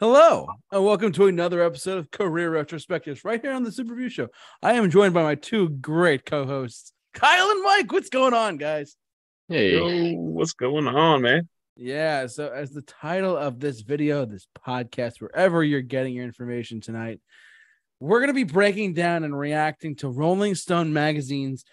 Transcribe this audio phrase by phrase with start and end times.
[0.00, 4.08] Hello, and welcome to another episode of Career Retrospectives right here on the Super Review
[4.08, 4.28] Show.
[4.62, 7.90] I am joined by my two great co hosts, Kyle and Mike.
[7.90, 8.94] What's going on, guys?
[9.48, 11.48] Hey, Yo, what's going on, man?
[11.74, 16.80] Yeah, so as the title of this video, this podcast, wherever you're getting your information
[16.80, 17.20] tonight,
[17.98, 21.64] we're going to be breaking down and reacting to Rolling Stone magazine's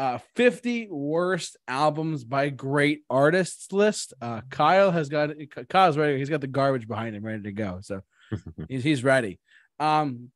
[0.00, 4.14] uh, 50 worst albums by great artists list.
[4.18, 5.28] Uh, Kyle has got
[5.68, 6.16] Kyle's ready.
[6.16, 7.80] He's got the garbage behind him ready to go.
[7.82, 8.00] So
[8.68, 9.38] he's, he's ready.
[9.78, 10.30] Um,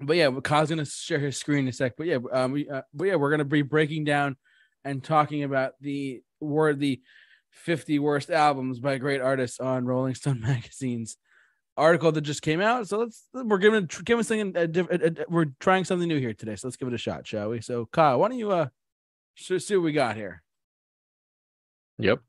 [0.00, 1.92] but yeah, Kyle's gonna share his screen in a sec.
[1.96, 4.36] But yeah, um, we, uh, but yeah, we're gonna be breaking down
[4.84, 7.00] and talking about the word the
[7.52, 11.16] 50 worst albums by great artists on Rolling Stone magazine's
[11.76, 12.88] article that just came out.
[12.88, 16.56] So let's we're giving giving something a, a, a, we're trying something new here today.
[16.56, 17.60] So let's give it a shot, shall we?
[17.60, 18.66] So Kyle, why don't you uh
[19.36, 20.42] so see what we got here?
[21.98, 22.20] Yep.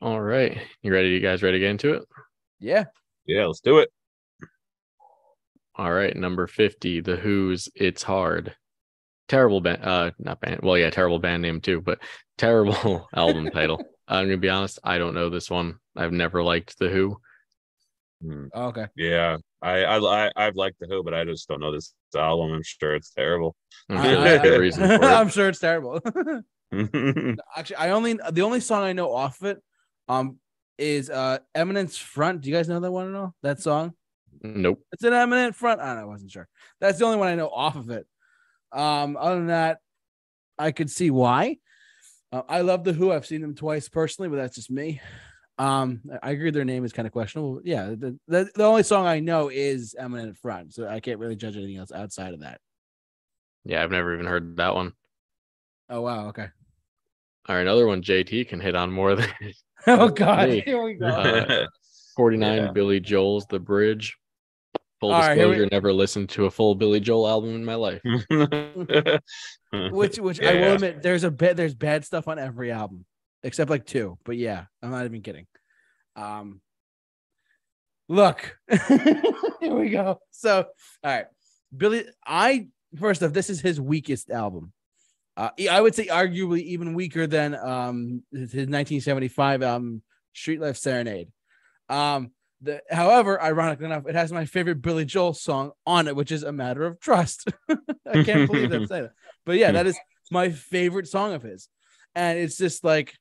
[0.00, 0.58] All right.
[0.82, 1.08] You ready?
[1.08, 2.02] You guys ready to get into it?
[2.60, 2.84] Yeah.
[3.26, 3.90] Yeah, let's do it.
[5.74, 6.14] All right.
[6.14, 8.54] Number 50, The Who's It's Hard.
[9.28, 10.60] Terrible band, uh, not band.
[10.62, 11.98] Well, yeah, terrible band name too, but
[12.38, 13.82] terrible album title.
[14.06, 15.78] I'm gonna be honest, I don't know this one.
[15.96, 17.16] I've never liked The Who.
[18.22, 18.46] Hmm.
[18.54, 18.86] Oh, okay.
[18.96, 22.52] Yeah, I, I I I've liked the Who, but I just don't know this album.
[22.52, 23.56] I'm sure it's terrible.
[23.88, 25.02] I'm I- sure there's a I- good reason for it.
[25.04, 26.00] I'm sure it's terrible.
[27.56, 29.62] Actually, I only the only song I know off of it
[30.08, 30.38] um
[30.78, 32.42] is uh Eminence Front.
[32.42, 33.34] Do you guys know that one at all?
[33.42, 33.94] That song?
[34.42, 34.82] Nope.
[34.92, 35.80] It's an Eminence Front.
[35.80, 36.48] I don't know, I wasn't sure.
[36.80, 38.06] That's the only one I know off of it.
[38.72, 39.78] Um, other than that,
[40.58, 41.56] I could see why.
[42.32, 43.12] Uh, I love the Who.
[43.12, 45.00] I've seen them twice personally, but that's just me.
[45.58, 47.60] Um, I agree their name is kind of questionable.
[47.64, 51.36] Yeah, the, the, the only song I know is Eminence Front, so I can't really
[51.36, 52.60] judge anything else outside of that.
[53.64, 54.92] Yeah, I've never even heard that one.
[55.88, 56.48] Oh wow, okay.
[57.48, 59.28] All right, another one JT can hit on more than
[59.86, 60.60] Oh god, Hey.
[60.60, 61.06] here we go.
[61.06, 61.66] Uh,
[62.16, 62.70] 49 Yeah.
[62.72, 64.16] Billy Joel's The Bridge.
[65.00, 67.64] Full All right, here we- disclosure, never listened to a full Billy Joel album in
[67.64, 68.00] my life.
[69.90, 73.04] which which I will admit there's a bit there's bad stuff on every album
[73.46, 74.18] except like two.
[74.24, 75.46] But yeah, I'm not even kidding.
[76.14, 76.60] Um
[78.08, 78.58] look.
[78.88, 80.20] Here we go.
[80.30, 80.66] So
[81.02, 81.26] all right.
[81.76, 82.68] Billy I
[82.98, 84.72] first off, this is his weakest album.
[85.36, 90.02] Uh, I would say arguably even weaker than um his his 1975 album
[90.34, 91.28] Street Life Serenade.
[91.88, 96.32] Um the, however, ironically enough, it has my favorite Billy Joel song on it, which
[96.32, 99.12] is "A Matter of Trust." I can't believe I'm saying that,
[99.44, 99.98] but yeah, that is
[100.30, 101.68] my favorite song of his,
[102.14, 103.14] and it's just like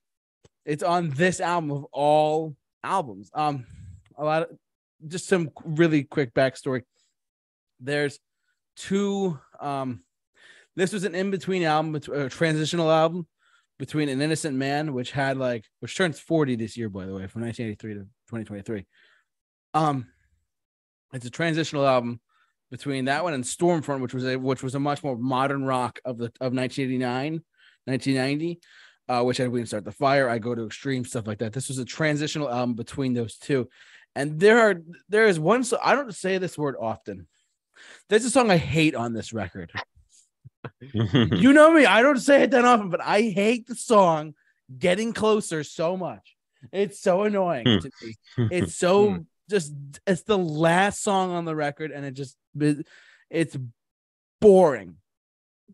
[0.65, 3.29] it's on this album of all albums.
[3.33, 3.65] Um,
[4.17, 4.57] a lot of
[5.07, 6.83] just some really quick backstory.
[7.79, 8.19] There's
[8.75, 9.39] two.
[9.59, 10.03] Um,
[10.75, 13.27] this was an in between album, a transitional album
[13.77, 17.27] between An Innocent Man, which had like which turns 40 this year, by the way,
[17.27, 18.85] from 1983 to 2023.
[19.73, 20.07] Um,
[21.13, 22.19] it's a transitional album
[22.71, 25.99] between that one and Stormfront, which was a which was a much more modern rock
[26.05, 27.41] of the of 1989,
[27.85, 28.59] 1990,
[29.07, 31.53] uh, which I Can Start the Fire, I Go to Extreme, stuff like that.
[31.53, 33.69] This was a transitional album between those two.
[34.15, 37.27] And there are there is one so I don't say this word often.
[38.09, 39.71] There's a song I hate on this record.
[40.93, 44.33] you know me, I don't say it that often, but I hate the song
[44.79, 46.35] Getting Closer so much.
[46.71, 47.77] It's so annoying Hmm.
[47.79, 48.15] to me.
[48.51, 49.73] It's so just
[50.07, 52.37] it's the last song on the record, and it just
[53.29, 53.57] it's
[54.41, 54.95] boring.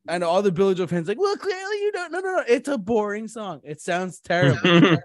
[0.08, 2.12] And all the Billy Joel fans like, well, clearly you don't.
[2.12, 2.44] No, no, no.
[2.48, 3.62] It's a boring song.
[3.64, 4.98] It sounds terrible.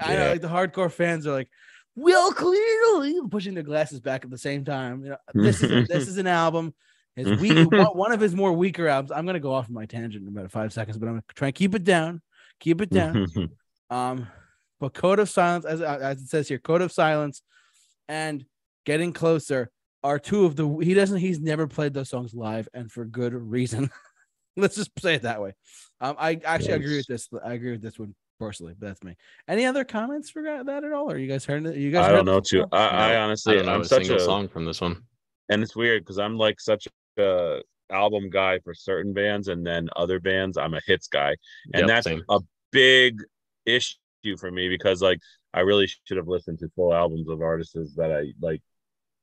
[0.00, 1.48] I know, like the hardcore fans are like,
[1.94, 5.04] well, clearly pushing their glasses back at the same time.
[5.04, 6.74] You know, this is a, this is an album.
[7.16, 9.12] His weak, one, of his more weaker albums.
[9.12, 11.48] I'm gonna go off on my tangent in about five seconds, but I'm gonna try
[11.48, 12.22] and keep it down.
[12.60, 13.26] Keep it down.
[13.90, 14.26] Um,
[14.80, 17.42] but Code of Silence, as as it says here, Code of Silence,
[18.08, 18.42] and
[18.86, 19.70] Getting Closer
[20.04, 20.68] are two of the.
[20.78, 21.18] He doesn't.
[21.18, 23.90] He's never played those songs live, and for good reason.
[24.56, 25.54] Let's just say it that way.
[26.00, 27.28] Um, I actually agree with this.
[27.44, 29.16] I agree with this one personally, but that's me.
[29.48, 31.10] Any other comments for that at all?
[31.10, 31.76] Or you guys heard it?
[31.76, 32.04] You guys?
[32.06, 32.64] I heard don't know too.
[32.64, 32.78] before?
[32.78, 35.02] I, I honestly, I don't know I'm a such single a, song from this one.
[35.48, 36.86] and it's weird because I'm like such
[37.18, 37.60] a
[37.90, 41.30] album guy for certain bands, and then other bands, I'm a hits guy,
[41.72, 42.22] and Yep, that's same.
[42.28, 42.40] a
[42.72, 43.22] big
[43.64, 43.96] issue
[44.38, 45.18] for me because like
[45.54, 48.60] I really should have listened to full albums of artists that I like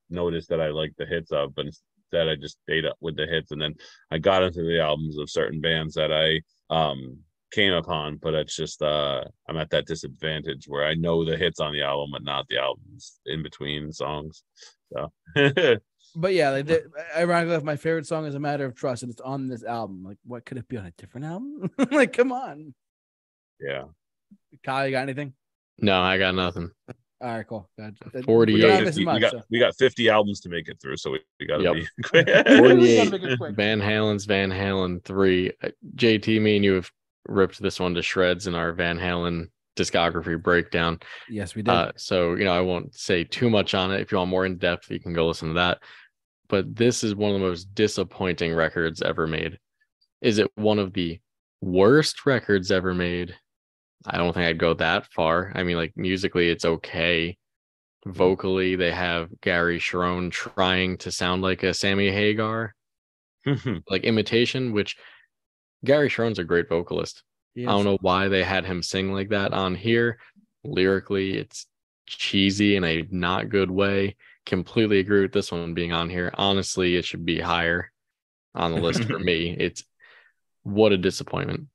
[0.09, 3.25] noticed that I like the hits of, but instead I just stayed up with the
[3.25, 3.75] hits, and then
[4.11, 6.41] I got into the albums of certain bands that I
[6.73, 7.19] um
[7.51, 11.59] came upon, but it's just uh I'm at that disadvantage where I know the hits
[11.59, 14.43] on the album, but not the albums in between songs.
[14.93, 15.11] So
[16.15, 19.11] But yeah, like the, ironically, enough, my favorite song is "A Matter of Trust," and
[19.11, 20.03] it's on this album.
[20.03, 21.69] Like, what could it be on a different album?
[21.91, 22.73] like, come on,
[23.59, 23.83] yeah.
[24.63, 25.33] Kyle, you got anything?
[25.77, 26.71] No, I got nothing.
[27.21, 27.69] All right, cool.
[27.77, 27.95] Gotcha.
[28.13, 28.61] We 48.
[28.61, 29.41] got, 50, missing we, got, so.
[29.51, 31.73] we got 50 albums to make it through, so we, we got to Yep.
[31.73, 32.27] be quick.
[32.27, 33.55] We 48 make it quick.
[33.55, 35.51] Van Halen's Van Halen 3.
[35.61, 36.89] Uh, JT, me and you have
[37.27, 40.99] ripped this one to shreds in our Van Halen discography breakdown.
[41.29, 41.71] Yes, we did.
[41.71, 43.99] Uh, so, you know, I won't say too much on it.
[44.01, 45.79] If you want more in depth, you can go listen to that.
[46.47, 49.59] But this is one of the most disappointing records ever made.
[50.21, 51.19] Is it one of the
[51.61, 53.35] worst records ever made?
[54.05, 55.51] I don't think I'd go that far.
[55.55, 57.37] I mean, like musically, it's okay.
[58.05, 62.73] Vocally, they have Gary Cherone trying to sound like a Sammy Hagar,
[63.89, 64.95] like imitation, which
[65.83, 67.23] Gary Cherone's a great vocalist.
[67.55, 70.19] He I don't know why they had him sing like that on here.
[70.63, 71.67] Lyrically, it's
[72.05, 74.15] cheesy in a not good way.
[74.45, 76.31] Completely agree with this one being on here.
[76.35, 77.91] Honestly, it should be higher
[78.55, 79.55] on the list for me.
[79.57, 79.83] It's
[80.63, 81.67] what a disappointment.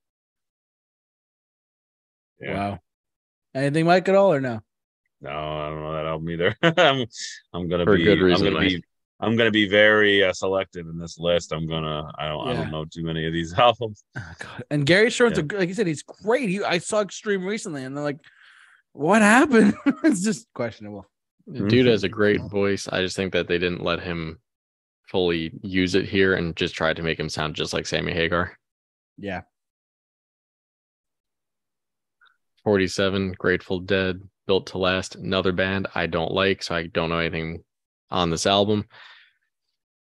[2.41, 2.55] Yeah.
[2.71, 2.79] Wow.
[3.55, 4.61] Anything Mike at all or no?
[5.21, 6.57] No, I don't know that album either.
[6.63, 7.07] I'm,
[7.53, 8.05] I'm gonna For be.
[8.05, 8.75] good reason, I'm gonna Mike.
[8.77, 8.85] be.
[9.21, 11.53] I'm gonna be very uh, selective in this list.
[11.53, 12.11] I'm gonna.
[12.19, 12.49] I don't.
[12.49, 14.05] I don't know too many of these albums.
[14.19, 14.65] Oh, God.
[14.71, 15.45] And Gary Cherone's Yeah.
[15.51, 16.49] a, like you said, he's great.
[16.51, 18.19] He, I saw Extreme recently, and they're like,
[18.93, 21.07] "What happened?" it's just questionable.
[21.47, 22.89] The Dude has a great voice.
[22.91, 24.41] I just think that they didn't let him
[25.07, 28.59] fully use it here and just tried to make him sound just like Sammy Hagar.
[29.17, 29.43] Yeah.
[32.65, 37.19] 47, Grateful Dead, Built to Last, another band I don't like, so I don't know
[37.19, 37.63] anything
[38.11, 38.87] on this album.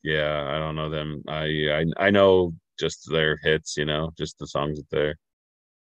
[0.03, 1.23] Yeah, I don't know them.
[1.27, 3.75] I I I know just their hits.
[3.77, 5.17] You know, just the songs that they're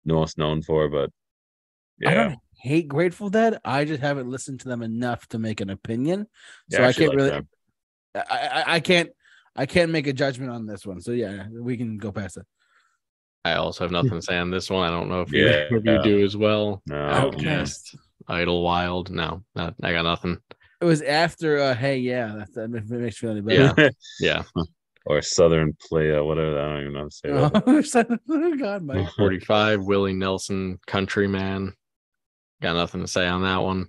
[0.05, 0.87] most known for.
[0.87, 1.09] But
[2.05, 3.59] I yeah, don't hate Grateful Dead.
[3.65, 6.27] I just haven't listened to them enough to make an opinion.
[6.69, 7.41] yeah, So I can't like really.
[8.15, 9.09] I, I I can't.
[9.57, 10.99] I can't make a judgment on this one.
[10.99, 12.45] So yeah, we can go past it.
[13.45, 14.87] I also have nothing to say on this one.
[14.87, 15.67] I don't know if you, Yeah.
[15.69, 16.81] if you do as well.
[16.87, 17.95] No, OutKast,
[18.27, 19.11] Idlewild.
[19.11, 20.37] No, not, I got nothing.
[20.81, 21.59] It was after.
[21.59, 23.73] uh Hey, yeah, that, that makes me feel any better.
[24.19, 24.43] Yeah.
[24.55, 24.63] Yeah.
[25.05, 26.59] or Southern Playa, whatever.
[26.59, 28.19] I don't even know how to say that.
[28.29, 29.09] oh God, Mike.
[29.17, 31.73] 45, Willie Nelson, Countryman.
[32.63, 33.85] Got nothing to say on that one.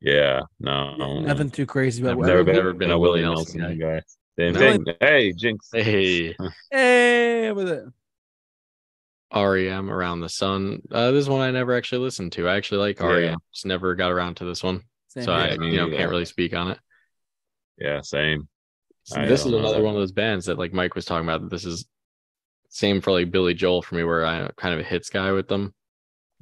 [0.00, 3.78] Yeah, no, Nothing too crazy about I've what- never been, never been a Willie Nelson
[3.78, 4.02] guy.
[4.38, 4.84] Same No, thing.
[5.00, 5.68] Hey, Jinx.
[5.72, 6.36] Hey,
[6.70, 7.84] Hey, with it.
[9.34, 10.82] REM Around the Sun.
[10.90, 12.48] Uh, this is one I never actually listened to.
[12.48, 13.06] I actually like Yeah.
[13.06, 13.38] REM.
[13.52, 14.82] Just never got around to this one.
[15.08, 15.96] Same so I you know neither.
[15.96, 16.78] can't really speak on it.
[17.78, 18.48] Yeah, same.
[19.14, 21.28] I this is don't know another one of those bands that like Mike was talking
[21.28, 21.48] about.
[21.50, 21.86] This is
[22.68, 25.48] same for like Billy Joel for me, where I'm kind of a hits guy with
[25.48, 25.74] them.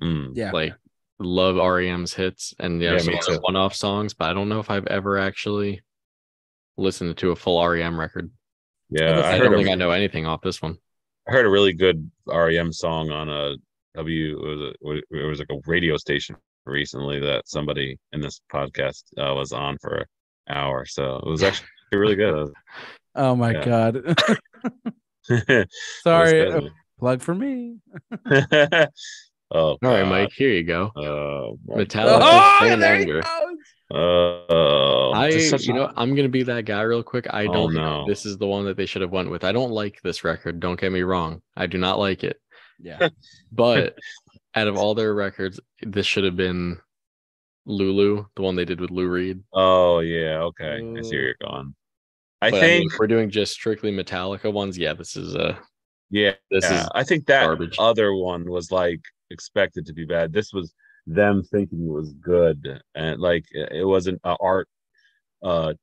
[0.03, 0.33] Mm.
[0.35, 0.51] yeah.
[0.53, 0.75] Like
[1.19, 3.41] love REM's hits and yeah, Yeah, some me other too.
[3.43, 5.83] one-off songs, but I don't know if I've ever actually
[6.77, 8.31] listened to a full REM record.
[8.91, 10.79] Yeah, I I I, don't a, think I know anything off this one.
[11.29, 13.55] I heard a really good REM song on a
[13.97, 14.39] W.
[14.39, 16.37] It was, a, it was like a radio station
[16.67, 20.05] recently that somebody in this podcast uh, was on for an
[20.57, 20.85] hour.
[20.87, 22.53] So it was actually really good.
[23.15, 23.65] Oh my Yeah.
[23.65, 24.17] God.
[26.03, 26.45] Sorry.
[26.45, 26.69] was uh,
[26.99, 27.77] plug for me.
[28.31, 28.87] oh,
[29.51, 30.09] All right, God.
[30.09, 30.91] Mike, here you go.
[30.97, 33.21] Oh, Metallica, Oh, there he Anger.
[33.23, 33.54] goes.
[33.93, 37.27] Oh, I, you a- know, I'm gonna be that guy real quick.
[37.31, 38.05] I Oh, don't think no.
[38.07, 39.45] this is the one that they should have went with.
[39.45, 40.61] I don't like this record.
[40.61, 41.43] Don't get me wrong.
[41.57, 42.41] I do not like it.
[42.81, 43.09] Yeah.
[43.53, 43.97] But
[44.55, 46.79] out of all their records, this should have been
[47.67, 49.43] Lulu, the one they did with Lou Reed.
[49.53, 50.77] oh yeah, okay.
[50.77, 51.75] I see where you're going.
[52.43, 54.77] I But, I mean, think if we're doing just strictly Metallica ones.
[54.77, 55.57] Yeah, this is uh
[56.11, 56.83] yeah, this yeah.
[56.83, 57.77] is I think that garbage.
[57.79, 59.01] other one was like
[59.31, 60.33] expected to be bad.
[60.33, 60.75] This was
[61.07, 64.69] them thinking it was good, and like it wasn't a art,
[65.43, 65.75] uh,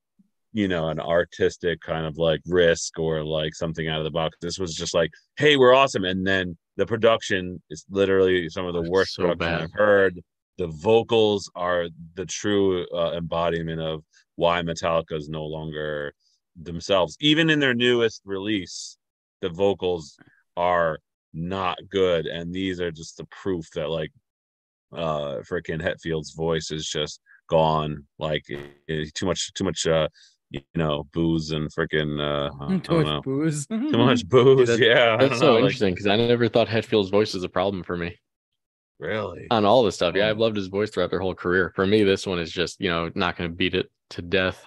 [0.54, 4.38] you know, an artistic kind of like risk or like something out of the box.
[4.42, 8.74] This was just like, hey, we're awesome, and then the production is literally some of
[8.74, 9.62] the worst So production bad.
[9.64, 10.22] I've heard.
[10.58, 14.04] The vocals are the true uh, embodiment of
[14.36, 16.14] why Metallica is no longer
[16.62, 17.18] themselves.
[17.20, 18.98] Even in their newest release,
[19.42, 20.18] the vocals
[20.58, 21.00] are
[21.34, 24.12] not good and these are just the proof that like
[24.96, 30.08] uh freaking hetfield's voice is just gone like it- it- too much too much uh
[30.50, 33.16] you know booze and freaking uh Too don't know.
[33.16, 33.68] much booze.
[33.68, 37.34] too much booze That's- yeah that's so know, interesting because I never thought Hetfield's voice
[37.34, 38.18] was a problem for me
[39.00, 40.14] really on all this stuff.
[40.16, 40.30] Yeah.
[40.30, 41.72] I've loved his voice throughout their whole career.
[41.76, 44.64] For me, this one is just you know not going to beat it to death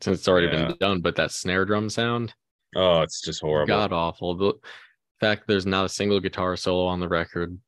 [0.00, 0.68] since it's already Yeah.
[0.68, 1.00] been done.
[1.00, 2.32] But that snare drum sound,
[2.76, 4.34] oh it's just horrible god awful.
[4.36, 4.54] The
[5.20, 7.58] fact there's not a single guitar solo on the record.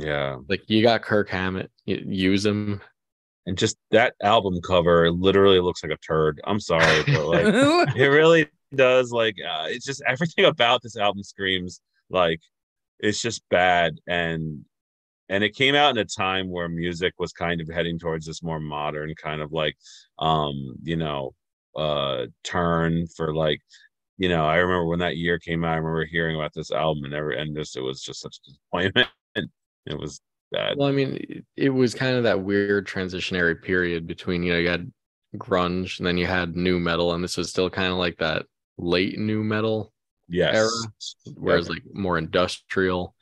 [0.00, 0.36] Yeah.
[0.48, 2.80] Like you got Kirk Hammett, use him.
[3.46, 6.40] and just that album cover literally looks like a turd.
[6.44, 7.46] I'm sorry but like
[7.96, 12.40] it really does like uh, it's just everything about this album screams like
[12.98, 13.98] it's just bad.
[14.06, 14.64] And
[15.28, 18.42] and it came out in a time where music was kind of heading towards this
[18.42, 19.76] more modern kind of like
[20.18, 21.32] um you know
[21.76, 23.60] uh turn for like
[24.18, 27.04] you know i remember when that year came out i remember hearing about this album
[27.04, 29.08] and never and just it was just such a disappointment
[29.86, 30.20] it was
[30.52, 34.58] bad Well, I mean, it- was kind of that weird transitionary period between, you know,
[34.58, 34.90] you had
[35.36, 38.46] grunge and then you had nu metal, and this was still kind of like that
[38.78, 39.92] late nu metal,
[40.28, 43.14] yes era, whereas like more industrial.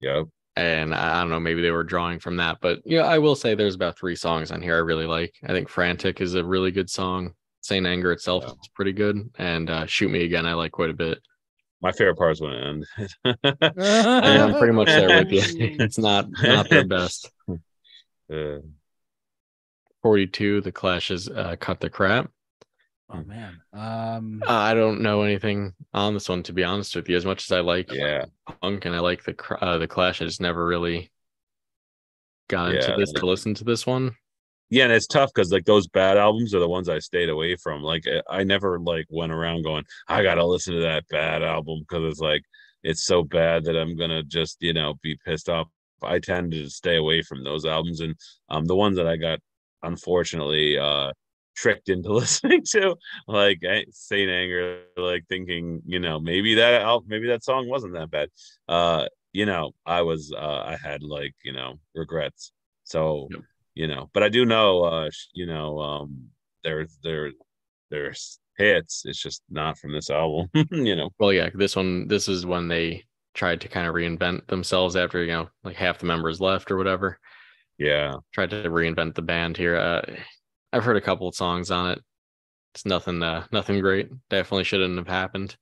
[0.00, 0.26] yep
[0.56, 3.54] And I don't know, maybe they were drawing from that, but yeah, I will say
[3.54, 5.34] there's about three songs on here I really like.
[5.44, 7.32] I think Frantic is a really good song.
[7.62, 8.52] Saint Anger itself Yeah.
[8.52, 11.18] is pretty good, and uh, Shoot Me Again I like quite a bit.
[11.84, 13.10] My favorite part is when it ended
[13.44, 15.42] And I'm pretty much there with you.
[15.84, 17.30] It's not not their best.
[18.32, 18.60] Uh,
[20.02, 22.30] 42, The clashes uh, Cut the Crap.
[23.10, 23.60] Oh man.
[23.74, 27.16] Um Uh, I don't know anything on this one to be honest with you.
[27.16, 28.24] As much as I like yeah
[28.62, 31.10] punk and I like the cr- uh, the Clash, I just never really
[32.48, 34.16] got into this to listen to this one.
[34.70, 37.56] Yeah and it's tough because like those bad albums are the ones i stayed away
[37.56, 41.42] from like i I never like went around going i gotta listen to that bad
[41.42, 42.42] album because it's like
[42.82, 45.68] it's so bad that i'm gonna just you know be pissed off.
[46.02, 48.14] I tend to stay away from those albums and
[48.50, 49.38] um the ones that i got
[49.82, 51.12] unfortunately uh
[51.56, 52.96] tricked into listening to
[53.28, 58.10] like eh, saint anger like thinking you know maybe that maybe that song wasn't that
[58.10, 58.28] bad.
[58.68, 62.52] Uh you know i was uh i had like you know regrets.
[62.84, 63.40] So Yep.
[63.74, 66.28] You know but i do know uh you know um
[66.62, 67.30] there's there
[67.90, 72.28] there's hits it's just not from this album you know Well, yeah, this one, this
[72.28, 73.04] is when they
[73.34, 76.76] tried to kind of reinvent themselves after you know like half the members left or
[76.76, 77.18] whatever.
[77.78, 79.76] yeah Tried to reinvent the band here.
[79.76, 80.02] Uh,
[80.72, 82.00] I've heard a couple of songs on it.
[82.74, 84.08] It's nothing, uh, nothing great.
[84.30, 85.56] Definitely shouldn't have happened.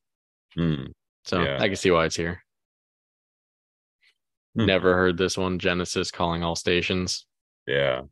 [0.55, 0.85] Hmm.
[1.25, 1.57] So Yeah.
[1.61, 2.43] I can see why it's here.
[4.55, 4.67] Hmm.
[4.67, 5.59] Never heard this one.
[5.59, 7.27] Genesis calling all stations.
[7.67, 8.03] Yeah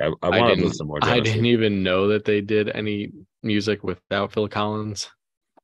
[0.00, 0.64] i, I I to didn't.
[0.64, 5.08] listen more I didn't even know that they did any music without Phil Collins.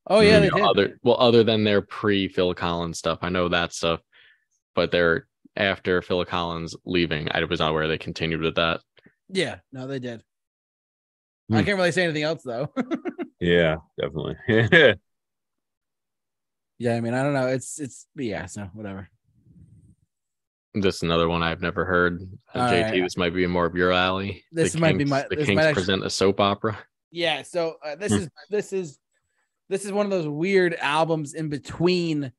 [0.07, 0.65] Oh yeah, they know, did.
[0.65, 4.01] other well, other than their pre Phil Collins stuff, I know that stuff.
[4.75, 8.81] But they're after Phil Collins leaving, I was not aware they continued with that.
[9.29, 10.23] Yeah, no, they did.
[11.49, 11.57] Hmm.
[11.57, 12.73] I can't really say anything else though.
[13.41, 14.37] yeah definitely
[16.79, 17.49] yeah, I mean, I don't know.
[17.49, 19.11] It's it's yeah, so whatever.
[20.75, 22.21] This is another one I've never heard.
[22.53, 23.03] Uh, JT, right.
[23.03, 24.43] this might be more of your alley.
[24.51, 26.77] This The might be my- The this Kinks might actually- present a soap opera.
[27.13, 28.19] Yeah, so uh, this Hmm.
[28.19, 28.99] is this is
[29.69, 32.33] this is one of those weird albums in between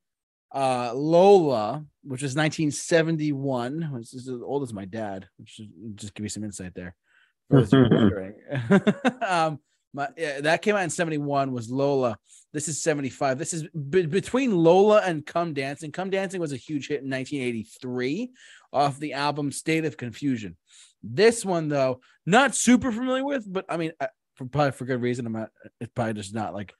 [0.54, 6.14] uh Lola, which is 1971, which is as old as my dad, which is, just
[6.14, 6.94] give you some insight there.
[7.50, 8.34] For those who are wondering.
[9.26, 9.60] um
[9.94, 12.18] my yeah, that came out in 71 was Lola.
[12.56, 13.38] This is 75.
[13.38, 15.92] This is be- between Lola and Come Dancing.
[15.92, 18.32] Come Dancing was a huge hit in 1983
[18.72, 20.56] off the album State of Confusion.
[21.02, 25.02] This one though, not super familiar with, but I mean, I, for probably for good
[25.02, 25.26] reason.
[25.26, 25.50] I'm not.
[25.82, 26.72] It's probably just not like,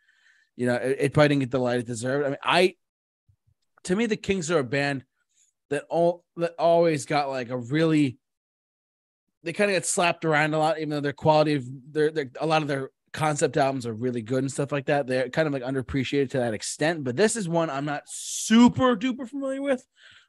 [0.57, 2.25] you know, it, it probably didn't get the light it deserved.
[2.25, 2.75] I mean, I,
[3.85, 5.05] to me, the Kinks are a band
[5.69, 8.17] that all that always got like a really.
[9.43, 12.31] They kind of get slapped around a lot, even though their quality of their, their
[12.41, 15.07] a lot of their concept albums are really good and stuff like that.
[15.07, 17.03] They're kind of like underappreciated to that extent.
[17.03, 19.85] But this is one I'm not super duper familiar with.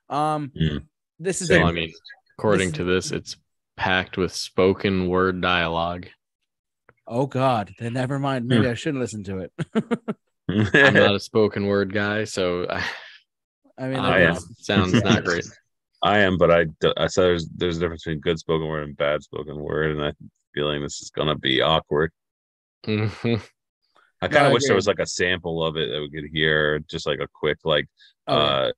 [0.09, 0.85] Um, Mm.
[1.19, 1.63] this is Same.
[1.63, 1.93] a, I mean,
[2.37, 3.35] according This to this, it's
[3.75, 6.07] packed with spoken word dialogue.
[7.07, 8.47] oh god, then never mind.
[8.47, 9.51] Maybe I shouldn't listen to it.
[10.49, 12.83] I'm not a spoken word guy, so I,
[13.77, 14.55] I mean, I I like, don't am.
[14.59, 15.45] sounds not great.
[16.01, 16.65] I am, but I
[16.97, 20.03] I said there's there's a difference between good spoken word and bad spoken word, and
[20.05, 20.15] I'm
[20.55, 22.11] feeling this is gonna be awkward.
[22.85, 23.41] Mhm.
[24.21, 26.29] I kind I of wish there was like a sample of it that we could
[26.31, 27.87] hear, just like a quick like
[28.27, 28.43] oh, yeah.
[28.45, 28.71] uh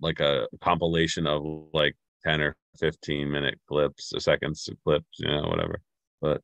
[0.00, 5.28] like a compilation of like 10 or 15 minute clips or seconds of clips, you
[5.28, 5.80] know, whatever.
[6.20, 6.42] But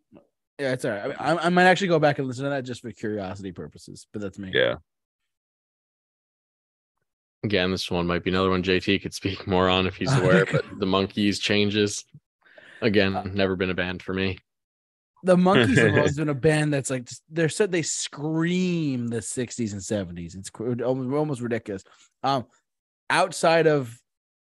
[0.59, 1.03] Yeah, it's all right.
[1.03, 3.53] I, mean, I, I might actually go back and listen to that just for curiosity
[3.53, 4.51] purposes, but that's me.
[4.55, 4.77] yeah.
[7.45, 10.47] Again, this one might be another one JT could speak more on if he's aware,
[10.47, 12.05] but the Monkees changes.
[12.81, 14.39] Again, never been a band for me.
[15.25, 19.73] The Monkees have always been a band that's like they're said they scream the 60s
[19.73, 20.37] and 70s.
[20.37, 20.51] It's
[20.83, 21.85] almost, almost ridiculous.
[22.23, 22.47] Um,
[23.09, 23.97] outside of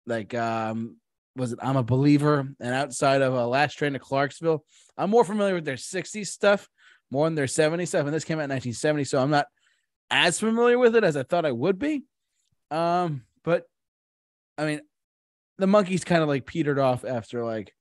[0.05, 0.97] like um,
[1.35, 4.63] was it I'm a believer, and outside of uh, Last Train to Clarksville,
[4.97, 6.69] I'm more familiar with their 60s stuff
[7.11, 8.05] more than their 70s stuff.
[8.05, 9.47] And this came out in 1970, so I'm not
[10.09, 12.03] as familiar with it as I thought I would be.
[12.71, 13.65] Um, but
[14.57, 14.81] I mean,
[15.57, 17.73] the Monkees kind of like petered off after like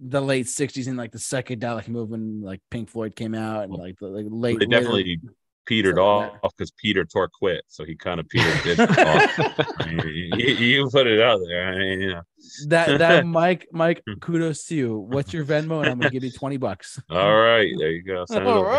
[0.00, 3.96] the late 60s and like the psychedelic movement, like Pink Floyd came out and like
[4.00, 5.20] the like, late They later- definitely
[5.66, 9.76] petered off because Peter Tork quit, so he kind of petered it off.
[9.78, 11.68] I mean, you, you put it out there.
[11.68, 12.22] I mean, you know.
[12.68, 14.14] that that Mike Mike hmm.
[14.14, 14.98] kudos to you.
[14.98, 15.80] What's your Venmo?
[15.80, 17.00] And I'm gonna give you 20 bucks.
[17.10, 18.24] All right, there you go.
[18.26, 18.70] Send it All over.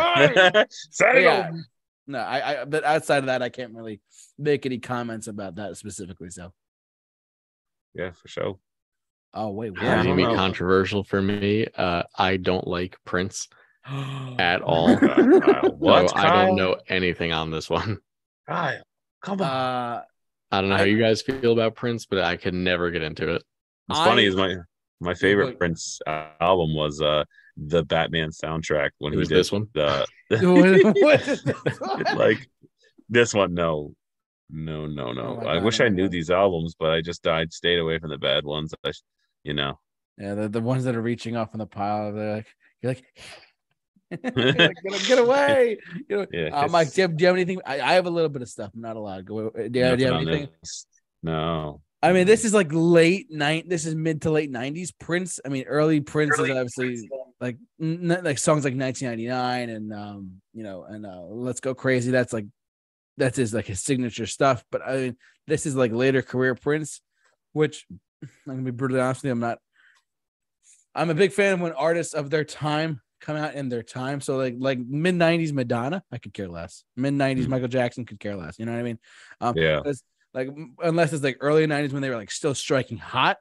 [0.56, 1.48] it Yeah.
[1.50, 1.64] over.
[2.08, 4.02] No, I, I but outside of that, I can't really
[4.38, 6.30] make any comments about that specifically.
[6.30, 6.52] So
[7.94, 8.60] Yeah, for sure.
[9.34, 10.30] Oh wait, Yeah, I Maybe don't what?
[10.32, 10.36] know.
[10.36, 11.68] controversial for me.
[11.76, 13.48] Uh, I don't like Prince
[13.86, 14.96] at all.
[14.98, 16.10] God, What?
[16.10, 17.98] So I don't know anything on this one.
[18.48, 18.82] Kyle,
[19.22, 19.48] come on.
[19.48, 20.02] uh
[20.54, 23.36] I don't know how you guys feel about Prince, but I could never get into
[23.36, 23.44] it.
[23.88, 24.56] What's funny I- is my
[25.00, 27.24] my favorite Look- Prince album was uh
[27.58, 29.68] the Batman soundtrack when he was did this one?
[29.74, 31.80] the what- what is this?
[32.16, 32.48] like
[33.10, 33.54] this one.
[33.54, 33.94] No,
[34.50, 35.38] no, no, no.
[35.40, 36.12] Oh my I God, wish I knew God.
[36.12, 38.74] these albums, but I just I stayed away from the bad ones.
[38.86, 39.02] I, sh-
[39.44, 39.80] you know,
[40.18, 42.48] yeah, the, the ones that are reaching off in the pile, they're like
[42.82, 43.04] you're like,
[44.36, 45.78] you're get, get away.
[46.10, 46.50] You know, yeah.
[46.50, 47.62] uh, Mike, do you, have, do you have anything?
[47.66, 48.72] I, I have a little bit of stuff.
[48.74, 49.26] I'm not allowed.
[49.26, 49.50] Go.
[49.50, 50.50] Do you, do you have anything?
[50.62, 50.86] this.
[51.24, 51.82] No.
[52.04, 53.70] I mean, this is like late night.
[53.70, 55.40] This is mid to late '90s Prince.
[55.46, 60.64] I mean, early Prince is obviously like n- like songs like 1999 and um you
[60.64, 62.10] know and uh Let's Go Crazy.
[62.10, 62.46] That's like
[63.18, 64.64] that's his like his signature stuff.
[64.72, 67.02] But I mean, this is like later career Prince,
[67.54, 67.86] which
[68.22, 69.32] I'm gonna be brutally honest with you.
[69.34, 69.60] I'm not.
[70.94, 74.20] I'm a big fan of when artists of their time come out in their time.
[74.22, 76.84] So like like mid '90s Madonna, I could care less.
[76.96, 77.52] Mid '90s Hmm.
[77.52, 78.60] Michael Jackson could care less.
[78.60, 79.00] You know what I mean?
[79.40, 79.82] Um, Yeah.
[80.34, 80.50] like
[80.84, 83.38] unless it's like early 90s when they were like still striking hot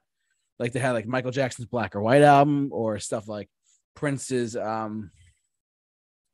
[0.58, 3.48] like they had like michael jackson's black or white album or stuff like
[3.94, 5.12] prince's um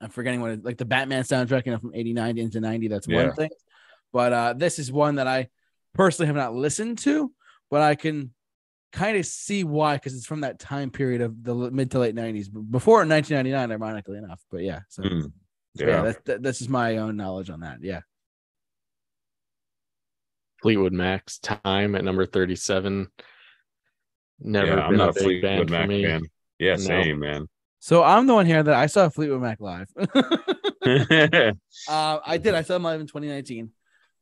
[0.00, 3.06] i'm forgetting what it, like the batman soundtrack you know from 89 into 90 that's
[3.06, 3.24] Yeah.
[3.26, 3.50] one thing
[4.14, 5.48] but uh this is one that i
[5.92, 7.30] personally have not listened to
[7.70, 8.32] but i can
[8.96, 12.14] kind of see why because it's from that time period of the mid to late
[12.14, 15.22] 90s before 1999 ironically enough but yeah so, Mm.
[15.22, 15.30] so
[15.76, 16.02] yeah, Yeah.
[16.02, 18.00] that's that, that's just my own knowledge on that yeah
[20.62, 23.08] Fleetwood Mac's time at number 37.
[24.40, 26.04] Never yeah, I'm not a a big Fleetwood band for Mac me.
[26.04, 26.22] fan.
[26.58, 26.76] Yeah, No.
[26.78, 27.46] same man.
[27.78, 29.88] so i'm the one here that i saw fleetwood mac live
[31.88, 32.54] Uh, I did.
[32.54, 33.70] I saw them live in 2019.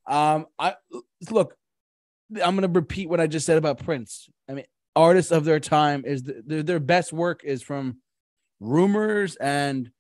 [0.06, 0.74] Um, I
[1.30, 1.54] look.
[2.30, 4.28] I'm gonna repeat what I just said about Prince.
[4.48, 4.64] I mean,
[4.96, 7.98] artists of their time is the, their their best work is from
[8.60, 9.90] Rumors and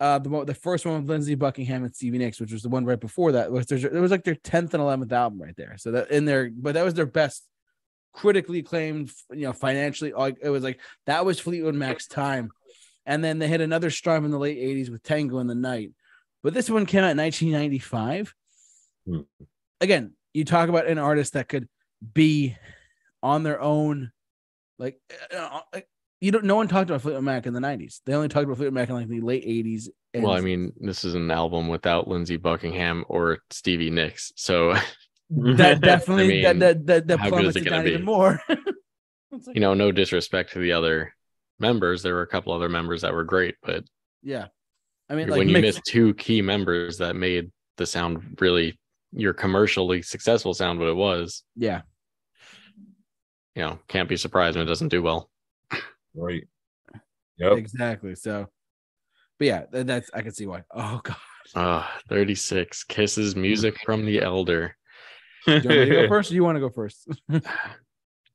[0.00, 2.84] uh the the first one with Lindsey Buckingham and Stevie Nicks, which was the one
[2.84, 3.50] right before that.
[3.50, 5.76] Was there's it was like their 10th and 11th album right there.
[5.78, 7.44] So that in there, but that was their best
[8.12, 10.12] critically acclaimed, you know, financially.
[10.40, 12.50] It was like that was Fleetwood Mac's time.
[13.06, 15.92] And then they hit another stride in the late 80s with Tango in the Night.
[16.42, 18.34] But this one came out in 1995.
[19.06, 19.20] Hmm.
[19.80, 21.68] Again, you talk about an artist that could
[22.14, 22.56] be
[23.22, 24.12] on their own.
[24.78, 25.00] Like,
[25.34, 25.80] uh, uh,
[26.20, 28.00] you don't, no one talked about Fleetwood Mac in the 90s.
[28.06, 29.88] They only talked about Fleetwood Mac in like the late 80s.
[30.14, 34.32] and- Well, I mean, this is an album without Lindsey Buckingham or Stevie Nicks.
[34.36, 34.74] So,
[35.30, 37.76] that definitely, I mean, that, that, that, that how good is plummets it it gonna
[37.76, 37.90] down be?
[37.92, 38.40] even more.
[39.30, 41.14] Like- you know, no disrespect to the other
[41.58, 42.02] members.
[42.02, 43.84] There were a couple other members that were great, but
[44.22, 44.46] yeah.
[45.10, 48.78] I mean, like, when you Mick- miss two key members that made the sound really
[49.12, 51.82] your commercially successful sound what it was, yeah.
[53.54, 55.30] you know, can't be surprised when it doesn't do well.
[56.14, 56.46] right.
[57.38, 57.56] Yep.
[57.58, 58.14] Exactly.
[58.16, 58.48] So,
[59.38, 60.62] but yeah, that's I can see why.
[60.74, 61.16] Oh god,
[61.54, 64.76] Uh 36 Kiss's music from the elder.
[65.46, 66.30] do you want to go first?
[66.30, 67.08] Or you want to go first?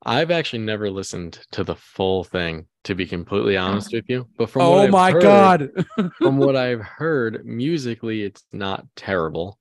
[0.06, 4.28] I've actually never listened to the full thing, to be completely honest with you.
[4.38, 5.70] But from oh I've my heard- god.
[6.18, 9.60] from what I've heard, musically, it's not terrible.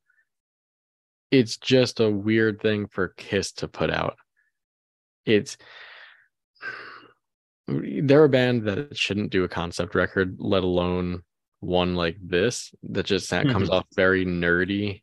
[1.32, 4.16] It's just a weird thing for Kiss to put out.
[5.26, 5.56] It's
[7.66, 11.22] they're a band that shouldn't do a concept record, let alone
[11.60, 15.02] one like this that just that comes off very nerdy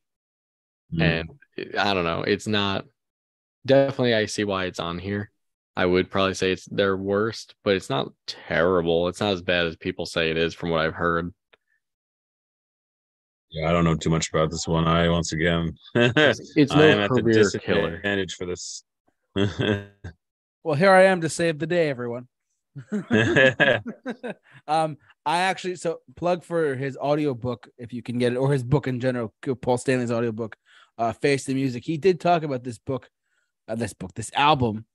[0.94, 1.02] Mm.
[1.62, 2.24] and I don't know.
[2.24, 2.86] It's not
[3.66, 4.16] definitely.
[4.16, 5.32] I see why it's on here.
[5.76, 9.08] I would probably say it's their worst, but it's not terrible.
[9.08, 11.34] It's not as bad as people say it is, from what I've heard.
[13.52, 14.88] Yeah, I don't know too much about this one.
[14.88, 17.92] I once again, It's I am no at the killer.
[17.92, 18.84] disadvantage for this.
[20.64, 22.28] well, here I am to save the day, everyone.
[24.68, 28.64] um, I actually so plug for his audiobook if you can get it, or his
[28.64, 30.56] book in general, Paul Stanley's audiobook,
[30.98, 31.84] uh, Face the Music.
[31.84, 33.10] He did talk about this book,
[33.68, 34.86] uh, this book, this album,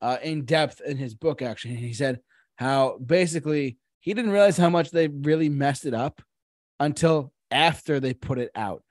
[0.00, 1.40] uh, in depth in his book.
[1.40, 2.20] Actually, he said
[2.56, 6.20] how basically he didn't realize how much they really messed it up
[6.80, 8.82] until after they put it out,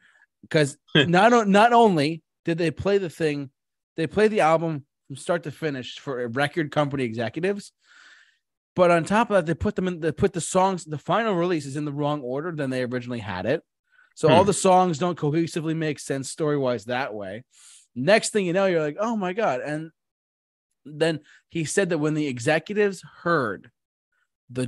[0.43, 3.49] because not not only did they play the thing,
[3.97, 7.73] they played the album from start to finish for a record company executives.
[8.75, 9.99] But on top of that, they put them in.
[9.99, 10.85] They put the songs.
[10.85, 13.61] The final release is in the wrong order than they originally had it.
[14.15, 14.47] So all Hmm.
[14.47, 17.43] the songs don't cohesively make sense story wise that way.
[17.95, 19.59] Next thing you know, you're like, oh my god!
[19.61, 19.91] And
[20.85, 21.19] then
[21.49, 23.69] he said that when the executives heard
[24.49, 24.67] the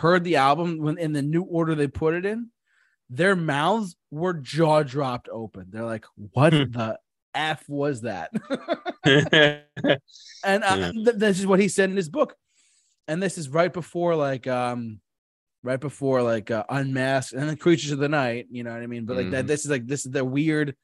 [0.00, 2.50] heard the album when in the new order they put it in,
[3.10, 5.66] their mouths were jaw dropped open.
[5.70, 6.70] They're like, "What Hmm.
[6.70, 6.98] the
[7.34, 8.30] f was that?"
[10.42, 12.36] and uh, th- this is what he said in his book
[13.08, 15.00] and this is right before like um
[15.62, 18.86] right before like uh, unmasked and then creatures of the night you know what i
[18.86, 19.48] mean but like that Mhm.
[19.48, 20.74] this is like this is the weird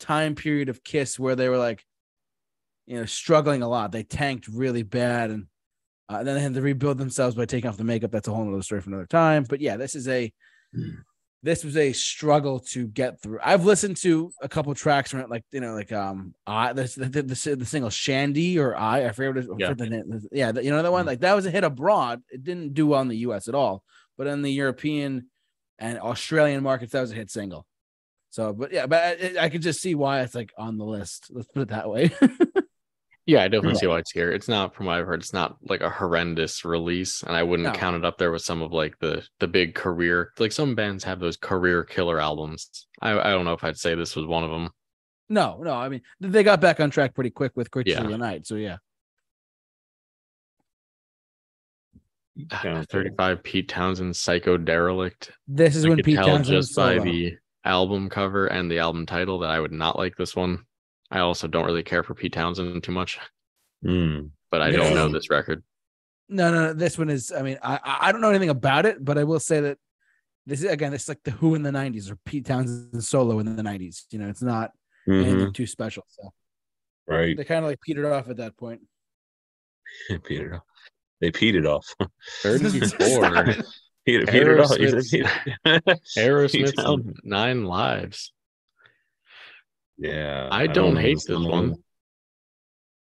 [0.00, 1.84] time period of kiss where they were like
[2.86, 5.46] you know struggling a lot they tanked really bad and
[6.08, 8.52] uh, then they had to rebuild themselves by taking off the makeup that's a whole
[8.52, 10.32] other story for another time but yeah this is a
[11.42, 13.38] this was a struggle to get through.
[13.44, 16.82] I've listened to a couple tracks from it, like you know, like um, I the
[16.96, 19.74] the, the, the single Shandi or I, I forget what Yeah.
[19.74, 20.20] the name.
[20.32, 21.04] Yeah, you know that one.
[21.04, 21.08] Mhm.
[21.08, 22.22] Like that was a hit abroad.
[22.30, 23.48] It didn't do well in the U.S.
[23.48, 23.82] at all,
[24.18, 25.26] but in the European
[25.78, 27.66] and Australian markets, that was a hit single.
[28.30, 29.02] So, but yeah, but
[29.38, 31.28] I, I could just see why it's like on the list.
[31.30, 32.10] Let's put it that way.
[33.26, 34.30] Yeah, I definitely see why it's here.
[34.30, 37.24] It's not from what I've heard, it's not like a horrendous release.
[37.24, 37.72] And I wouldn't No.
[37.78, 41.02] count it up there with some of like the the big career like some bands
[41.04, 42.86] have those career killer albums.
[43.02, 44.70] I, I don't know if I'd say this was one of them.
[45.28, 48.04] no, no, I mean they got back on track pretty quick with Creatures Yeah.
[48.04, 48.46] of the Night.
[48.46, 48.76] So yeah,
[52.36, 52.84] Yeah.
[52.90, 55.32] 35 Pete Townshend Psycho Derelict.
[55.48, 57.32] this is I when Pete Townshend was just by the
[57.64, 60.64] album cover and the album title that I would not like this one.
[61.10, 63.18] I also don't really care for Pete Townshend too much,
[63.84, 64.30] Mm.
[64.50, 65.62] but I don't know this record.
[66.28, 66.72] No, no, no.
[66.72, 67.30] This one is.
[67.30, 69.78] I mean, I I I don't know anything about it, but I will say that
[70.46, 70.92] this is again.
[70.92, 74.06] It's like the Who in the '90s or Pete Townshend solo in the '90s.
[74.10, 74.72] You know, it's not
[75.08, 75.24] Mhm.
[75.24, 76.04] anything too special.
[76.08, 76.32] So
[77.06, 77.36] Right.
[77.36, 78.80] they kind of like petered off at that point.
[80.24, 80.62] Petered off.
[81.20, 81.86] They peed it off.
[82.42, 83.54] 34.
[84.04, 84.78] Peter, petered off.
[84.78, 85.10] You said Aerosmith's-
[85.64, 88.32] petered- Aerosmith's Nine Lives.
[89.98, 90.48] Yeah.
[90.50, 91.70] I don't know hate this this one.
[91.70, 91.76] one.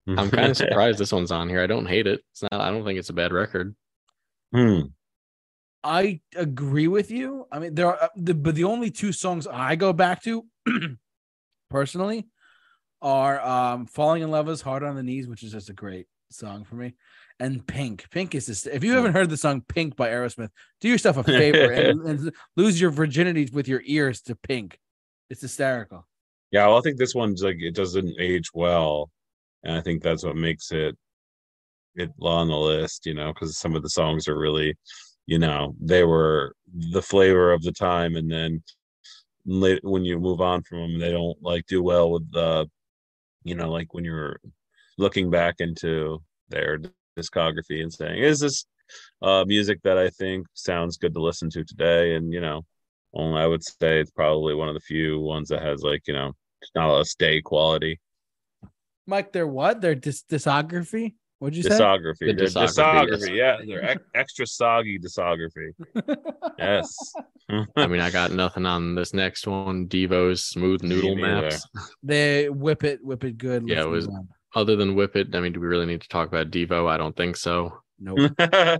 [0.19, 1.61] I'm kind of surprised this one's on here.
[1.61, 2.21] I don't hate it.
[2.31, 2.53] It's not.
[2.53, 3.75] I don't think it's a bad record.
[4.53, 4.81] Hmm.
[5.83, 7.45] I agree with you.
[7.51, 10.45] I mean, there are, uh, the, but the only two songs I go back to
[11.69, 12.27] personally
[13.01, 16.07] are um, "Falling in Love" is "Hard on the Knees," which is just a great
[16.29, 16.95] song for me,
[17.39, 20.49] and "Pink." Pink is just if you haven't heard the song "Pink" by Aerosmith,
[20.81, 24.79] do yourself a favor and, and lose your virginity with your ears to "Pink."
[25.29, 26.07] It's hysterical.
[26.55, 29.11] Yeah, well, I think this one's like it doesn't age well,
[29.63, 30.97] and I think that's what makes it
[31.95, 33.05] it on the list.
[33.05, 34.75] You know, because some of the songs are really,
[35.27, 38.63] you know, they were the flavor of the time, and then
[39.45, 42.67] late when you move on from them, they don't like do well with the,
[43.43, 44.39] you know, like when you're
[44.97, 46.79] looking back into their
[47.19, 48.65] discography and saying, "Is this
[49.23, 52.63] uh music that I think sounds good to listen to today?" And you know,
[53.15, 56.13] only I would say it's probably one of the few ones that has like you
[56.15, 56.33] know
[56.75, 57.99] not a stay quality
[59.07, 59.81] Mike, their what?
[59.81, 61.13] Their dis- discography?
[61.37, 61.69] What'd you say?
[61.69, 62.25] discography.
[62.25, 65.73] The Their discography, discography, yeah, their ex- extra soggy discography.
[66.57, 66.95] Yes.
[67.75, 69.87] I mean, I got nothing on this next one.
[69.87, 71.15] Devo's Smooth Noodle.
[71.17, 71.67] Maps.
[72.01, 73.67] they whip it, whip it good.
[73.67, 74.27] Yeah, it was- move on.
[74.55, 76.89] Other than Whip It, I mean, do we really need to talk about Devo?
[76.89, 77.73] I don't think so.
[77.99, 78.31] Nope.
[78.39, 78.77] uh,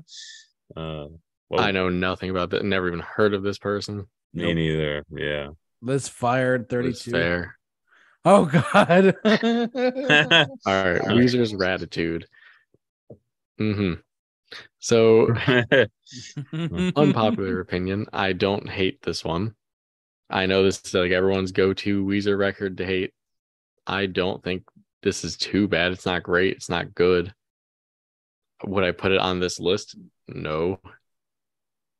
[0.76, 1.10] well,
[1.52, 2.64] I know nothing about that.
[2.64, 4.08] Never even heard of this person.
[4.34, 4.56] me Nope.
[4.56, 5.06] neither.
[5.12, 5.48] Yeah.
[5.82, 6.70] Liz Phair It's
[7.04, 7.12] 32.
[7.12, 7.58] fair.
[8.26, 9.16] Oh God.
[9.26, 11.02] All right, Alright.
[11.04, 12.26] Weezer's Gratitude.
[13.60, 13.94] Mm-hmm.
[14.80, 15.34] So,
[16.96, 18.08] unpopular opinion.
[18.12, 19.56] I don't hate this one.
[20.30, 23.14] I know this is like everyone's go-to Weezer record to hate.
[23.88, 24.64] I don't think
[25.04, 25.92] this is too bad.
[25.92, 26.56] It's not great.
[26.56, 27.34] It's not good.
[28.64, 29.96] Would I put it on this list?
[30.28, 30.80] No.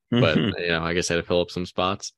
[0.10, 2.14] But you know, like I had to fill up some spots.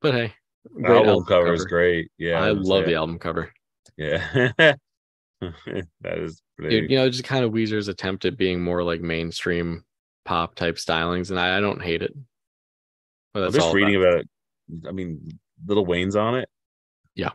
[0.00, 0.37] But hey, the
[0.74, 2.10] great album cover is great.
[2.18, 2.42] Yeah.
[2.42, 2.90] I love say.
[2.90, 3.52] the album cover.
[3.96, 4.52] Yeah.
[5.40, 6.80] that is pretty.
[6.80, 9.84] Dude, you know, just kind of Weezer's attempt at being more like mainstream
[10.24, 12.14] pop type stylings, and I, I don't hate it.
[13.34, 14.28] But I'm just all reading about- about it.
[14.86, 16.48] I mean, Little Wayne's on it.
[17.14, 17.30] Yeah,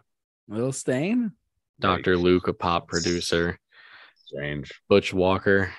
[0.47, 1.31] Little stain.
[1.79, 2.15] Dr.
[2.17, 3.57] Luke, a pop producer,
[4.25, 4.71] Strange.
[4.87, 5.73] Butch Walker.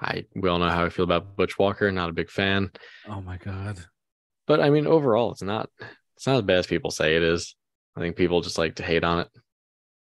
[0.00, 1.90] I we all know how I feel about Butch Walker.
[1.90, 2.70] Not a big fan,
[3.08, 3.78] Oh my God.
[4.46, 5.68] but I mean, overall, it's not
[6.16, 7.54] it's not as bad as people say it is.
[7.96, 9.28] I think people just like to hate on it.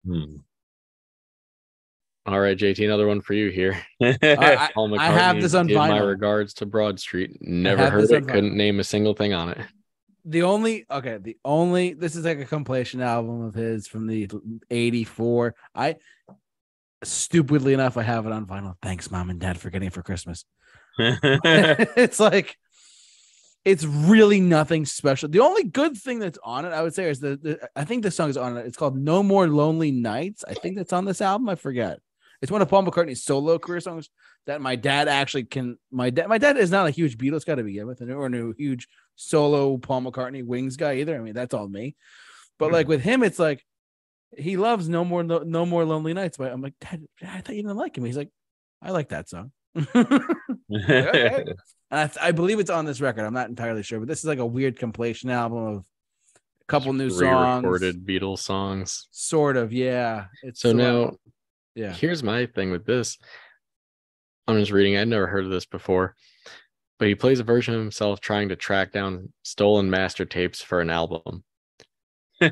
[0.06, 0.36] Hmm.
[2.26, 3.82] All right, JT, another one for you here.
[4.02, 5.00] I- Paul McCartney.
[5.00, 6.08] I have this on give my vinyl.
[6.08, 7.38] regards to Broad Street.
[7.40, 8.24] Never heard this it.
[8.24, 8.26] on.
[8.26, 9.60] Couldn't name a single thing on it.
[10.26, 14.30] The only okay, the only this is like a compilation album of his from the
[14.70, 15.56] 84.
[15.74, 15.96] I
[17.02, 18.76] stupidly enough, I have it on vinyl.
[18.82, 20.44] Thanks, mom and dad, for getting it for Christmas.
[21.00, 22.58] it's like
[23.68, 25.28] it's really nothing special.
[25.28, 28.02] The only good thing that's on it, I would say, is the, the I think
[28.02, 28.66] the song is on it.
[28.66, 31.50] It's called "No More Lonely Nights." I think that's on this album.
[31.50, 32.00] I forget.
[32.42, 34.10] It's one of Paul McCartney's solo career songs
[34.46, 35.78] that my dad actually can.
[35.92, 38.28] My dad, my dad is not a huge Beatles guy to begin with, and or
[38.28, 41.18] a huge solo Paul McCartney Wings guy either.
[41.18, 41.98] I mean, that's all me.
[42.58, 42.74] But hmm.
[42.74, 43.66] like with him, it's like
[44.38, 47.56] he loves "No More No, no More Lonely Nights." But I'm like, Dad, I thought
[47.56, 48.06] you didn't like him.
[48.06, 48.32] He's like,
[48.82, 49.52] I like that song.
[51.90, 53.26] I, I, believe it's on this record.
[53.26, 56.92] I'm not entirely sure, but this is like a weird compilation album of a couple
[56.94, 59.08] new songs, recorded Beatles songs.
[59.12, 60.26] Sort of, yeah.
[60.44, 61.14] It's so now,
[61.76, 61.94] yeah.
[61.94, 63.18] Here's my thing with this.
[64.48, 64.98] I'm just reading.
[64.98, 66.16] I'd never heard of this before,
[67.00, 70.82] but he plays a version of himself trying to track down stolen master tapes for
[70.82, 71.44] an album.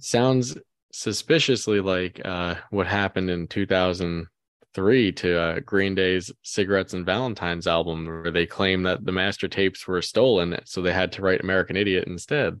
[0.00, 0.56] Sounds
[0.92, 4.26] suspiciously like uh, what happened in 2000
[4.74, 9.48] three to uh, Green Day's Cigarettes and Valentines album, where they claim that the master
[9.48, 12.60] tapes were stolen, so they had to write American Idiot instead.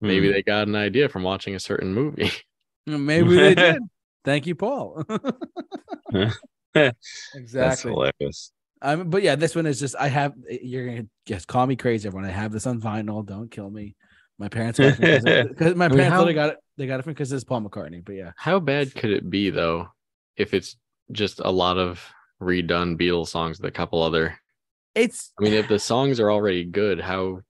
[0.00, 0.32] Maybe hmm.
[0.32, 2.30] they got an idea from watching a certain movie.
[2.86, 3.82] Maybe they did.
[4.24, 5.02] Thank you, Paul.
[7.34, 8.12] exactly.
[8.82, 12.06] Um, but yeah, this one is just I have you're gonna just call me crazy,
[12.06, 12.28] everyone.
[12.28, 13.24] I have this on vinyl.
[13.24, 13.94] Don't kill me.
[14.38, 16.58] My parents got it because my parents I mean, how, got it.
[16.78, 18.02] They got it from because it's Paul McCartney.
[18.02, 19.88] But yeah, how bad could it be though
[20.36, 20.76] if it's
[21.12, 22.04] just a lot of
[22.40, 24.38] redone Beatles songs with a couple other.
[24.94, 25.32] It's.
[25.38, 27.40] I mean, if the songs are already good, how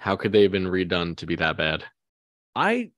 [0.00, 1.84] how could they have been redone to be that bad?
[2.54, 2.90] I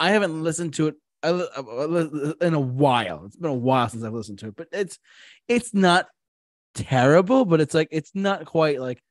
[0.00, 3.24] I haven't listened to it in a while.
[3.26, 4.98] It's been a while since I've listened to it, but it's
[5.48, 6.06] it's not
[6.74, 9.02] terrible, but it's like it's not quite like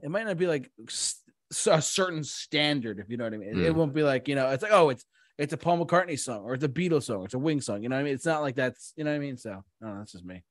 [0.00, 0.70] it might not be like
[1.66, 3.54] a certain standard, if you know what I mean.
[3.54, 3.64] Mm.
[3.64, 3.78] It hmm.
[3.78, 5.04] won't be like you know, it's like oh, it's
[5.38, 7.82] it's a Paul McCartney song or it's a Beatles song, it's a Wing song.
[7.82, 8.14] You know what I mean?
[8.14, 9.36] It's not like that's you know what I mean.
[9.36, 10.42] So no, that's just me.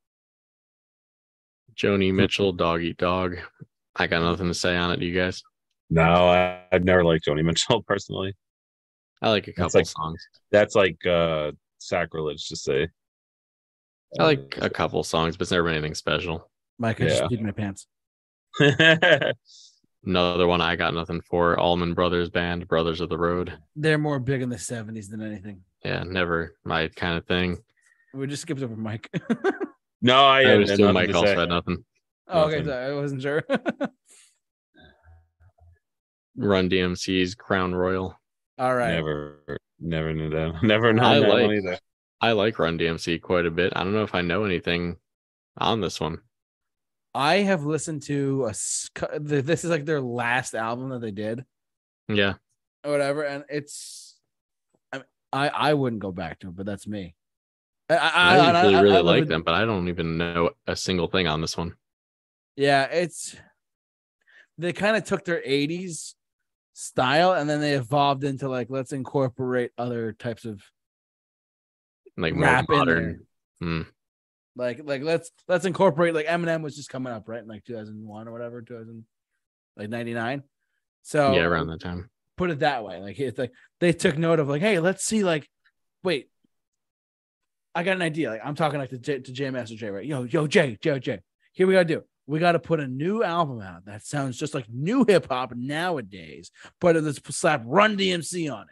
[1.75, 3.37] Joni Mitchell, Dog Eat Dog.
[3.95, 5.01] I got nothing to say on it.
[5.01, 5.41] You guys?
[5.89, 8.35] No, I, have never liked Joni Mitchell personally.
[9.21, 10.23] I like a couple like, songs.
[10.51, 12.87] That's like uh sacrilege to say.
[14.19, 16.49] I like a couple songs, but it's never been anything special.
[16.77, 17.09] Mike, I yeah.
[17.09, 17.87] just peed my pants.
[20.05, 23.57] Another one I got nothing for Allman Brothers Band, Brothers of the Road.
[23.75, 25.61] They're more big in the 70s than anything.
[25.83, 27.57] Yeah, never my kind of thing.
[28.13, 29.09] We just skipped over Mike.
[30.01, 31.83] no, I, I was still Mike also had nothing.
[32.27, 33.43] Oh, okay, so I wasn't sure.
[36.37, 38.19] Run DMC's Crown Royal.
[38.57, 38.95] All right.
[38.95, 40.63] Never, never knew that.
[40.63, 41.77] Never know I that like, one either.
[42.21, 43.73] I like Run DMC quite a bit.
[43.75, 44.97] I don't know if I know anything
[45.57, 46.19] on this one.
[47.15, 48.53] I have listened to a
[49.19, 51.45] this is like their last album that they did.
[52.09, 52.33] Yeah.
[52.83, 53.23] Or whatever.
[53.23, 54.19] And it's
[54.91, 57.15] I I, I wouldn't go back to it, but that's me.
[57.89, 61.25] I, I, I actually really like them, but I don't even know a single thing
[61.27, 61.75] on this one.
[62.57, 63.35] Yeah, it's
[64.57, 66.15] they kind of took their 80s
[66.73, 70.61] style and then they evolved into like let's incorporate other types of
[72.17, 73.25] like rap modern.
[73.63, 73.85] Mm.
[74.55, 78.27] Like, like let's let's incorporate like Eminem was just coming up right in like 2001
[78.27, 79.05] or whatever, 2000
[79.77, 80.43] like 99.
[81.03, 82.09] So yeah, around that time.
[82.37, 82.99] Put it that way.
[82.99, 85.23] Like it's like they took note of like, hey, let's see.
[85.23, 85.49] Like,
[86.03, 86.29] wait,
[87.73, 88.29] I got an idea.
[88.29, 90.05] Like I'm talking like to J, to J Master J, right?
[90.05, 91.19] Yo, yo, Jay, Jay, Jay.
[91.53, 92.03] Here we gotta do.
[92.27, 95.53] We got to put a new album out that sounds just like new hip hop
[95.55, 96.49] nowadays,
[96.81, 98.65] but let's slap Run DMC on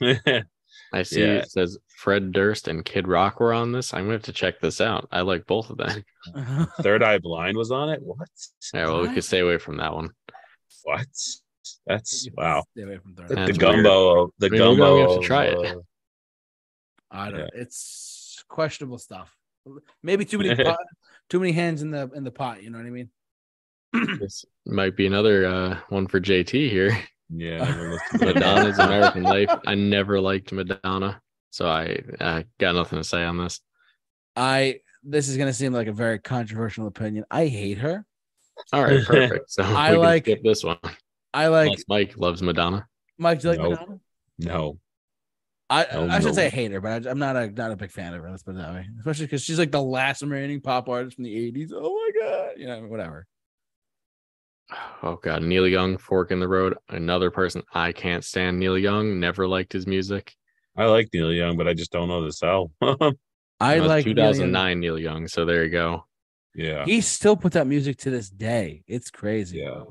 [0.00, 0.44] it.
[0.92, 1.38] I see yeah.
[1.38, 3.92] it says Fred Durst and Kid Rock were on this.
[3.92, 5.08] I'm gonna have to check this out.
[5.10, 6.04] I like both of them.
[6.82, 8.00] Third Eye Blind was on it.
[8.02, 8.28] What?
[8.72, 9.08] Yeah, well, what?
[9.08, 10.10] we could stay away from that one.
[10.84, 11.06] What?
[11.86, 12.62] That's wow.
[12.72, 14.32] Stay away from Third The, the gumbo.
[14.38, 14.94] The I mean, gumbo.
[14.94, 15.76] We have to try it.
[17.10, 17.40] I don't.
[17.40, 17.46] Yeah.
[17.54, 19.34] It's questionable stuff.
[20.02, 20.78] Maybe too many pot,
[21.28, 22.62] too many hands in the in the pot.
[22.62, 23.10] You know what I mean?
[24.20, 26.96] this might be another uh, one for JT here.
[27.30, 29.50] Yeah, Madonna's American Life.
[29.66, 33.60] I never liked Madonna, so I, I got nothing to say on this.
[34.36, 37.24] I this is gonna seem like a very controversial opinion.
[37.30, 38.04] I hate her.
[38.72, 39.50] All right, perfect.
[39.50, 40.78] So I like this one.
[41.32, 42.86] I like Unless Mike loves Madonna.
[43.18, 43.80] Mike, do you like nope.
[43.80, 44.00] Madonna?
[44.38, 44.78] No.
[45.70, 46.32] I no, I should no.
[46.32, 48.30] say I hate her, but I, am not a not a big fan of her.
[48.30, 48.86] Let's put it that way.
[48.98, 51.70] Especially because she's like the last remaining pop artist from the '80s.
[51.72, 53.26] Oh my god, you know, whatever
[55.02, 56.76] oh god, Neil Young, Fork in the Road.
[56.88, 58.58] Another person I can't stand.
[58.58, 60.34] Neil Young, never liked his music.
[60.76, 62.70] I like Neil Young, but I just don't know the style.
[63.60, 64.98] I like 2009 Neil Young.
[64.98, 65.28] Neil Young.
[65.28, 66.04] So there you go.
[66.54, 68.84] Yeah, he still puts out music to this day.
[68.86, 69.58] It's crazy.
[69.58, 69.82] Yeah.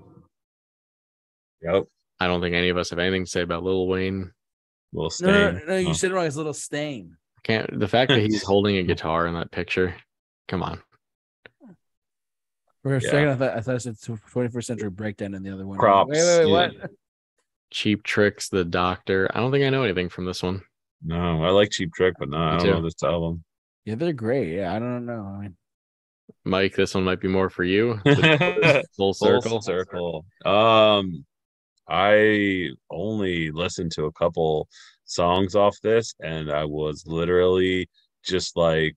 [1.61, 1.83] Yep.
[2.19, 4.31] I don't think any of us have anything to say about Lil Wayne.
[4.93, 5.31] Little stain.
[5.31, 5.93] No, no, no, you oh.
[5.93, 6.25] said it wrong.
[6.25, 7.17] It's little stain.
[7.43, 9.95] Can't the fact that he's holding a guitar in that picture?
[10.47, 10.81] Come on.
[12.83, 13.09] For a Yeah.
[13.09, 15.77] second, I thought I thought I said 21st century breakdown in the other one.
[15.77, 16.51] Props, Wait, wait, wait, yeah.
[16.81, 16.91] what?
[17.71, 19.29] Cheap Tricks, The Doctor.
[19.33, 20.61] I don't think I know anything from this one.
[21.01, 22.71] No, I like Cheap Trick, but no, I don't too.
[22.71, 23.43] know this album.
[23.85, 24.53] Yeah, they're great.
[24.55, 25.23] Yeah, I don't know.
[25.25, 25.57] I mean,
[26.45, 27.99] Mike, this one might be more for you.
[28.97, 29.41] Full circle.
[29.49, 30.25] Full circle.
[30.45, 31.25] Um,
[31.89, 34.67] I only listened to a couple
[35.05, 37.89] songs off this, and I was literally
[38.25, 38.95] just like,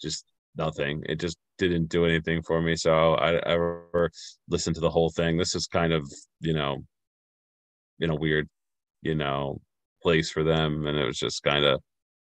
[0.00, 0.24] just
[0.56, 1.04] nothing.
[1.08, 2.76] It just didn't do anything for me.
[2.76, 4.10] So I I ever
[4.48, 5.36] listened to the whole thing.
[5.36, 6.84] This is kind of you know,
[8.00, 8.48] in a weird,
[9.02, 9.60] you know,
[10.02, 11.80] place for them, and it was just kind of,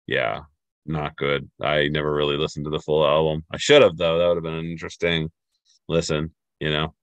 [0.07, 0.41] yeah,
[0.85, 1.49] not good.
[1.61, 3.43] I never really listened to the full album.
[3.51, 4.17] I should have though.
[4.17, 5.29] That would have been an interesting
[5.87, 6.33] listen.
[6.59, 6.93] You know.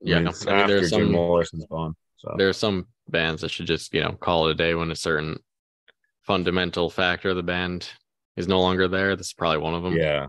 [0.00, 1.96] Yeah, I mean, after there's Jim some- Morrison's gone.
[2.18, 4.90] So There are some bands that should just, you know, call it a day when
[4.90, 5.38] a certain
[6.22, 7.88] fundamental factor of the band
[8.36, 9.16] is no longer there.
[9.16, 9.94] This is probably one of them.
[9.96, 10.26] yeah,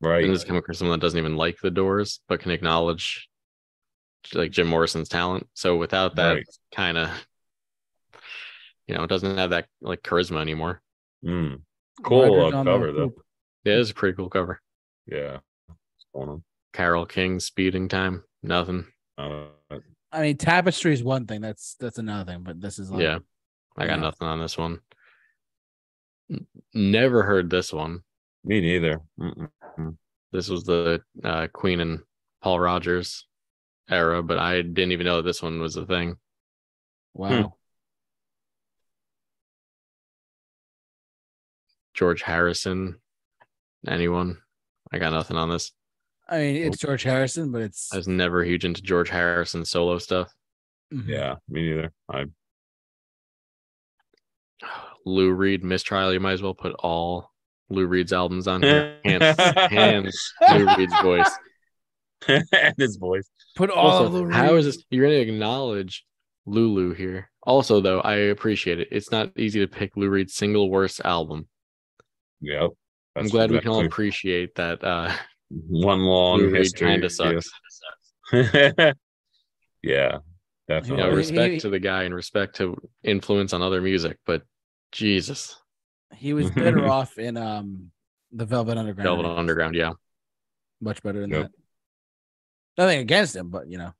[0.00, 0.24] right.
[0.24, 3.28] And just come across someone that doesn't even like the doors, but can acknowledge
[4.34, 5.46] like Jim Morrison's talent.
[5.54, 6.46] So without that Right.
[6.74, 7.10] kind of,
[8.86, 10.82] you know, it doesn't have that like charisma anymore.
[11.24, 11.62] Mm.
[12.02, 12.98] Cool uh, cover though.
[13.04, 13.22] hoop.
[13.64, 14.60] Yeah, it is a pretty cool cover.
[15.06, 15.38] Yeah.
[15.66, 16.44] What's going on?
[16.72, 18.86] Carole King, Speeding Time, nothing.
[19.16, 19.46] Uh,
[20.12, 21.40] I mean, tapestry is one thing.
[21.40, 22.42] That's that's another thing.
[22.44, 23.18] But this is like, Yeah,
[23.76, 24.02] I got Yeah.
[24.02, 24.80] nothing on this one.
[26.74, 28.02] Never heard this one.
[28.44, 29.00] me neither.
[29.18, 29.50] Mm-mm.
[30.32, 32.00] This was the uh, Queen and
[32.42, 33.26] Paul Rodgers
[33.90, 36.16] era, but I didn't even know that this one was a thing.
[37.14, 37.54] wow.
[41.94, 43.00] George Harrison,
[43.86, 44.38] anyone?
[44.92, 45.72] I got nothing on this.
[46.28, 49.98] I mean, it's George Harrison, but it's I was never huge into George Harrison solo
[49.98, 50.32] stuff.
[50.94, 51.08] mhm.
[51.08, 51.92] Yeah, me neither.
[52.08, 52.26] I
[55.04, 56.12] Lou Reed, Mistrial.
[56.12, 57.32] You might as well put all
[57.70, 58.96] Lou Reed's albums on here.
[59.04, 59.36] Hands,
[59.70, 61.30] hands, Lou Reed's voice.
[62.28, 63.28] and his voice.
[63.56, 64.84] Put all Also, of the how re- is this?
[64.90, 66.04] You're going to acknowledge
[66.46, 67.30] Lulu here.
[67.44, 68.88] Also, though, I appreciate it.
[68.90, 71.46] It's not easy to pick Lou Reed's single worst album.
[72.40, 72.70] Yep.
[73.16, 74.82] I'm That's glad we can all appreciate that.
[74.84, 75.12] Uh,
[75.50, 76.88] one long Lou Reed history.
[76.88, 77.50] kind of sucks.
[78.32, 78.92] Yeah,
[79.82, 80.20] yeah You
[80.68, 80.96] definitely.
[81.04, 84.42] know, he- respect he- to the guy and respect to influence on other music, but
[84.92, 85.56] Jesus,
[86.14, 87.90] He was better off in um
[88.32, 89.04] the Velvet Underground.
[89.06, 89.38] Velvet days.
[89.38, 89.92] Underground, yeah.
[90.80, 91.42] much better than Yep.
[91.42, 91.52] that.
[92.76, 93.92] Nothing against him, but you know,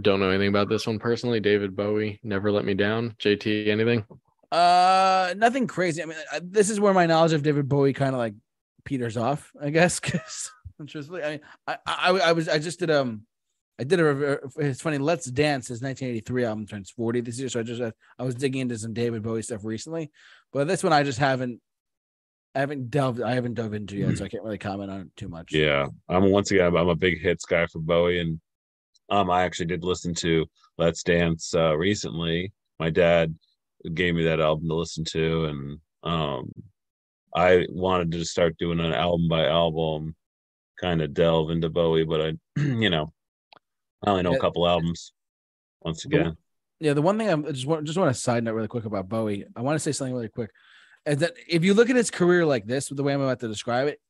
[0.00, 1.38] Don't know anything about this one personally.
[1.40, 3.14] David Bowie, Never Let Me Down.
[3.20, 4.04] JT, anything?
[4.52, 6.02] uh, nothing crazy.
[6.02, 8.34] I mean, I, this is where my knowledge of David Bowie kind of like
[8.84, 10.00] peters off, I guess.
[10.78, 13.22] Because truthfully, I mean, I, I I was I just did um.
[13.78, 14.04] I did a.
[14.04, 14.98] rev- It's funny.
[14.98, 15.68] Let's Dance.
[15.68, 17.82] His 1983 album turns 40 this year, so I just
[18.18, 20.10] I was digging into some David Bowie stuff recently,
[20.52, 21.60] but this one I just haven't.
[22.54, 23.20] I haven't delved.
[23.20, 25.52] I haven't dove into yet, so I can't really comment on it too much.
[25.52, 28.40] Yeah, I'm once again I'm a big hits guy for Bowie, and
[29.10, 30.46] um I actually did listen to
[30.78, 32.54] Let's Dance uh, recently.
[32.80, 33.34] My dad
[33.92, 36.50] gave me that album to listen to, and um
[37.34, 40.16] I wanted to start doing an album by album
[40.80, 43.12] kind of delve into Bowie, but I you know
[44.06, 44.36] I only know Yeah.
[44.36, 45.12] a couple albums.
[45.82, 46.36] Once again,
[46.80, 49.08] Yeah, the one thing I'm just want just want to side note really quick about
[49.08, 49.44] Bowie.
[49.54, 50.50] I want to say something really quick.
[51.04, 53.48] Is that if you look at his career like this, the way I'm about to
[53.48, 54.00] describe it,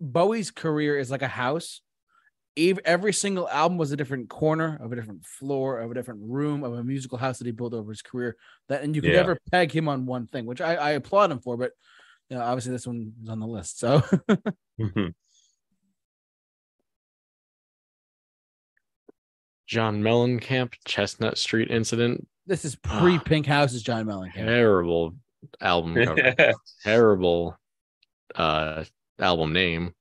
[0.00, 1.80] Bowie's career is like a house.
[2.56, 6.20] Ev- Every single album was a different corner of a different floor of a different
[6.24, 8.36] room of a musical house that he built over his career.
[8.68, 9.16] That and you could Yeah.
[9.16, 11.56] never peg him on one thing, which I, I applaud him for.
[11.56, 11.72] But
[12.28, 13.78] you know, obviously this one is on the list.
[13.78, 14.00] So
[14.80, 15.08] mm-hmm.
[19.72, 22.28] John Mellencamp, Chestnut Street Incident.
[22.46, 24.34] this is pre Pink Houses John Mellencamp.
[24.34, 25.14] Terrible
[25.62, 26.34] album cover.
[26.84, 27.56] Terrible
[28.34, 28.84] uh
[29.18, 29.94] album name.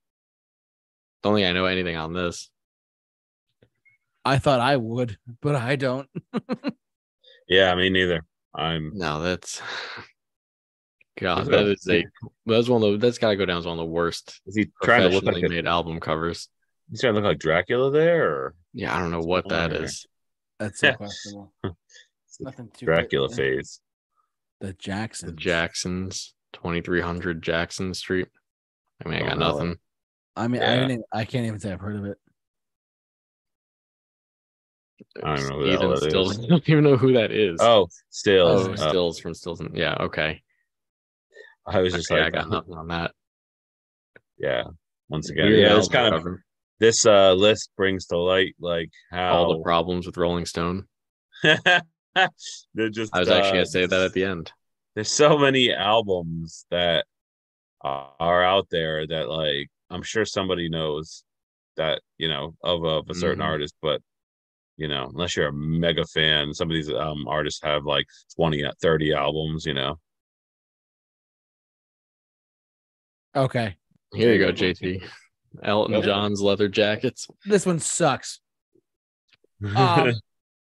[1.24, 2.50] Don't think I know anything on this.
[4.26, 6.10] I thought I would, but I don't.
[7.48, 8.26] yeah, me neither.
[8.54, 9.62] I'm No, that's
[11.18, 13.80] God, Is it that a- that's one of the that's gotta go down as one
[13.80, 16.50] of the worst is he trying to look professionally like a, made album covers.
[16.92, 19.88] He's trying to look like Dracula there or Yeah, I don't know what that Whatever.
[20.60, 21.54] That's so questionable.
[22.39, 23.36] Nothing too Dracula yeah.
[23.36, 23.80] phase.
[24.60, 25.28] The Jackson.
[25.30, 28.28] The Jacksons, twenty three hundred Jackson Street.
[29.04, 29.76] I mean, I got Don't nothing.
[30.36, 30.72] I mean, I, Yeah.
[30.76, 32.18] haven't even- I can't even say I've heard of it.
[35.24, 36.38] I don't know who the Even that Stills.
[36.38, 36.39] is.
[36.46, 37.58] I don't even know who that is.
[37.60, 38.68] Oh, Stills.
[38.68, 39.60] Oh, uh, Stills from Stills.
[39.60, 40.42] and- Yeah, okay.
[41.66, 43.12] I was just Okay, like, I got nothing on that.
[44.38, 44.64] yeah.
[45.10, 46.44] Once again, Weird yeah, it's kind of cover.
[46.82, 50.88] This uh list brings to light like how all the problems with Rolling Stone.
[51.44, 53.16] they're just.
[53.16, 54.52] I was actually uh, gonna say that at the end.
[54.96, 57.06] There's so many albums that
[57.84, 61.24] are out there that like I'm sure somebody knows
[61.78, 63.48] that you know of of a certain Mhm.
[63.48, 64.02] artist, but
[64.78, 68.64] you know, unless you're a mega fan, some of these um artists have like 20,
[68.82, 69.66] 30 albums.
[69.68, 70.00] You know,
[73.36, 73.78] Okay.
[74.14, 75.02] Here you go, There JT.
[75.64, 76.04] Elton Yep.
[76.04, 77.28] John's leather jackets.
[77.45, 78.39] This one sucks.
[79.76, 80.14] Um,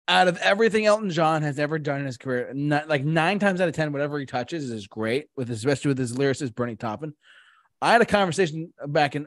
[0.08, 3.60] out of everything Elton John has ever done in his career, not, like nine times
[3.60, 5.26] out of ten, whatever he touches is great.
[5.36, 7.14] With especially with his lyricist Bernie Taupin.
[7.80, 9.26] I had a conversation back in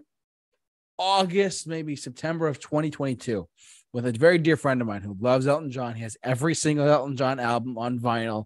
[0.98, 3.48] August, maybe September of 2022,
[3.94, 5.96] with a very dear friend of mine who loves Elton John.
[5.96, 8.46] He has every single Elton John album on vinyl,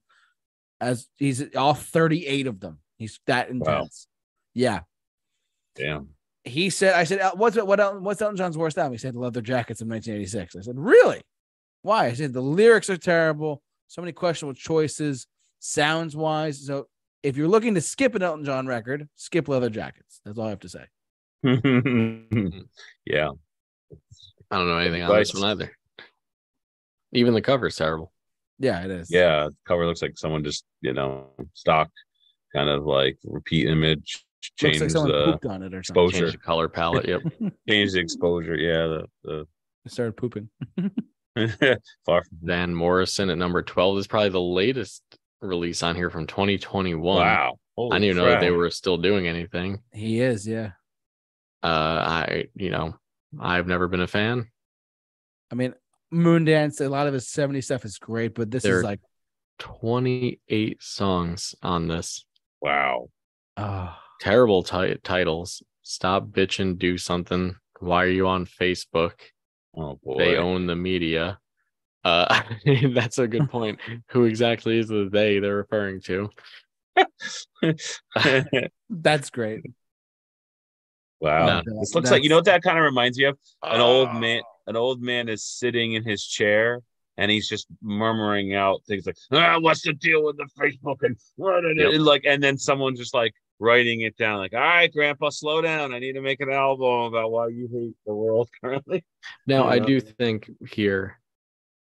[0.80, 2.80] as he's all 38 of them.
[2.98, 4.08] He's that intense.
[4.54, 4.82] Yeah.
[5.76, 6.10] Damn.
[6.44, 8.94] He said, I said, uh, what's what El- what's Elton John's worst album?
[8.94, 10.56] He said Leather Jackets of 1986.
[10.56, 11.22] I said, really?
[11.82, 12.08] Why?
[12.08, 15.28] I said the lyrics are terrible, so many questionable choices,
[15.60, 16.66] sounds wise.
[16.66, 16.88] So
[17.24, 20.22] if you're looking to skip an Elton John record, skip Leather Jackets.
[20.24, 20.86] That's all I have to say.
[23.06, 23.30] yeah.
[24.52, 25.72] I don't know anything on this one either.
[27.14, 28.12] Even the cover's terrible.
[28.60, 29.12] Yeah, it is.
[29.12, 29.50] Yeah.
[29.68, 31.90] Cover looks like someone just, you know, stock
[32.54, 36.04] kind of like repeat image, looks change like someone the pooped on it or something.
[36.06, 36.20] exposure.
[36.26, 37.08] Change the color palette.
[37.08, 37.22] Yep.
[37.70, 38.56] change the exposure.
[38.56, 39.02] Yeah.
[39.24, 39.46] The,
[39.86, 40.50] It started pooping.
[42.06, 45.04] far from Van Morrison at number 12 is probably the latest
[45.42, 47.18] release on here from 2021.
[47.18, 47.58] wow.
[47.78, 49.80] I didn't even know that they were still doing anything.
[49.94, 50.72] He is, yeah.
[51.64, 52.96] Uh, I, you know,
[53.40, 54.50] I've never been a fan.
[55.50, 55.74] I mean,
[56.14, 59.00] Moondance, a lot of his 70 stuff is great, but this They're- is like,
[59.60, 62.26] 28 songs on this.
[62.62, 63.10] Wow.
[63.58, 65.62] oh, Terrible ti- titles.
[65.84, 67.56] Stop bitching, do something.
[67.80, 69.14] Why are you on Facebook?
[69.76, 70.18] Oh boy.
[70.18, 71.40] They own the media.
[72.04, 72.42] Uh,
[72.94, 73.80] that's a good point.
[74.12, 76.30] Who exactly is the they they're referring to?
[78.90, 79.62] that's great.
[81.22, 81.62] wow.
[81.66, 81.80] No.
[81.80, 83.38] this looks like you know what that kind of reminds me of?
[83.64, 84.20] An old Oh.
[84.20, 86.82] man an old man is sitting in his chair
[87.18, 91.18] and he's just murmuring out things like, ah, what's the deal with the Facebook and
[91.38, 91.94] what and Yep.
[92.02, 95.94] like and then someone just like writing it down, like, all right, grandpa, slow down.
[95.94, 99.06] I need to make an album about why you hate the world currently.
[99.46, 101.20] Now, I do think here.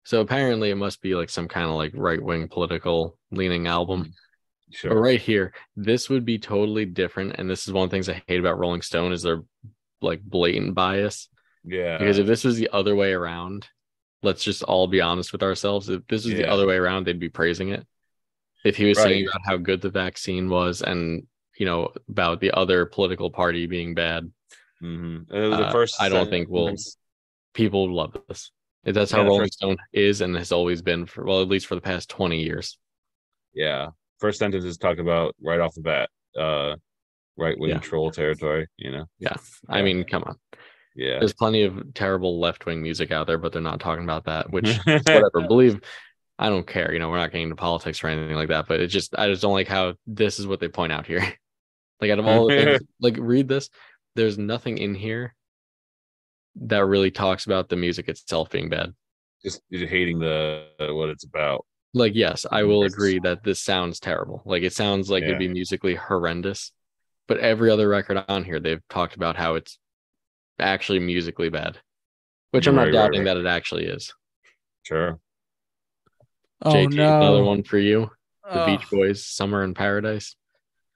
[0.04, 4.14] So apparently, it must be like some kind of like right wing political leaning album.
[4.70, 5.00] But Sure.
[5.00, 7.36] right here, this would be totally different.
[7.38, 9.42] And this is one of the things I hate about Rolling Stone is their
[10.02, 11.28] like blatant bias.
[11.64, 11.98] Yeah.
[11.98, 13.66] Because if this was the other way around,
[14.22, 15.88] let's just all be honest with ourselves.
[15.88, 17.86] If this was the other way around, they'd be praising it.
[18.64, 21.26] If he was saying about how good the vaccine was and
[21.59, 24.30] you know about the other political party being bad,
[24.82, 25.28] Mhm.
[25.30, 26.74] Uh, the uh, first I don't think we'll
[27.54, 28.50] people love this.
[28.84, 31.66] That's how Yeah, Rolling first- Stone is and has always been for well, at least
[31.66, 32.78] for the past 20 years.
[33.54, 33.90] yeah.
[34.20, 36.11] First sentence is talked about right off the bat.
[36.38, 36.76] Uh
[37.36, 37.78] right wing Yeah.
[37.78, 39.02] troll territory, you know.
[39.02, 39.36] I Yeah.
[39.68, 40.36] I mean, come on.
[40.96, 41.18] Yeah.
[41.20, 44.50] There's plenty of terrible left wing music out there, but they're not talking about that,
[44.50, 45.30] which whatever.
[45.46, 45.80] Believe
[46.40, 46.92] I don't care.
[46.92, 49.28] You know, we're not getting into politics or anything like that, but it just I
[49.28, 51.22] just don't like how this is what they point out here.
[52.01, 53.70] like out of all the things, like read this,
[54.16, 55.34] there's nothing in here
[56.57, 58.92] that really talks about the music itself being bad.
[59.42, 61.64] just hating the what it's about.
[61.94, 64.42] Like, yes, I will Versus- agree that this sounds terrible.
[64.44, 65.28] Like it sounds like Yeah.
[65.28, 66.72] it'd be musically horrendous.
[67.28, 69.78] But every other record on here, they've talked about how it's
[70.59, 71.78] actually musically bad.
[72.53, 73.34] Which I'm Right, not right, doubting right.
[73.34, 74.12] that it actually is.
[74.82, 75.20] Sure.
[76.62, 77.18] Oh, JT, no.
[77.20, 78.11] another one for you.
[78.44, 78.66] The Oh.
[78.66, 80.34] Beach Boys, Summer in Paradise.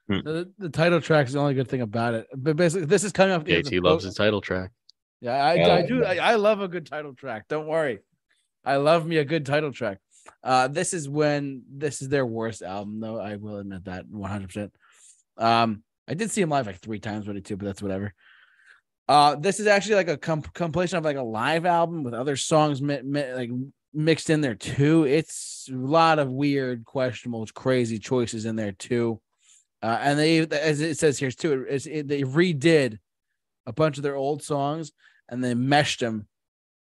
[0.07, 2.27] The, the title track is the only good thing about it.
[2.35, 4.71] But basically, this is coming off the JT loves his title track.
[5.21, 5.73] Yeah, I, Yeah.
[5.75, 6.03] I do.
[6.03, 7.47] I, I love a good title track.
[7.47, 7.99] Don't worry.
[8.65, 9.99] I love me a good title track.
[10.43, 13.19] Uh, this is when this is their worst album, though.
[13.19, 14.71] I will admit that 100%.
[15.37, 18.13] Um, I did see him live like three times with it too, but that's whatever.
[19.07, 22.35] Uh, this is actually like a comp- compilation of like a live album with other
[22.35, 23.49] songs mi- mi- like
[23.93, 25.05] mixed in there too.
[25.05, 29.19] It's a lot of weird, questionable, crazy choices in there too.
[29.83, 32.99] Uh, and they, as it says here too, it's, it, they redid
[33.65, 34.93] a bunch of their old songs
[35.29, 36.25] and they meshed them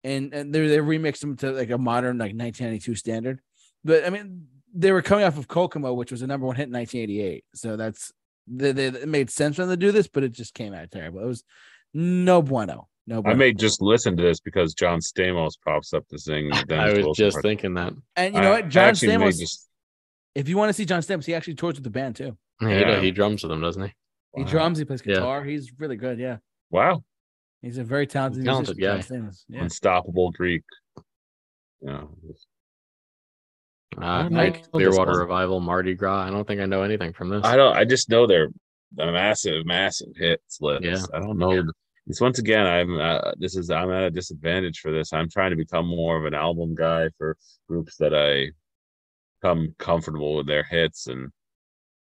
[0.02, 3.40] and, and they, they remixed them to like a modern like 1992 standard.
[3.84, 6.68] But I mean, they were coming off of Kokomo, which was a number one hit
[6.68, 7.44] in 1988.
[7.54, 8.12] So that's
[8.46, 10.90] they, they, it made sense for them to do this, but it just came out
[10.90, 11.20] terrible.
[11.20, 11.44] It was
[11.92, 12.88] no bueno.
[13.06, 13.36] No I bueno.
[13.38, 16.50] may just listen to this because John Stamos pops up to sing.
[16.70, 17.42] I was Wilson just part.
[17.42, 17.92] thinking that.
[18.16, 18.68] and you know I what?
[18.68, 19.68] John Stamos, just-
[20.34, 22.36] if you want to see John Stamos, he actually tours with the band too.
[22.60, 23.00] He, Yeah.
[23.00, 23.92] he drums with them, doesn't he?
[24.36, 24.48] He Wow.
[24.50, 25.14] drums, he plays Yeah.
[25.14, 25.44] guitar.
[25.44, 26.18] He's really good.
[26.18, 26.38] Yeah.
[26.70, 27.02] Wow.
[27.62, 29.62] He's a very talented, Talented musician, John Yeah.
[29.62, 30.64] Unstoppable Greek.
[31.80, 32.04] Yeah.
[33.96, 35.18] Uh, don't Mike Clearwater.
[35.18, 36.26] Revival, Mardi Gras.
[36.26, 37.44] I don't think I know anything from this.
[37.44, 38.48] I don't I just know they're
[38.92, 40.84] the massive, massive hits list.
[40.84, 41.02] Yeah.
[41.14, 41.62] I don't know.
[42.06, 45.12] This once again, I'm uh, this is I'm at a disadvantage for this.
[45.12, 47.36] I'm trying to become more of an album guy for
[47.68, 48.52] groups that I
[49.42, 51.30] come comfortable with their hits, and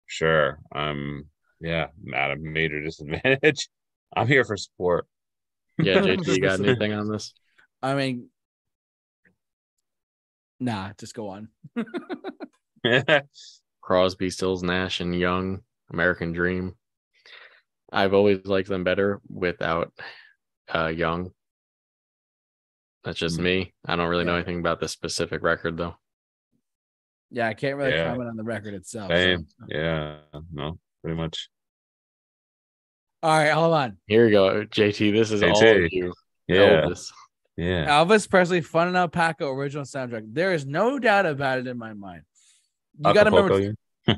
[0.07, 1.29] sure, I'm
[1.61, 3.69] yeah, at a major disadvantage.
[4.17, 5.07] I'm here for support.
[5.79, 7.33] Yeah, JT, you got anything on this?
[7.83, 8.29] I mean,
[10.61, 11.49] nah, just go on.
[13.83, 16.75] Crosby, Stills, Nash, and Young, American Dream.
[17.93, 19.93] I've always liked them better without
[20.75, 21.31] uh, Young.
[23.05, 23.45] That's just Hmm.
[23.45, 23.75] me.
[23.85, 25.97] I don't really know anything about this specific record though.
[27.35, 28.11] Yeah, I can't really Yeah.
[28.11, 29.11] comment on the record itself.
[29.11, 30.19] so- Yeah,
[30.53, 31.49] no, pretty much.
[33.23, 33.97] All right, hold on.
[34.07, 35.11] Here we go, JT.
[35.11, 36.13] This is all of you.
[36.47, 37.11] Yeah, Elvis.
[37.57, 37.87] yeah.
[37.89, 40.33] Elvis Presley Fun and Alpaca original soundtrack.
[40.33, 42.23] There is no doubt about it in my mind.
[42.99, 43.75] You got to remember.
[44.07, 44.15] Yeah.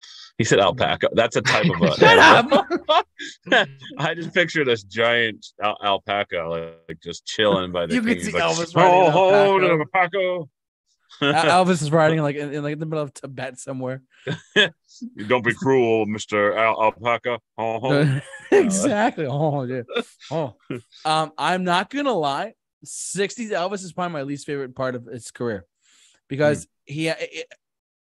[0.38, 1.08] he said alpaca.
[1.14, 1.94] That's a type of a.
[1.96, 3.06] Shut up!
[3.98, 7.94] I just picture this giant al- alpaca, like, like just chilling by the.
[7.94, 8.08] You king.
[8.08, 10.48] could He's see like, Elvis riding an Oh, oh, alpaca."
[11.22, 11.48] Alpaca.
[11.48, 14.02] Al- Elvis is riding like in, in like the middle of Tibet somewhere.
[15.26, 17.38] Don't be cruel, Mister Al- Alpaca.
[17.58, 18.20] Oh, oh.
[18.52, 19.26] exactly.
[19.26, 19.82] Oh yeah.
[20.30, 20.54] Oh.
[21.04, 22.54] Um, I'm not gonna lie.
[22.84, 25.66] 60s Elvis is probably my least favorite part of his career
[26.28, 26.94] because hmm.
[26.94, 27.52] he it,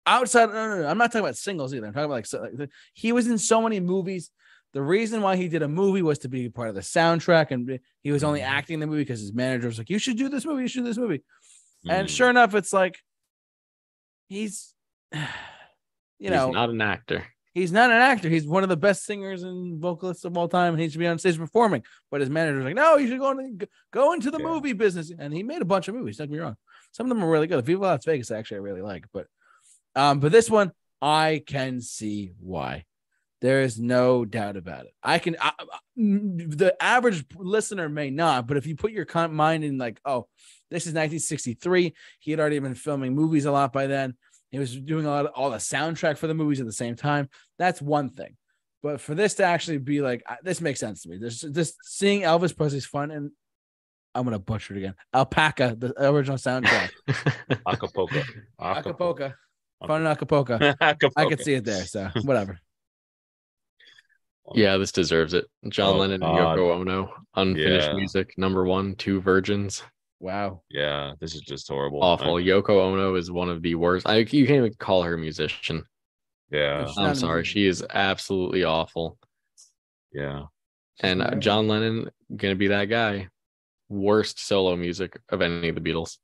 [0.06, 0.46] outside.
[0.50, 1.86] No, no, no, I'm not talking about singles either.
[1.86, 4.30] I'm talking about like, so, like he was in so many movies.
[4.72, 7.78] The reason why he did a movie was to be part of the soundtrack, and
[8.02, 8.48] he was only Mhm.
[8.48, 10.62] acting in the movie because his manager was like, "You should do this movie.
[10.62, 11.22] You should do this movie."
[11.88, 12.10] And Mm.
[12.10, 12.98] sure enough, it's like
[14.28, 14.74] he's,
[15.12, 15.20] you
[16.18, 17.24] He's know, not an actor.
[17.54, 18.28] he's not an actor.
[18.28, 21.06] He's one of the best singers and vocalists of all time, and he should be
[21.06, 21.82] on stage performing.
[22.10, 24.46] But his manager's like, no, you should go into go into the Yeah.
[24.46, 25.12] movie business.
[25.16, 26.16] And he made a bunch of movies.
[26.18, 26.56] Don't get me wrong.
[26.92, 27.58] Some of them are really good.
[27.58, 29.06] The Viva Las Vegas, actually, I really like.
[29.12, 29.26] But
[29.94, 32.84] um, but this one, I can see why.
[33.42, 34.94] There is no doubt about it.
[35.02, 35.36] I can.
[35.40, 35.64] I, I-
[35.98, 40.28] mm, the average listener may not, but if you put your mind in, like, oh,
[40.70, 41.92] this is 1963.
[42.20, 44.14] He had already been filming movies a lot by then.
[44.50, 46.94] He was doing a lot of all the soundtrack for the movies at the same
[46.94, 47.28] time.
[47.58, 48.36] That's one thing.
[48.82, 51.16] But for this to actually be like, this makes sense to me.
[51.18, 53.30] This, just seeing Elvis Presley's fun, and
[54.14, 54.94] I'm gonna butcher it again.
[55.12, 56.90] Alpaca, the original soundtrack.
[57.66, 58.22] Acapulco.
[58.60, 59.32] Acapulco,
[59.86, 60.54] fun in Acapulco.
[60.80, 61.12] Acapulco.
[61.20, 61.84] I could see it there.
[61.84, 62.60] So whatever.
[64.54, 65.46] Yeah, this deserves it.
[65.68, 66.58] John Oh, Lennon and God.
[66.58, 67.94] Yoko Ono, unfinished Yeah.
[67.94, 69.82] music, number one, two virgins.
[70.20, 70.62] Wow.
[70.70, 72.02] Yeah, this is just horrible.
[72.02, 72.36] Awful.
[72.36, 74.06] I- Yoko Ono is one of the worst.
[74.06, 75.84] I you can't even call her a musician.
[76.50, 77.38] yeah, She's not a I'm sorry.
[77.40, 77.54] musician.
[77.62, 79.18] She is absolutely awful.
[80.12, 80.44] yeah.
[81.00, 83.28] And uh, John Lennon gonna be that guy.
[83.88, 86.18] Worst solo music of any of the Beatles.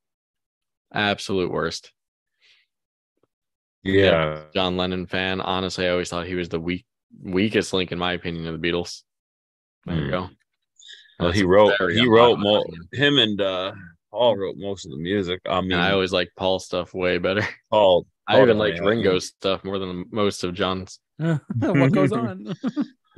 [0.93, 1.91] Absolute worst.
[3.83, 4.43] Yeah.
[4.53, 5.41] John Lennon fan.
[5.41, 6.85] Honestly, I always thought he was the weak
[7.23, 9.01] weakest link in my opinion of the Beatles.
[9.85, 10.09] There you Hmm.
[10.09, 10.19] go.
[10.21, 13.73] Well, That's he wrote very he wrote mo- him and uh
[14.11, 15.41] Paul wrote most of the music.
[15.45, 17.45] I mean And I always like Paul's stuff way better.
[17.71, 20.99] Paul I Paul even definitely liked had- Ringo's stuff more than most of John's.
[21.17, 22.53] what goes on?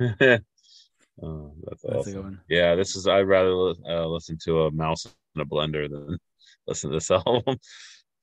[0.00, 2.12] oh, that's That's a awesome.
[2.12, 2.40] good one.
[2.48, 3.50] Yeah, this is I'd rather
[3.88, 6.18] uh, listen to a mouse in a blender than
[6.66, 7.42] listen to this album.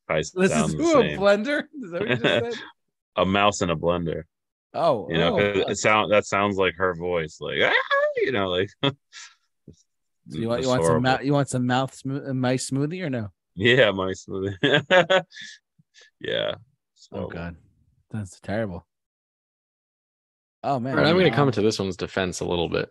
[0.07, 1.63] Probably This sound is the who a blender.
[1.81, 2.63] Is that what you just said?
[3.15, 4.23] a mouse in a blender.
[4.73, 5.63] Oh, You know, oh.
[5.67, 7.73] it sound that sounds like her voice, like ah,
[8.17, 8.69] you know, like.
[10.31, 11.01] So you want you want some horrible.
[11.01, 13.29] mouth, you want some mouth smooth uh, mice smoothie or no?
[13.55, 14.55] Yeah, my smoothie.
[16.19, 16.53] yeah.
[17.11, 17.55] Oh So, god,
[18.11, 18.85] that's terrible.
[20.63, 22.89] Oh man, All right, I'm going to come to this one's defense a little bit.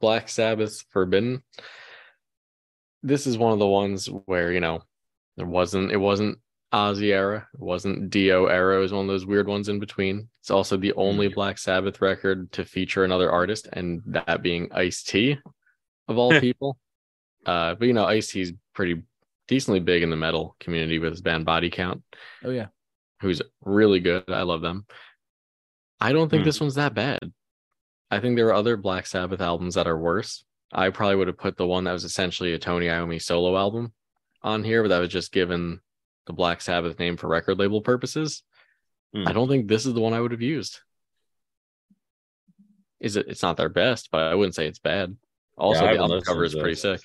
[0.00, 1.44] Black Sabbath Forbidden.
[3.04, 4.82] This is one of the ones where, you know,
[5.36, 6.38] there wasn't, it wasn't
[6.72, 10.28] Ozzy era, it wasn't Dio era, it was one of those weird ones in between.
[10.40, 15.02] It's also the only Black Sabbath record to feature another artist, and that being Ice
[15.02, 15.38] T,
[16.08, 16.78] of all people.
[17.46, 19.02] Uh, but, you know, Ice T's pretty
[19.46, 22.02] decently big in the metal community with his band Body Count
[22.44, 22.66] Oh yeah,
[23.22, 24.24] who's really good.
[24.28, 24.84] I love them.
[26.00, 26.46] I don't think Hmm.
[26.46, 27.32] this one's that bad.
[28.10, 30.44] I think there are other Black Sabbath albums that are worse.
[30.72, 33.94] I probably would have put the one that was essentially a Tony Iommi solo album
[34.42, 35.80] on here, but that was just given
[36.28, 38.44] the Black Sabbath name for record label purposes.
[39.12, 39.26] Hmm.
[39.26, 40.78] I don't think this is the one I would have used.
[43.00, 43.26] Is it?
[43.28, 45.16] It's not their best, but I wouldn't say it's bad.
[45.56, 47.00] Also, I the album cover is pretty sick.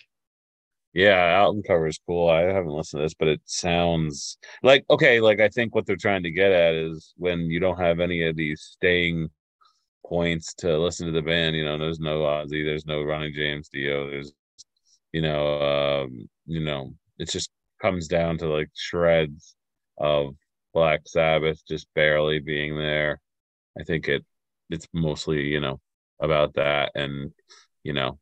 [0.94, 2.30] Yeah, album cover is cool.
[2.30, 5.20] I haven't listened to this, but it sounds like okay.
[5.20, 8.24] Like I think what they're trying to get at is when you don't have any
[8.28, 9.30] of these staying
[10.06, 11.56] points to listen to the band.
[11.56, 14.34] You know, there's no Ozzy, there's no Ronnie James Dio, there's
[15.14, 17.50] you know, um, you know, it's just
[17.84, 19.56] comes down to like shreds
[20.00, 20.36] of
[20.74, 23.22] Black Sabbath just barely being there.
[23.80, 24.26] I think it
[24.72, 25.82] it's mostly you know
[26.22, 27.34] about that and
[27.84, 28.20] you know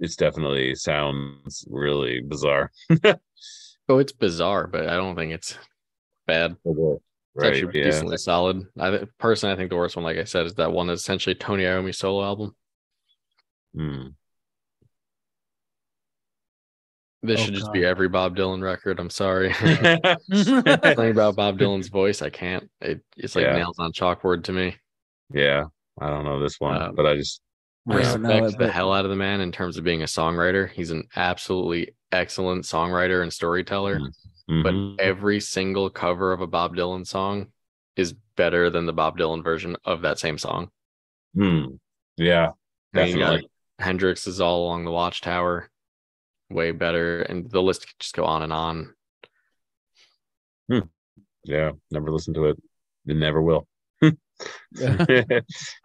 [0.00, 2.70] it's definitely sounds really bizarre
[3.88, 5.56] Oh, it's bizarre, but I don't think it's
[6.26, 6.56] bad.
[7.36, 8.66] It's right actually yeah decently solid.
[8.78, 11.36] I personally, I think the worst one, like I said, is that one that's essentially
[11.36, 12.56] Tony Iommi's solo album.
[13.74, 14.16] Hmm.
[17.26, 17.72] This Oh, should just God.
[17.72, 18.98] be every Bob Dylan record.
[19.00, 19.52] I'm sorry.
[20.32, 22.68] Something about Bob Dylan's voice, I can't.
[22.80, 23.56] It, it's like Yeah.
[23.56, 24.76] nails on chalkboard to me.
[25.32, 25.64] yeah
[26.00, 27.40] i don't know this one Um, but i just
[27.88, 30.06] I Respect it, the but- hell out of the man in terms of being a
[30.06, 30.68] songwriter.
[30.68, 34.00] He's an absolutely excellent songwriter and storyteller.
[34.48, 34.96] But Mhm.
[35.00, 37.46] every single cover of a Bob Dylan song
[37.96, 40.70] is better than the Bob Dylan version of that same song.
[41.34, 41.64] Hmm.
[42.16, 42.50] yeah
[42.94, 45.70] I mean, you got definitely Hendrix is all along the Watchtower,
[46.50, 48.94] way better, and the list could just go on and on.
[51.44, 52.56] yeah never listened to it
[53.06, 53.68] and never will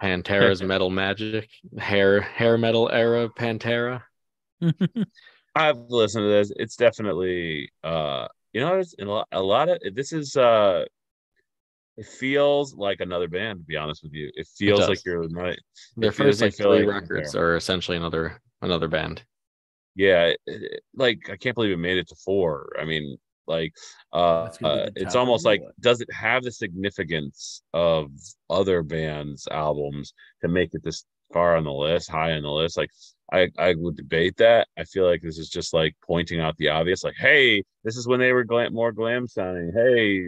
[0.01, 1.47] Pantera's Metal Magic,
[1.78, 4.01] hair hair metal era Pantera.
[5.55, 6.51] I've listened to this.
[6.55, 10.84] It's definitely uh you know it's a lot, a lot of this is uh
[11.97, 14.32] it feels like another band to be honest with you.
[14.34, 14.89] It feels does.
[14.89, 15.55] like you're not
[15.95, 19.24] Their first like like three like- records are essentially another another band.
[19.96, 22.74] Yeah, it- it- like I can't believe it made it to 4.
[22.80, 23.18] I mean
[23.48, 23.74] like
[24.14, 25.80] uh, That's gonna be uh it's almost like what?
[25.82, 28.12] does it have the significance of
[28.50, 32.78] other bands albums to make it this far on the list, high on the list?
[32.78, 32.92] Like
[33.34, 34.68] I, I would debate that.
[34.78, 38.08] I feel like this is just like pointing out the obvious, like, hey, this is
[38.08, 39.72] when they were glam- more glam sounding.
[39.74, 40.22] Hey,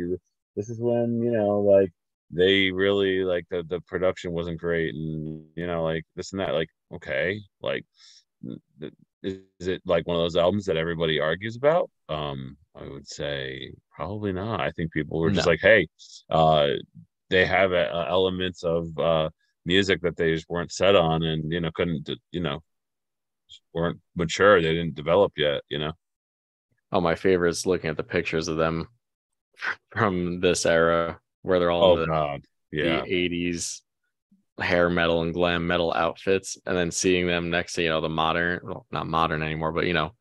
[0.55, 1.91] this is when you know, like,
[2.31, 6.53] they really like the the production wasn't great, and you know, like this and that.
[6.53, 7.85] Like, okay, like,
[9.23, 11.89] is it like one of those albums that everybody argues about?
[12.09, 14.59] Um, I would say probably not.
[14.61, 15.47] I think people were just No.
[15.47, 15.87] like, hey,
[16.29, 16.69] uh,
[17.29, 19.29] they have uh, elements of uh
[19.65, 22.61] music that they just weren't set on, and you know, couldn't, you know
[23.73, 24.61] weren't mature.
[24.61, 25.93] They didn't develop yet, you know.
[26.91, 28.87] Oh, my favorite is looking at the pictures of them
[29.91, 33.81] from this era where they're all Oh in the, God, yeah, the 80s
[34.59, 38.09] hair metal and glam metal outfits and then seeing them next to you know the
[38.09, 40.13] modern well not modern anymore but you know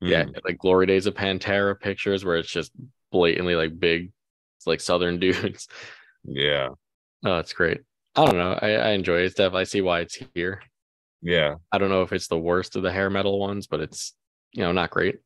[0.00, 0.34] yeah Mm.
[0.44, 2.72] like glory days of pantera pictures where it's just
[3.12, 4.10] blatantly like big
[4.58, 5.68] it's like southern dudes.
[6.24, 6.68] Yeah,
[7.24, 7.80] oh it's great.
[8.14, 8.58] I don't know.
[8.60, 9.24] I, I enjoy it.
[9.26, 10.62] It's definitely i see why it's here.
[11.22, 14.14] Yeah, i don't know if it's the worst of the hair metal ones but it's
[14.52, 15.16] you know not great.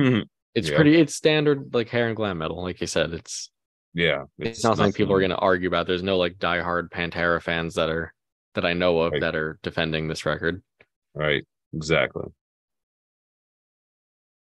[0.00, 0.24] Mhm.
[0.54, 0.76] it's Yeah.
[0.76, 3.12] pretty it's standard like hair and glam metal like you said.
[3.12, 3.50] It's
[3.94, 4.24] yeah.
[4.38, 5.86] it's, not something people are going to argue about.
[5.86, 8.12] There's no like diehard Pantera fans that are
[8.54, 9.20] that I know of Right.
[9.20, 10.62] that are defending this record.
[11.14, 11.44] right.
[11.72, 12.26] Exactly.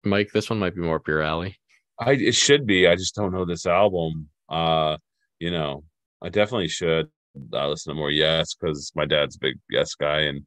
[0.03, 1.57] Mike, this one might be more up your alley.
[1.99, 2.87] I it should be.
[2.87, 4.29] I just don't know this album.
[4.49, 4.97] Uh,
[5.39, 5.83] you know,
[6.21, 7.09] I definitely should
[7.53, 10.45] uh, listen to more Yes because my dad's a big Yes guy, and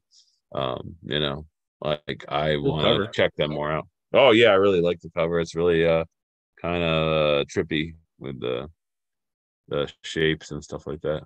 [0.53, 1.45] um, you know,
[1.81, 3.87] like I want to check them more out.
[4.13, 5.39] Oh yeah, I really like the cover.
[5.39, 6.05] It's really uh
[6.61, 8.67] kind of trippy with the
[9.67, 11.23] the shapes and stuff like that.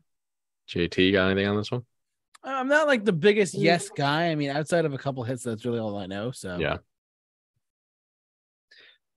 [0.69, 1.83] JT, got anything on this one?
[2.43, 4.29] I'm not like the biggest yes guy.
[4.29, 6.31] I mean, outside of a couple hits, that's really all I know.
[6.31, 6.77] So Yeah.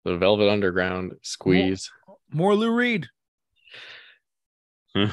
[0.05, 1.91] The Velvet Underground squeeze.
[2.33, 3.07] more Lou Reed.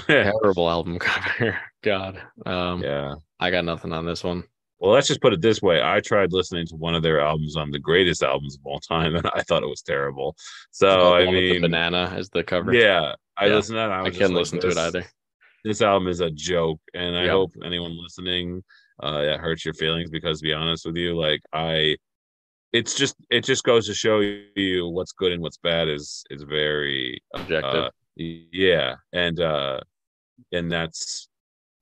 [0.07, 1.60] Terrible album cover.
[1.84, 2.22] God.
[2.45, 3.16] Um yeah.
[3.39, 4.43] I got nothing on this one.
[4.80, 5.82] Well, let's just put it this way.
[5.82, 9.16] I tried listening to one of their albums on the greatest albums of all time,
[9.18, 10.36] and I thought it was terrible.
[10.72, 12.74] So I one with the mean, banana as the cover.
[12.74, 13.56] yeah, I Yeah.
[13.56, 13.92] listened to that.
[13.92, 15.06] I, I couldn't like, listen to it either.
[15.66, 17.32] This album is a joke, and I Yeah.
[17.32, 18.64] hope anyone listening,
[19.04, 20.10] uh, that hurts your feelings.
[20.10, 21.98] Because to be honest with you, like I,
[22.72, 26.44] it's just it just goes to show you what's good and what's bad is is
[26.44, 27.86] very Objective.
[27.86, 29.80] uh, yeah, and uh,
[30.52, 31.29] and that's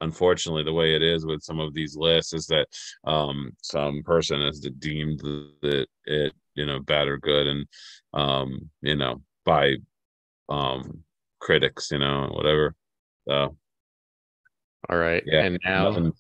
[0.02, 2.68] unfortunately the way it is with some of these lists is that
[3.06, 5.20] um some person has deemed
[5.62, 7.66] that it you know bad or good and
[8.14, 9.76] um you know by
[10.50, 11.04] um
[11.40, 12.74] critics you know whatever
[13.28, 13.56] so
[14.90, 15.24] All right.
[15.26, 16.14] yeah and now nothing-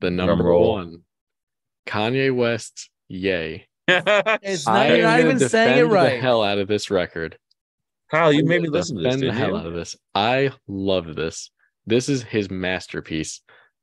[0.00, 0.72] the number drum roll.
[0.72, 0.98] one.
[1.86, 3.66] Kanye West, yay.
[3.88, 6.14] It's not, you're not even saying it right.
[6.16, 7.38] The hell out of this record.
[8.10, 9.14] Kyle, you I'm made me listen to this.
[9.16, 9.56] defend the hell you?
[9.56, 9.96] out of this.
[10.14, 11.50] I love this.
[11.86, 13.40] This is his masterpiece.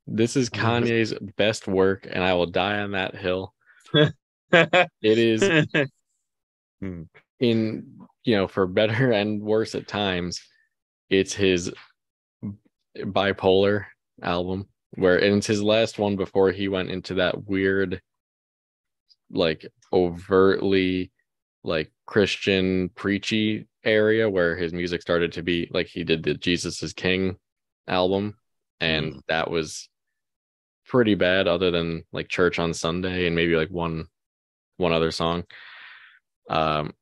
[0.08, 3.54] This is oh, Kanye's best work, and I will die on that hill.
[4.52, 5.44] It is
[6.82, 7.04] hmm.
[7.40, 10.42] in you know for better and worse at times.
[11.10, 11.72] It's his
[12.98, 13.86] bipolar
[14.22, 18.02] album where and it's his last one before he went into that weird
[19.32, 21.12] like overtly
[21.64, 26.82] like christian preachy area where his music started to be like he did the jesus
[26.82, 27.38] is king
[27.90, 28.38] album
[28.80, 29.22] and Mm.
[29.28, 29.90] that was
[30.88, 31.48] pretty bad.
[31.48, 34.06] Other than like Church on Sunday and maybe like one
[34.78, 35.44] one other song.
[36.50, 36.94] Um,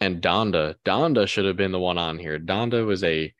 [0.00, 2.38] and Donda, Donda should have been the one on here.
[2.38, 3.32] Donda was a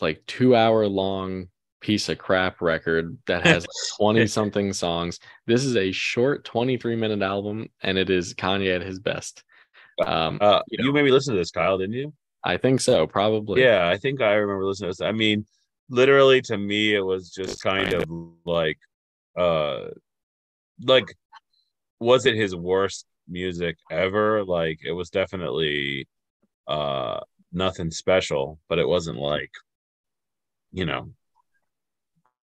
[0.00, 1.46] like two hour long
[1.80, 3.66] piece of crap record that has
[3.98, 5.18] 20 something songs.
[5.46, 9.44] This is a short 23 minute album and it is Kanye at his best.
[10.04, 10.92] Um, Uh, you you, know.
[10.92, 12.12] made me listen to this, Kyle, didn't you?
[12.44, 13.62] I think so, probably.
[13.62, 15.00] Yeah, I think I remember listening to this.
[15.06, 15.46] I mean,
[15.88, 18.04] literally to me, it was just kind of
[18.44, 18.78] like,
[19.36, 19.88] uh,
[20.82, 21.14] like,
[22.00, 24.44] was it his worst music ever?
[24.44, 26.08] Like, it was definitely,
[26.66, 27.20] uh,
[27.52, 29.52] nothing special, but it wasn't like,
[30.72, 31.12] you know,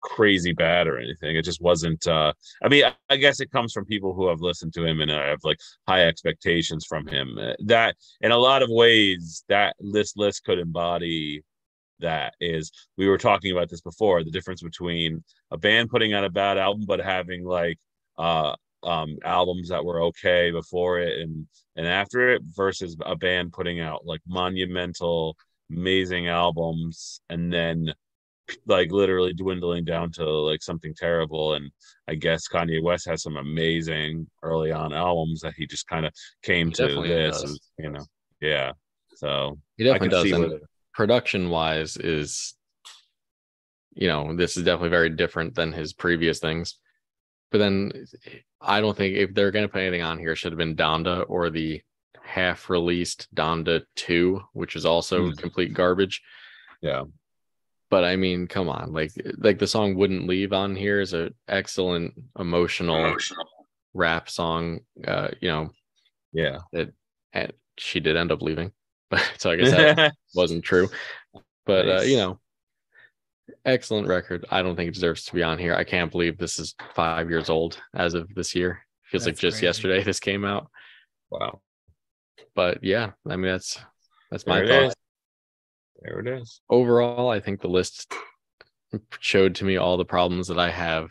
[0.01, 1.35] crazy bad or anything.
[1.35, 2.05] It just wasn't.
[2.07, 2.31] uh
[2.63, 5.11] I mean, I, I guess it comes from people who have listened to him and
[5.11, 5.57] I have like
[5.87, 7.37] high expectations from him.
[7.39, 11.43] Uh, That, in a lot of ways, that this list could embody
[11.99, 16.25] that is we were talking about this before the difference between a band putting out
[16.25, 17.77] a bad album but having like
[18.17, 23.51] uh um albums that were okay before it and and after it versus a band
[23.51, 25.35] putting out like monumental
[25.71, 27.93] amazing albums and then
[28.67, 31.71] like literally dwindling down to like something terrible and
[32.07, 36.13] i guess kanye west has some amazing early on albums that he just kind of
[36.43, 38.05] came He to this and, you know
[38.41, 38.73] yeah
[39.15, 40.61] so He i definitely can does.
[40.97, 42.53] See and where production wise is
[43.97, 46.75] you know, this is definitely very different than his previous things.
[47.51, 48.05] But then
[48.59, 51.23] I don't think if they're gonna put anything on here, it should have been Donda
[51.29, 51.81] or the
[52.21, 55.31] half released Donda 2, which is also Hmm.
[55.35, 56.21] complete garbage.
[56.81, 57.03] yeah
[57.89, 61.33] But I mean, come on, like like the song Wouldn't Leave on here is an
[61.47, 63.15] excellent emotional
[63.93, 64.81] rap song.
[65.07, 65.69] Uh, you know,
[66.33, 66.59] yeah
[67.31, 68.71] and she did end up leaving.
[69.09, 70.89] But so I guess that wasn't true.
[71.65, 72.39] But uh, you know,
[73.65, 74.45] excellent record.
[74.49, 75.75] I don't think it deserves to be on here.
[75.75, 78.79] I can't believe this is five years old as of this year.
[79.03, 79.65] Feels like just crazy.
[79.67, 80.67] yesterday this came out.
[81.29, 81.59] wow
[82.55, 83.79] But yeah, I mean that's
[84.31, 84.87] that's my there it thoughts.
[84.87, 84.95] is
[86.01, 88.13] there it is Overall, I think the list
[89.19, 91.09] showed to me all the problems that I have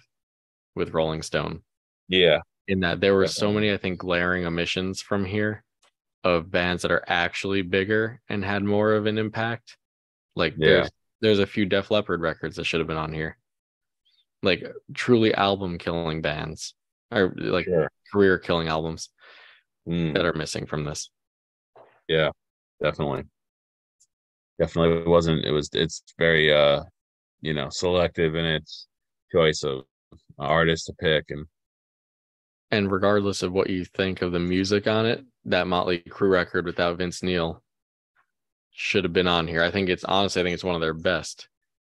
[0.74, 1.62] with Rolling Stone.
[2.08, 5.63] yeah In that there were so many, I think, glaring omissions from here
[6.24, 9.76] of bands that are actually bigger and had more of an impact.
[10.36, 10.66] Like Yeah.
[10.66, 13.38] there's there's a few Def Leppard records that should have been on here.
[14.42, 16.74] Like truly album killing bands
[17.10, 17.66] or like
[18.12, 19.10] career killing albums
[19.88, 21.10] Mm, that are missing from this.
[22.08, 22.30] Yeah,
[22.82, 23.24] definitely
[24.58, 26.82] definitely wasn't it was it's very uh
[27.40, 28.88] you know selective in its
[29.32, 29.84] choice of
[30.38, 31.46] artists to pick and
[32.74, 36.64] And regardless of what you think of the music on it, that Motley Crue record
[36.66, 37.62] without Vince Neil
[38.72, 39.62] should have been on here.
[39.62, 41.48] I think it's honestly, I think it's one of their best.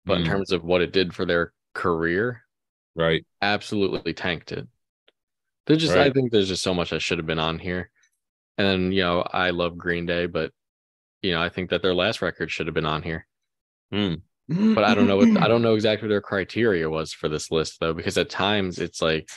[0.07, 2.43] But in Mm, terms of what it did for their career,
[2.95, 4.68] right absolutely tanked it.
[5.66, 7.91] There's just, I think there's just so much that should have been on here.
[8.59, 10.53] And you know, I love Green Day, but
[11.22, 13.27] you know, I think that their last record should have been on here.
[13.93, 14.22] Mm,
[14.75, 17.51] But I don't know what I don't know exactly what their criteria was for this
[17.51, 19.29] list though, because at times it's like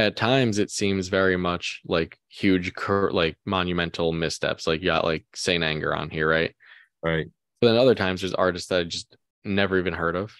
[0.00, 4.66] at times it seems very much like huge cur- like monumental missteps.
[4.66, 6.54] Like you got like Saint Anger on here, right?
[7.02, 7.30] right
[7.60, 10.34] But then other times there's artists that I just never even heard of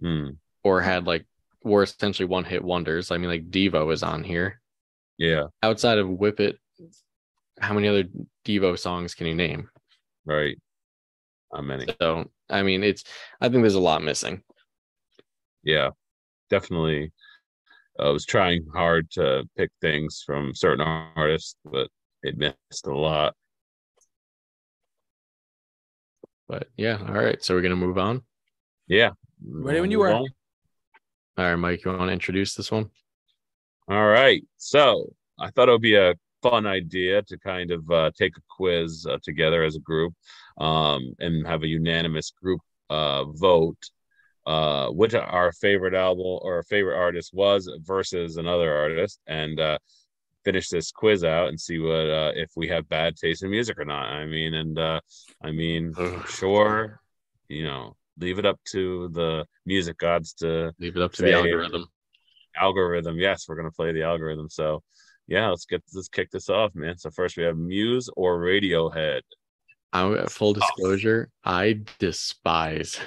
[0.00, 1.26] mm, or had like
[1.64, 3.10] were essentially one hit wonders.
[3.10, 4.60] I mean, like Devo is on here.
[5.18, 6.58] yeah Outside of Whip It,
[7.60, 8.04] how many other
[8.44, 9.68] Devo songs can you name?
[10.24, 10.58] right
[11.52, 13.04] not many So I mean, it's
[13.40, 14.42] I think there's a lot missing.
[15.62, 15.90] yeah
[16.50, 17.12] definitely
[17.98, 20.86] i was trying hard to pick things from certain
[21.16, 21.88] artists but
[22.22, 23.34] it missed a lot
[26.48, 27.42] But yeah, all right.
[27.44, 28.22] So we're gonna move on.
[28.86, 29.10] yeah
[29.46, 30.12] Ready when you Move were.
[30.14, 30.26] on.
[31.36, 32.88] All right, Mike, you want to introduce this one?
[33.86, 34.42] All right.
[34.56, 38.40] So I thought it would be a fun idea to kind of uh, take a
[38.48, 40.14] quiz uh, together as a group
[40.58, 43.78] um, and have a unanimous group uh, vote
[44.48, 49.76] uh, which our favorite album or favorite artist was versus another artist and uh,
[50.42, 53.78] finish this quiz out and see what uh, if we have bad taste in music
[53.78, 54.06] or not.
[54.06, 55.00] I mean, and uh,
[55.44, 55.92] I mean,
[56.26, 56.98] sure,
[57.48, 61.34] you know, leave it up to the music gods to Leave it up to the
[61.34, 61.84] algorithm.
[62.56, 63.18] algorithm.
[63.18, 64.48] Yes, we're gonna play the algorithm.
[64.48, 64.82] So
[65.26, 66.96] yeah, let's get let's kick this off, man.
[66.96, 69.20] So first we have Muse or Radiohead.
[69.92, 72.98] I full disclosure, I despise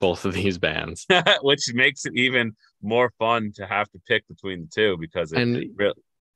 [0.00, 1.06] both of these bands.
[1.42, 5.40] Which makes it even more fun to have to pick between the two because it
[5.40, 5.64] And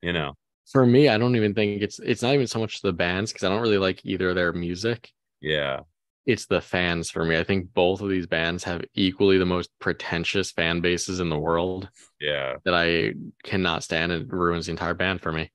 [0.01, 0.33] you know,
[0.71, 3.43] for me, I don't even think it's it's not even so much the bands because
[3.43, 5.11] I don't really like either of their music.
[5.41, 5.81] yeah.
[6.25, 7.37] it's the fans for me.
[7.37, 11.37] I think both of these bands have equally the most pretentious fan bases in the
[11.37, 11.87] world
[12.19, 12.55] Yeah.
[12.65, 13.13] that I
[13.43, 14.11] cannot stand.
[14.11, 15.51] It ruins the entire band for me.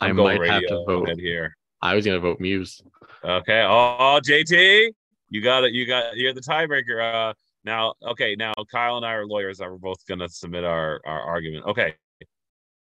[0.00, 1.08] I I'm going might have to vote.
[1.18, 1.56] Here.
[1.82, 2.82] I was gonna vote Muse.
[3.24, 3.62] Okay.
[3.62, 4.90] Oh, JT,
[5.30, 5.72] you got it.
[5.72, 7.30] You got you're the tiebreaker.
[7.30, 8.34] Uh, now, okay.
[8.36, 9.60] Now, Kyle and I are lawyers.
[9.60, 11.66] We're both gonna submit our our argument.
[11.66, 11.94] Okay.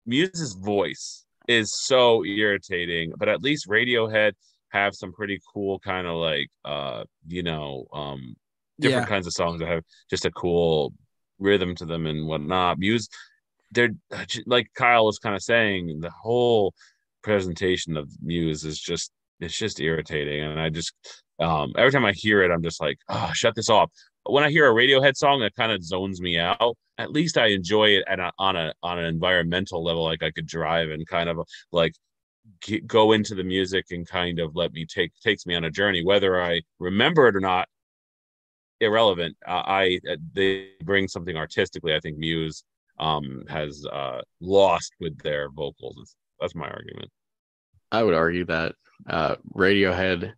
[0.07, 4.33] Muse's voice is so irritating, but at least Radiohead
[4.71, 8.35] have some pretty cool kind of like uh you know um
[8.81, 9.09] different Yeah.
[9.15, 10.93] kinds of songs that have just a cool
[11.39, 12.79] rhythm to them and whatnot.
[12.79, 13.09] Muse,
[13.71, 13.91] they're
[14.47, 16.75] like Kyle was kind of saying, the whole
[17.23, 20.93] presentation of Muse is just it's just irritating, and I just
[21.43, 23.91] um every time I hear it, I'm just like, oh, shut this off.
[24.25, 27.49] When I hear a Radiohead song it kind of zones me out, at least I
[27.49, 31.07] enjoy it at a, on a on an environmental level, like I could drive and
[31.07, 31.39] kind of
[31.73, 31.95] like
[32.61, 35.71] g- go into the music and kind of let me take takes me on a
[35.71, 37.69] journey, whether I remember it or not
[38.81, 39.37] irrelevant.
[39.47, 40.01] Uh, I
[40.35, 41.95] they bring something artistically.
[41.95, 42.65] I think Muse
[42.99, 46.15] um has uh lost with their vocals.
[46.41, 47.11] That's my argument.
[47.91, 48.75] I would argue that
[49.09, 50.33] uh, Radiohead.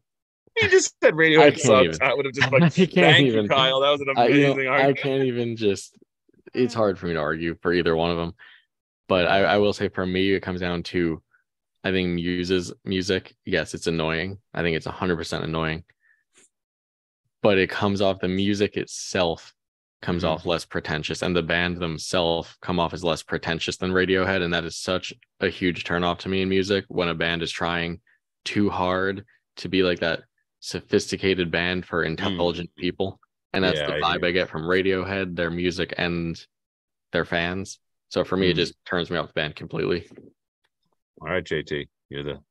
[0.61, 1.85] You just said Radiohead sucks.
[1.97, 2.03] even.
[2.03, 3.45] I would have just like can't thank even.
[3.45, 3.81] you, Kyle.
[3.81, 5.97] That was an I, you amazing know, I can't even just.
[6.53, 8.35] It's hard for me to argue for either one of them,
[9.09, 11.21] but I, I will say for me, it comes down to,
[11.83, 13.35] I think Muse's music.
[13.45, 14.39] Yes, it's annoying.
[14.53, 15.83] I think it's hundred percent annoying,
[17.43, 19.53] but it comes off the music itself
[20.03, 20.29] comes Mhm.
[20.29, 24.53] off less pretentious, and the band themselves come off as less pretentious than Radiohead, and
[24.53, 28.01] that is such a huge turnoff to me in music when a band is trying
[28.45, 29.25] too hard
[29.57, 30.23] to be like that
[30.65, 33.21] sophisticated band for intelligent people.
[33.53, 36.41] And that's Yeah, the vibe hear I get from Radiohead, their music, and
[37.13, 37.79] their fans.
[38.09, 38.57] So for me, it Mhm.
[38.57, 40.09] just turns me off the band completely.
[41.21, 42.43] All right, JT, you're the,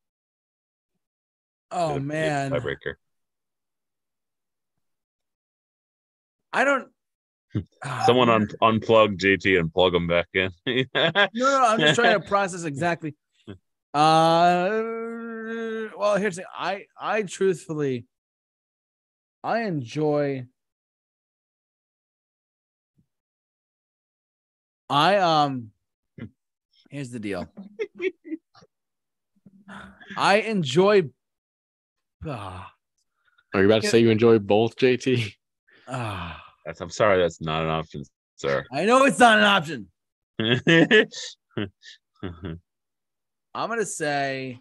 [1.72, 2.96] Oh you're the man, tiebreaker.
[6.54, 6.92] I don't.
[7.84, 8.48] Ah, Someone man.
[8.62, 10.52] un- unplug JT and plug him back in.
[10.96, 13.16] No, no, I'm just trying to process exactly.
[13.94, 14.82] Uh,
[15.96, 16.50] well, here's the thing.
[16.58, 18.08] I, I truthfully,
[19.44, 20.48] I enjoy.
[24.90, 25.70] I um.
[26.90, 27.48] Here's the deal.
[30.18, 31.04] I enjoy.
[32.26, 32.72] Ah,
[33.54, 35.34] Are you about to say you enjoy both, JT?
[35.88, 38.04] ah, That's, I'm sorry, that's not an option,
[38.38, 38.64] sir.
[38.72, 39.88] I know it's not an option.
[43.56, 44.60] I'm gonna say.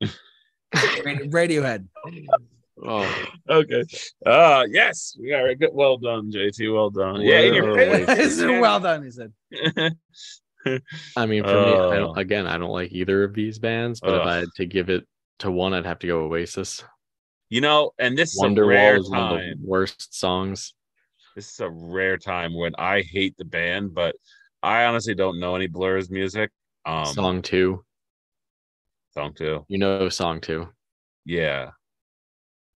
[0.74, 1.86] Radiohead.
[2.86, 3.08] Oh,
[3.48, 3.84] okay.
[4.24, 5.58] Uh yes, we got it.
[5.58, 5.70] Good.
[5.72, 6.72] Well done, JT.
[6.72, 7.20] Well done.
[7.22, 8.04] Yeah, in your Whoa.
[8.06, 8.06] face.
[8.36, 9.32] This well done, he said.
[11.16, 11.90] I mean, for me, I Oh.
[11.90, 14.90] don't, again, I don't like either of these bands, but if I had to give
[14.90, 15.06] it
[15.38, 16.82] to one, I'd have to go Oasis.
[17.48, 19.58] you know, and this is a rare Wonderwall is one of the time.
[19.62, 20.74] worst songs.
[21.36, 24.16] This is a rare time when I hate the band, but
[24.62, 26.50] I honestly don't know any Blur's music.
[26.86, 27.84] Um, song two,
[29.12, 29.66] song two.
[29.68, 30.68] you know, song two.
[31.26, 31.72] Yeah.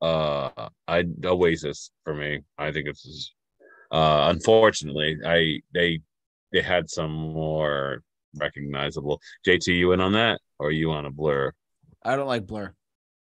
[0.02, 2.40] Uh, I Oasis for me.
[2.58, 3.32] I think it's
[3.90, 6.00] uh, unfortunately, I they
[6.52, 8.02] they had some more
[8.38, 9.22] recognizable.
[9.46, 11.54] JT, you in on that, or are you on a Blur?
[12.04, 12.74] I don't like Blur.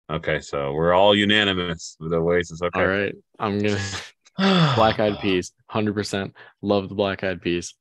[0.09, 2.61] Okay, so we're all unanimous with Oasis.
[2.61, 2.79] Okay.
[2.79, 3.77] All right, I'm gonna
[4.37, 6.35] Black Eyed Peas, hundred percent.
[6.61, 7.73] Love the Black Eyed Peas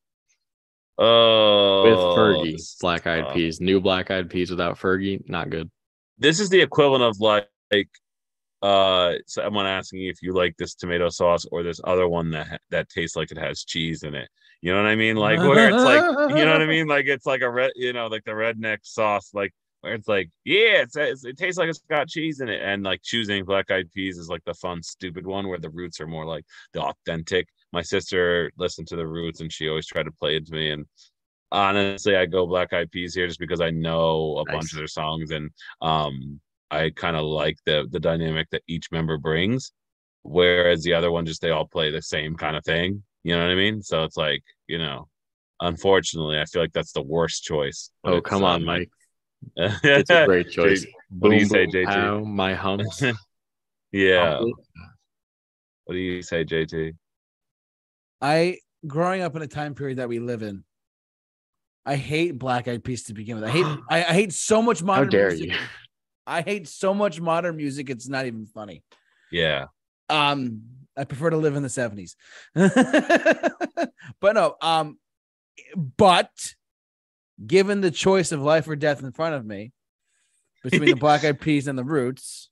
[0.98, 2.80] Oh, with Fergie.
[2.80, 5.70] Black Eyed Peas, new Black Eyed Peas without Fergie, not good.
[6.18, 7.88] This is the equivalent of like, like
[8.62, 12.88] uh someone asking if you like this tomato sauce or this other one that that
[12.88, 14.28] tastes like it has cheese in it.
[14.62, 15.16] You know what I mean?
[15.16, 16.86] Like where it's like, you know what I mean?
[16.88, 19.52] Like it's like a red, you know, like the redneck sauce, like
[19.86, 22.82] where it's like, yeah, it's, it's it tastes like it's got cheese in it, and
[22.82, 26.08] like choosing black eyed peas is like the fun, stupid one where the roots are
[26.08, 27.46] more like the authentic.
[27.72, 30.72] My sister listened to the roots, and she always tried to play it to me,
[30.72, 30.86] and
[31.52, 34.88] honestly, I go black eyed peas here just because I know a bunch of their
[34.88, 39.72] songs, and um, I kind of like the the dynamic that each member brings.
[40.22, 43.04] Whereas the other one, just they all play the same kind of thing.
[43.22, 43.80] You know what I mean?
[43.82, 45.08] So it's like, you know,
[45.60, 47.90] unfortunately, I feel like that's the worst choice.
[48.02, 48.90] Oh, come on, Mike.
[49.56, 50.82] It's a great choice.
[50.82, 51.86] J- what do you say, boom, JT?
[51.86, 53.02] pow, my humps.
[53.92, 54.40] yeah.
[54.40, 56.92] What do you say, JT?
[58.20, 60.64] I growing up in a time period that we live in.
[61.84, 63.44] I hate Black Eyed Peas to begin with.
[63.44, 65.52] I hate I, I hate so much How modern dare music.
[65.52, 65.56] you?
[66.26, 67.88] I hate so much modern music.
[67.88, 68.82] It's not even funny.
[69.30, 69.66] Yeah.
[70.08, 70.62] Um,
[70.96, 72.16] I prefer to live in the 70s.
[74.20, 74.98] but no, um,
[75.96, 76.30] but
[77.44, 79.72] given the choice of life or death in front of me,
[80.62, 82.50] between the Black Eyed Peas and the Roots.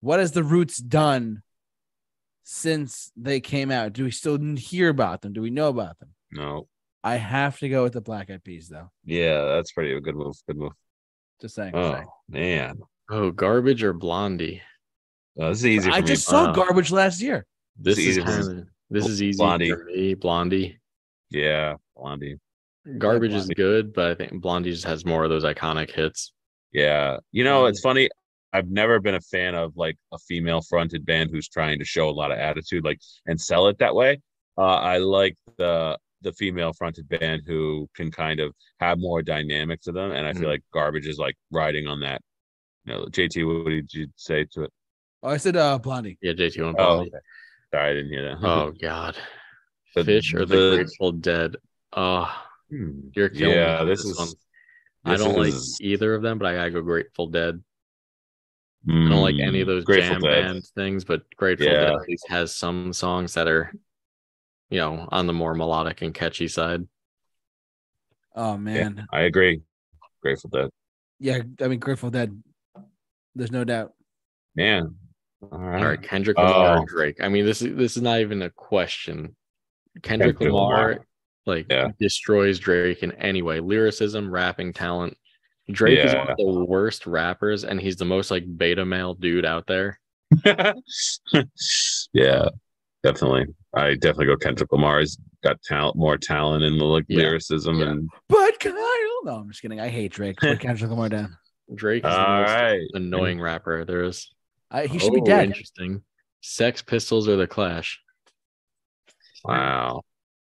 [0.00, 1.42] What has the Roots done
[2.42, 3.92] since they came out?
[3.92, 5.32] Do we still hear about them?
[5.32, 6.10] Do we know about them?
[6.32, 6.66] No.
[7.04, 8.90] I have to go with the Black Eyed Peas, though.
[9.04, 10.36] Yeah, that's pretty a good move.
[10.46, 10.72] Good move.
[11.40, 11.72] Just saying.
[11.74, 12.06] Oh saying.
[12.28, 12.78] man,
[13.10, 14.62] Oh, garbage or blondie?
[15.38, 15.90] Uh, oh, this is easy.
[15.90, 16.06] For I me.
[16.06, 16.52] just saw Wow.
[16.52, 17.44] garbage last year.
[17.76, 19.70] This It's is easy kind of this is easy Blondie.
[19.70, 20.14] for me.
[20.14, 20.78] Blondie.
[21.30, 22.36] yeah, Blondie.
[22.98, 26.32] Garbage is good, but I think Blondie just has more of those iconic hits.
[26.72, 28.08] Yeah, you know, it's funny.
[28.52, 32.08] I've never been a fan of like a female fronted band who's trying to show
[32.08, 34.20] a lot of attitude, like and sell it that way.
[34.58, 39.80] Uh, I like the the female fronted band who can kind of have more dynamic
[39.82, 40.52] to them, and I feel Mhm.
[40.52, 42.20] like Garbage is like riding on that.
[42.84, 44.70] You know, JT, what did you say to it?
[45.22, 46.18] Oh, I said uh, Blondie.
[46.20, 47.10] Yeah, JT one Oh, Blondie.
[47.14, 47.18] okay.
[47.72, 48.38] sorry, I didn't hear that.
[48.46, 49.16] Oh God.
[49.94, 51.56] The- Phish or the, the- Grateful Dead.
[51.92, 52.28] Oh,
[52.72, 53.00] Hmm.
[53.14, 53.84] you're killing yeah, me.
[53.84, 54.18] with this is.
[54.18, 54.28] one.
[55.04, 57.62] I don't like either of them, but I gotta go Grateful Dead.
[58.88, 60.44] I don't like any of Mm, those Grateful jam Dead.
[60.52, 61.72] band things, but Grateful Yeah.
[61.72, 63.72] Dead at least has some songs that are,
[64.70, 66.86] you know, on the more melodic and catchy side.
[68.34, 69.60] Oh man, I agree.
[70.22, 70.70] Grateful Dead.
[71.18, 71.40] yeah.
[71.60, 72.42] I mean, Grateful Dead.
[73.34, 73.92] There's no doubt.
[74.54, 74.94] Man.
[75.42, 75.78] All right.
[75.82, 76.84] All right, Kendrick Lamar Oh.
[76.86, 77.20] Drake.
[77.20, 79.34] I mean, this is this is not even a question.
[80.02, 81.06] Kendrick, Kendrick Lamar, Lamar.
[81.46, 81.88] Like Yeah.
[81.98, 83.60] destroys Drake in any way.
[83.60, 85.16] Lyricism, rapping talent.
[85.70, 89.46] Drake is one of the worst rappers, and he's the most like beta male dude
[89.46, 89.98] out there.
[92.12, 92.48] yeah,
[93.02, 93.46] definitely.
[93.74, 95.00] I definitely go Kendrick Lamar.
[95.00, 97.18] He's got talent, more talent in the like Yeah.
[97.22, 97.90] lyricism, Yeah.
[97.90, 98.74] and But Kyle,
[99.24, 99.80] no, I'm just kidding.
[99.80, 100.36] I hate Drake.
[100.38, 101.36] Put Kendrick Lamar down.
[101.74, 102.80] Drake is the most right.
[102.94, 104.28] annoying rapper there is.
[104.70, 105.46] I, he should be Oh, dead.
[105.46, 106.02] Interesting.
[106.40, 108.00] Sex Pistols or the Clash?
[109.44, 110.02] Wow.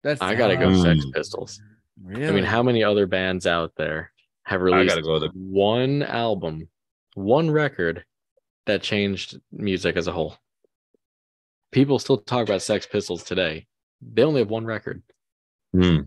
[0.05, 0.83] That's I gotta go Mm.
[0.83, 1.61] Sex Pistols.
[2.03, 2.29] Really?
[2.29, 4.13] I mean, how many other bands out there
[4.45, 6.69] have released gotta go the one album,
[7.15, 8.05] one record
[8.67, 10.37] that changed music as a whole?
[11.73, 13.67] People still talk about Sex Pistols today.
[14.01, 15.03] They only have one record.
[15.73, 16.01] hmm.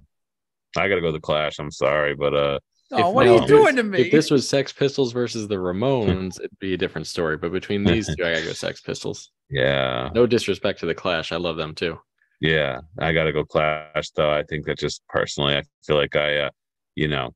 [0.78, 1.58] I gotta go the Clash.
[1.60, 2.60] I'm sorry, but uh,
[2.92, 4.00] Oh, if what now are you this- doing to me?
[4.00, 7.36] If this was Sex Pistols versus the Ramones, it'd be a different story.
[7.36, 9.32] But between these two, I gotta go Sex Pistols.
[9.50, 12.00] yeah, No disrespect to the Clash, I love them too.
[12.40, 14.10] Yeah, I gotta go Clash.
[14.16, 16.50] Though I think that just personally, I feel like I, uh,
[16.96, 17.32] you know,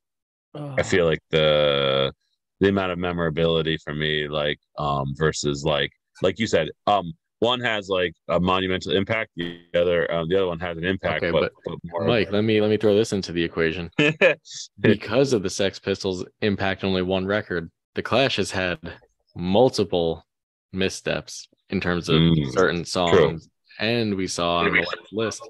[0.53, 2.11] Oh, I feel like the
[2.59, 5.91] the amount of memorability for me, like um, versus like
[6.21, 10.47] like you said, um, one has like a monumental impact, the other um, the other
[10.47, 13.13] one has an impact, Okay, but, but more Mike, let me let me throw this
[13.13, 13.89] into the equation.
[14.79, 18.77] because of the Sex Pistols impact only one record, the Clash has had
[19.35, 20.25] multiple
[20.73, 23.49] missteps in terms of Mm, certain songs.
[23.81, 25.41] And we saw on the list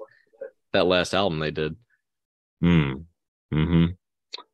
[0.72, 1.76] that last album they did.
[2.62, 2.92] Hmm.
[3.52, 3.86] hmm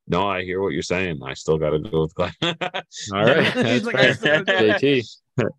[0.08, 1.20] No, I hear what you're saying.
[1.24, 2.34] I still got to go with Clash.
[2.42, 3.44] All right.
[3.66, 3.96] He's like.
[3.96, 5.04] I JT.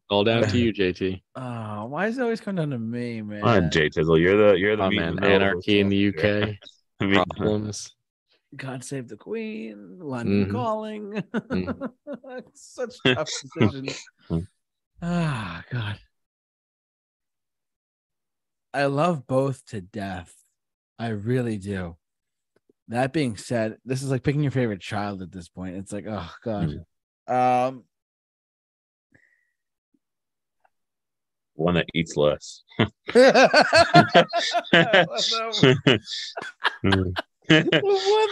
[0.09, 1.22] All down to you, JT.
[1.36, 3.39] Oh, why does it always come down to me, man?
[3.41, 5.88] Come on, Jay Tizzle, you're the you're the Oh man, the middle of anarchy in
[5.88, 6.07] the.
[6.09, 6.57] UK.
[6.99, 7.95] I mean, Problems.
[8.57, 10.51] God save the Queen, London Mhm.
[10.51, 11.24] calling.
[11.34, 11.91] Mhm.
[12.55, 14.03] Such tough decisions.
[15.01, 15.99] Ah, God.
[18.74, 20.34] I love both to death.
[20.97, 21.95] I really do.
[22.89, 25.78] That being said, this is like picking your favorite child at this point.
[25.78, 26.86] It's like, oh God.
[27.28, 27.84] Um,
[31.53, 32.63] one that eats less.
[32.80, 32.89] one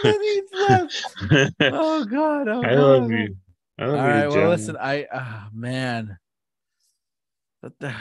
[0.02, 1.14] that eats less.
[1.60, 2.48] Oh God.
[2.48, 3.36] Oh, I love you.
[3.78, 4.28] I love All you, right.
[4.28, 6.18] Well, listen, I ah man.
[7.60, 7.94] What the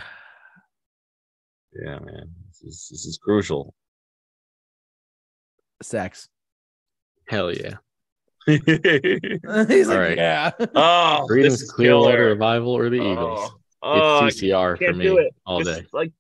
[1.81, 2.29] Yeah, man.
[2.47, 3.73] This is, this is crucial.
[5.81, 6.27] sex.
[7.27, 7.75] Hell yeah.
[8.47, 10.17] He's like, All right.
[10.17, 10.51] yeah.
[10.75, 12.29] oh, this Greetings, is Clearwater killer.
[12.29, 13.51] Revival or the Eagles.
[13.83, 15.35] Oh, oh, it's CCR for can't me do it.
[15.45, 15.81] all this day.
[15.81, 16.11] Is like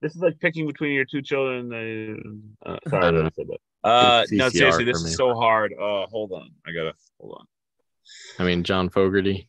[0.00, 2.54] this is like picking between your two children.
[2.64, 3.58] Uh, I sorry, don't that I said that.
[3.88, 5.16] Uh, no, seriously, this for is me.
[5.16, 5.74] so hard.
[5.74, 7.46] Uh, hold on, I gotta hold on.
[8.38, 9.48] I mean, John Fogerty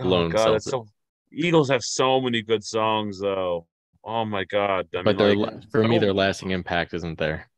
[0.00, 0.70] alone oh, God, sells that's it.
[0.70, 0.86] so.
[1.32, 3.66] Eagles have so many good songs, though.
[4.04, 4.88] Oh my God!
[4.96, 7.48] I but mean, their like, la- for me, their lasting impact isn't there.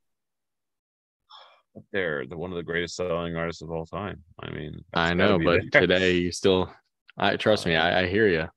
[1.93, 4.23] they're the, one of the greatest selling artists of all time.
[4.41, 5.81] I mean, I know, but there.
[5.83, 6.73] today you still.
[7.17, 7.75] I trust me.
[7.77, 8.49] Uh, I, I hear you.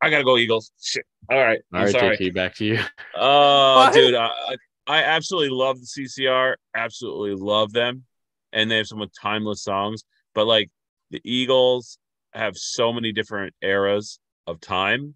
[0.00, 0.72] I gotta go Eagles.
[0.80, 1.04] Shit.
[1.30, 2.16] All right, All I'm right, sorry.
[2.16, 2.78] JT, back to you.
[3.14, 3.92] Oh, What?
[3.94, 4.56] dude, I, I
[4.88, 6.54] I absolutely love the CCR.
[6.74, 8.04] Absolutely love them,
[8.52, 10.04] and they have some timeless songs.
[10.34, 10.70] But like
[11.10, 11.98] the Eagles
[12.32, 15.14] have so many different eras of time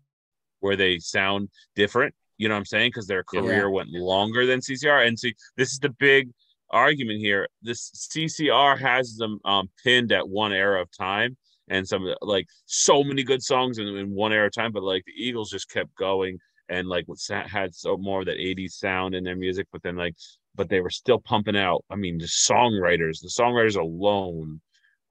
[0.60, 2.14] where they sound different.
[2.38, 2.88] You know what I'm saying?
[2.88, 3.40] Because their Yeah.
[3.40, 5.06] career went longer than CCR.
[5.06, 6.30] And see, this is the big
[6.70, 7.48] argument here.
[7.62, 11.36] This CCR has them um, pinned at one era of time,
[11.68, 14.72] and some like so many good songs in, in one era of time.
[14.72, 16.38] But like the Eagles just kept going
[16.68, 20.14] and like had so more of that 80s sound in their music, but then like
[20.54, 21.84] but they were still pumping out.
[21.90, 24.60] I mean, the songwriters, the songwriters alone,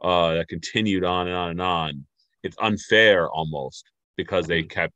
[0.01, 2.05] uh, that continued on and on and on.
[2.43, 3.85] It's unfair almost
[4.15, 4.69] because they mm-hmm.
[4.69, 4.93] kept,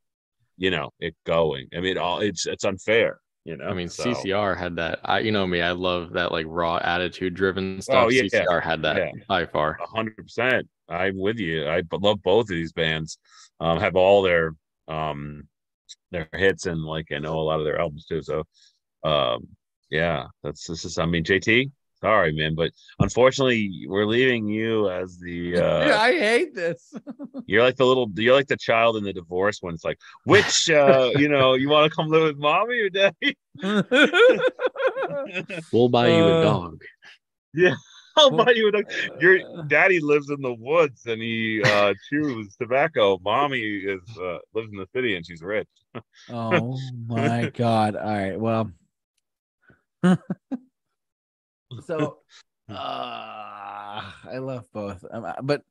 [0.57, 1.67] you know, it going.
[1.75, 3.19] I mean, all it's it's unfair.
[3.45, 4.05] You know, I mean, so.
[4.05, 4.99] CCR had that.
[5.03, 8.05] I, you know me, I love that like raw attitude driven stuff.
[8.05, 9.11] Oh, yeah, CCR had that yeah.
[9.27, 9.77] by far.
[9.81, 10.67] hundred percent.
[10.87, 11.67] I'm with you.
[11.67, 13.17] I love both of these bands.
[13.59, 14.53] Um, have all their
[14.87, 15.47] um
[16.11, 18.21] their hits and like I know a lot of their albums too.
[18.21, 18.43] So,
[19.03, 19.47] um,
[19.89, 20.97] yeah, that's this is.
[20.97, 21.69] I mean, JT,
[22.03, 25.53] sorry, man, but unfortunately, we're leaving you as the.
[25.63, 26.93] Uh, yeah, I hate this.
[27.45, 28.09] you're like the little.
[28.15, 31.69] You're like the child in the divorce when it's like, which, uh, you know, you
[31.69, 33.37] want to come live with mommy or daddy?
[35.71, 36.81] we'll buy you a uh, dog.
[37.53, 37.75] Yeah.
[38.17, 38.91] I'll buy you a dog.
[39.21, 43.19] Your daddy lives in the woods and he uh, chews tobacco.
[43.23, 45.69] Mommy is uh, lives in the city and she's rich.
[46.29, 46.77] oh
[47.07, 47.95] my god!
[47.95, 48.71] All right, well,
[51.85, 52.19] so
[52.69, 55.61] uh, I love both, um, uh, but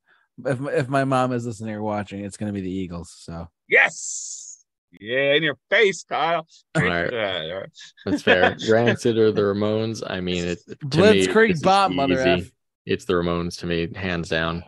[0.44, 3.14] if if my mom is listening or watching, it's gonna be the Eagles.
[3.18, 4.64] So yes,
[5.00, 6.46] yeah, in your face, Kyle.
[6.74, 7.12] All right.
[7.12, 7.70] All right.
[8.05, 8.57] That's fair.
[8.70, 10.03] Rancid or the Ramones.
[10.07, 12.50] I mean, it to Blitzkrieg Bop, mother F.
[12.84, 14.64] It's the Ramones to me, hands down.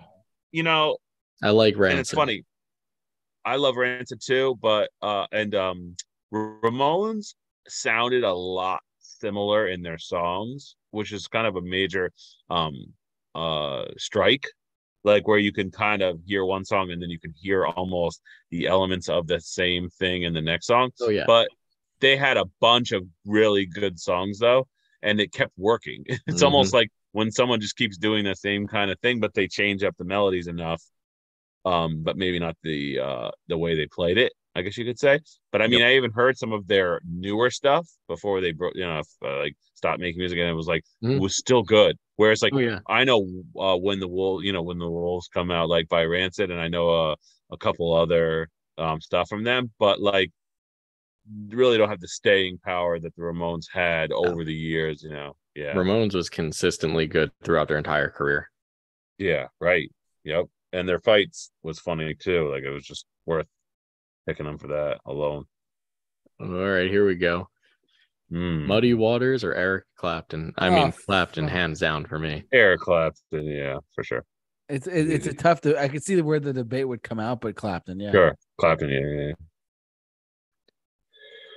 [0.53, 0.99] You know,
[1.43, 1.93] I like Rancid.
[1.93, 2.45] And it's funny.
[3.45, 5.97] I love Rancid too, but uh, and um,
[6.33, 7.35] Ramones
[7.69, 8.81] sounded a lot
[9.25, 12.13] similar in their songs, which is kind of a major
[12.51, 12.75] um
[13.35, 14.47] uh strike
[15.05, 18.23] like where you can kind of hear one song and then you can hear almost
[18.51, 20.91] the elements of the same thing in the next song.
[21.01, 21.25] Oh yeah.
[21.27, 21.49] But
[22.01, 24.67] they had a bunch of really good songs though,
[25.03, 26.05] and it kept working.
[26.09, 26.45] It's mm-hmm.
[26.47, 29.85] almost like when someone just keeps doing the same kind of thing, but they change
[29.85, 30.83] up the melodies enough,
[31.65, 34.33] um, but maybe not the uh the way they played it.
[34.55, 35.21] I guess you could say.
[35.53, 35.89] But I mean, yep.
[35.89, 39.57] I even heard some of their newer stuff before they broke, you know, uh, like
[39.75, 41.17] stopped making music, and it was like mm.
[41.17, 41.97] it was still good.
[42.17, 42.79] Whereas, like, oh, yeah.
[42.89, 43.27] I know
[43.59, 46.61] uh, when the wool, you know, when the wolves come out, like by Rancid, and
[46.61, 47.15] I know uh,
[47.51, 48.49] a couple other
[48.79, 50.31] um, stuff from them, but like,
[51.49, 55.03] really don't have the staying power that the Ramones had over the years.
[55.03, 55.75] You know, yeah.
[55.75, 58.51] Ramones was consistently good throughout their entire career.
[59.19, 59.47] Yeah.
[59.61, 59.91] Right.
[60.25, 60.47] Yep.
[60.73, 62.51] And their fights was funny too.
[62.51, 63.47] Like it was just worth
[64.27, 65.45] picking them for that alone.
[66.41, 67.49] All right, here we go.
[68.33, 68.67] Mm.
[68.67, 70.53] Muddy Waters or Eric Clapton?
[70.59, 72.45] I oh, mean, Clapton, hands down for me.
[72.53, 74.25] Eric Clapton, yeah, for sure.
[74.69, 75.61] It's it, it's a tough.
[75.63, 78.89] To, I could see where the debate would come out, but Clapton, yeah, sure, Clapton,
[78.89, 79.33] yeah, yeah.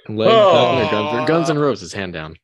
[0.09, 0.87] Led oh.
[0.91, 2.35] Guns, Guns and Roses, hand down,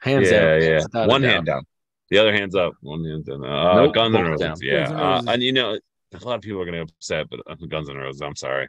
[0.00, 0.62] hands yeah, down.
[0.62, 1.06] Yeah, yeah.
[1.06, 1.62] One hand down.
[2.10, 2.72] The other hand's up.
[2.80, 3.44] One hand down.
[3.44, 4.56] Uh, nope, Guns and Roses, down.
[4.62, 4.88] yeah.
[4.88, 5.78] And, uh, and you know,
[6.12, 8.68] a lot of people are gonna get upset, but uh, Guns and Roses, I'm sorry.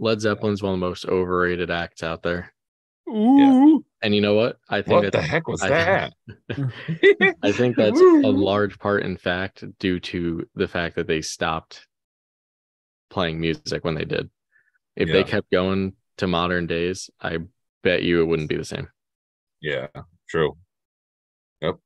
[0.00, 2.52] Led Zeppelin's one of the most overrated acts out there.
[3.08, 3.84] Ooh.
[4.02, 4.58] And you know what?
[4.68, 6.12] I think what the heck was I that?
[6.50, 6.72] Think,
[7.42, 11.86] I think that's a large part, in fact, due to the fact that they stopped
[13.10, 14.30] playing music when they did.
[14.96, 15.14] If yeah.
[15.14, 17.38] they kept going to modern days, I
[17.82, 18.88] bet you it wouldn't be the same.
[19.60, 19.88] Yeah,
[20.28, 20.56] true.
[21.60, 21.76] Yep.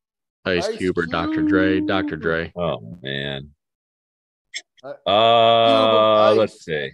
[0.44, 1.42] Ice, Ice Cube or Dr.
[1.42, 1.80] Dre.
[1.80, 2.16] Dr.
[2.16, 2.52] Dre.
[2.54, 3.50] Oh man.
[4.84, 6.90] Uh, uh let's see.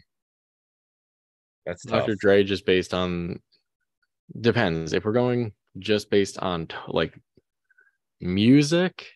[1.71, 2.07] That's tough.
[2.07, 2.17] Dr.
[2.17, 3.39] Dre just based on
[4.41, 4.93] depends.
[4.93, 7.17] If we're going just based on like
[8.21, 9.07] music,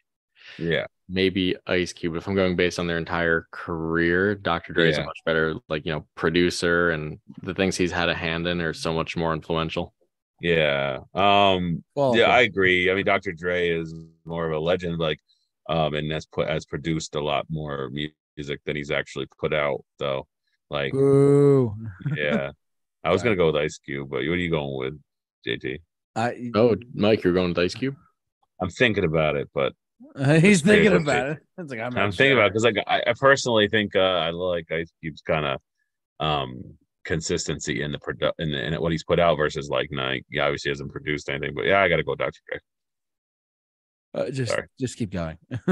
[0.57, 2.15] yeah, maybe Ice Cube.
[2.15, 4.73] If I'm going based on their entire career, Dr.
[4.73, 8.15] Dre is a much better like you know producer, and the things he's had a
[8.15, 9.93] hand in are so much more influential.
[10.41, 10.99] Yeah.
[11.13, 11.83] Um.
[11.97, 12.89] Well, yeah, I agree.
[12.89, 13.33] I mean, Dr.
[13.33, 13.93] Dre is
[14.25, 15.19] more of a legend, like,
[15.69, 19.85] um, and has put has produced a lot more music than he's actually put out,
[19.99, 20.29] though.
[20.71, 21.75] Like, Ooh.
[22.17, 22.51] yeah.
[23.05, 25.01] I was gonna go with Ice Cube, but what are you going with,
[25.47, 25.79] JT?
[26.17, 27.97] I oh, Mike, you're going with Ice Cube.
[28.61, 29.75] I'm thinking about it, but
[30.17, 31.39] uh, he's thinking about it.
[31.59, 34.71] It's like I'm, I'm thinking about because like I, I, personally think uh, I like
[34.73, 35.61] Ice Cube's kind of
[36.21, 36.63] um
[37.05, 40.25] consistency in the product in, in what he's put out versus like Nike.
[40.31, 42.41] Yeah, obviously hasn't produced anything, but yeah, I got to go Dr.
[42.49, 42.59] Dre.
[44.15, 44.69] Uh, just Sorry.
[44.79, 45.37] just keep going.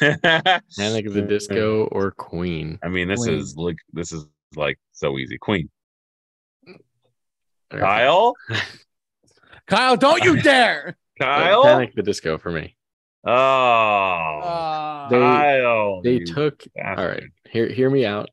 [0.00, 2.78] Panic of the Disco or Queen.
[2.82, 3.38] I mean, this Queen.
[3.38, 4.26] is like this is
[4.56, 5.38] like so easy.
[5.38, 5.68] Queen.
[7.70, 8.34] Kyle.
[9.66, 10.96] Kyle, don't you dare.
[11.18, 11.62] Kyle.
[11.62, 12.76] Panic the Disco for me.
[13.24, 16.64] Oh, uh, they, Kyle, they took.
[16.74, 16.98] Bastard.
[16.98, 18.30] All right, hear hear me out.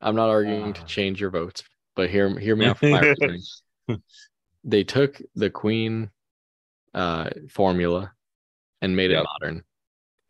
[0.00, 0.72] I'm not arguing uh.
[0.74, 1.62] to change your votes,
[1.96, 3.42] but hear hear me out for my reasoning.
[4.64, 6.10] They took the Queen
[6.94, 8.12] uh, formula
[8.80, 9.24] and made yep.
[9.24, 9.64] it modern.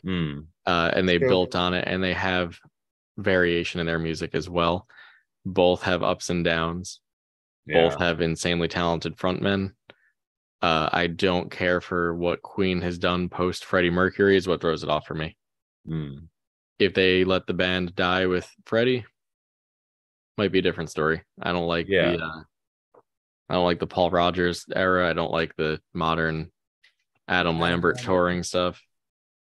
[0.05, 0.47] Mm.
[0.67, 2.59] Uh, and they built on it, and they have
[3.19, 4.87] variation in their music as well.
[5.45, 7.01] Both have ups and downs.
[7.67, 7.89] Yeah.
[7.89, 9.73] Both have insanely talented frontmen.
[10.63, 14.83] Uh, I don't care for what Queen has done post Freddie Mercury is what throws
[14.83, 15.37] it off for me.
[15.89, 16.29] Mm.
[16.79, 19.05] If they let the band die with Freddie,
[20.37, 21.23] might be a different story.
[21.41, 22.13] I don't like Yeah.
[22.17, 22.43] the uh,
[23.49, 25.09] I don't like the Paul Rodgers era.
[25.09, 26.53] I don't like the modern
[27.27, 28.81] Adam Lambert touring stuff.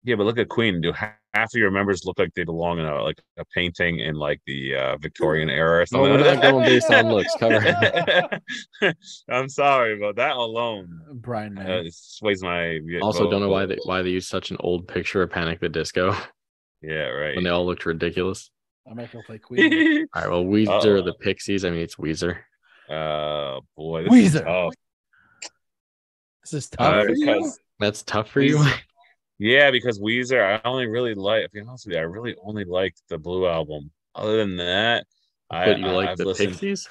[0.02, 0.80] Yeah, but look at Queen.
[0.80, 0.92] Do
[1.34, 4.40] half of your members look like they belong in a like a painting in like
[4.46, 6.10] the uh, Victorian era or Oh, something?
[6.12, 7.34] we're not going based on looks.
[7.38, 8.40] Cover.
[9.28, 11.90] I'm sorry, but that alone Brian uh, May.
[11.92, 12.78] sways my.
[13.02, 13.30] also, vote.
[13.30, 16.16] don't know why they why they use such an old picture of Panic the Disco
[16.82, 17.34] Yeah, right.
[17.34, 18.50] when they all looked ridiculous.
[18.88, 20.06] I'm not gonna play Queen.
[20.14, 21.02] All right, well, Weezer Uh-oh.
[21.02, 21.64] the Pixies.
[21.64, 22.36] I mean, it's Weezer.
[22.90, 24.44] uh, boy, this is Weezer.
[24.44, 24.74] tough.
[26.44, 27.26] This is Uh, tough for you.
[27.26, 28.62] because That's tough for you.
[29.38, 31.44] Yeah, because Weezer, I only really like.
[31.44, 33.90] To be honest with you, I really only liked the Blue album.
[34.14, 35.06] Other than that,
[35.50, 36.50] I, but you like I've the listened.
[36.50, 36.88] Pixies?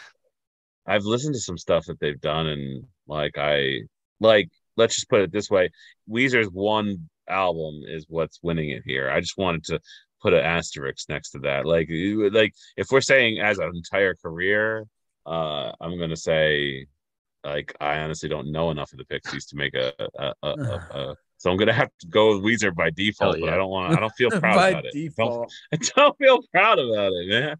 [0.86, 3.82] I've listened to some stuff that they've done, and like I
[4.20, 4.49] like.
[4.76, 5.70] Let's just put it this way:
[6.10, 9.10] Weezer's one album is what's winning it here.
[9.10, 9.80] I just wanted to
[10.22, 11.65] put an asterisk next to that.
[11.65, 11.88] Like,
[12.34, 14.86] like if we're saying as an entire career,
[15.26, 16.88] uh, I'm gonna say,
[17.44, 20.52] like, I honestly don't know enough of the Pixies to make a, a, a, a,
[20.99, 23.36] a so I'm gonna have to go with Weezer by default.
[23.36, 23.53] Hell But.
[23.53, 23.98] I don't want.
[23.98, 24.94] I don't feel proud about it.
[24.94, 25.53] Don't, default.
[25.74, 27.57] I don't feel proud about it, man.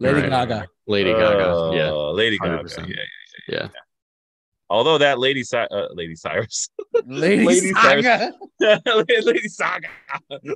[0.00, 0.48] Lady Alright.
[0.48, 0.66] Gaga.
[0.88, 1.70] Lady Gaga.
[1.76, 2.64] Yeah, Uh, Lady Gaga.
[2.64, 2.88] 100%.
[2.88, 2.96] Yeah,
[3.48, 3.68] yeah.
[4.68, 6.70] Although that Lady uh, Lady Cyrus,
[7.06, 8.32] Lady, Lady Gaga.
[9.24, 9.86] Lady Saga,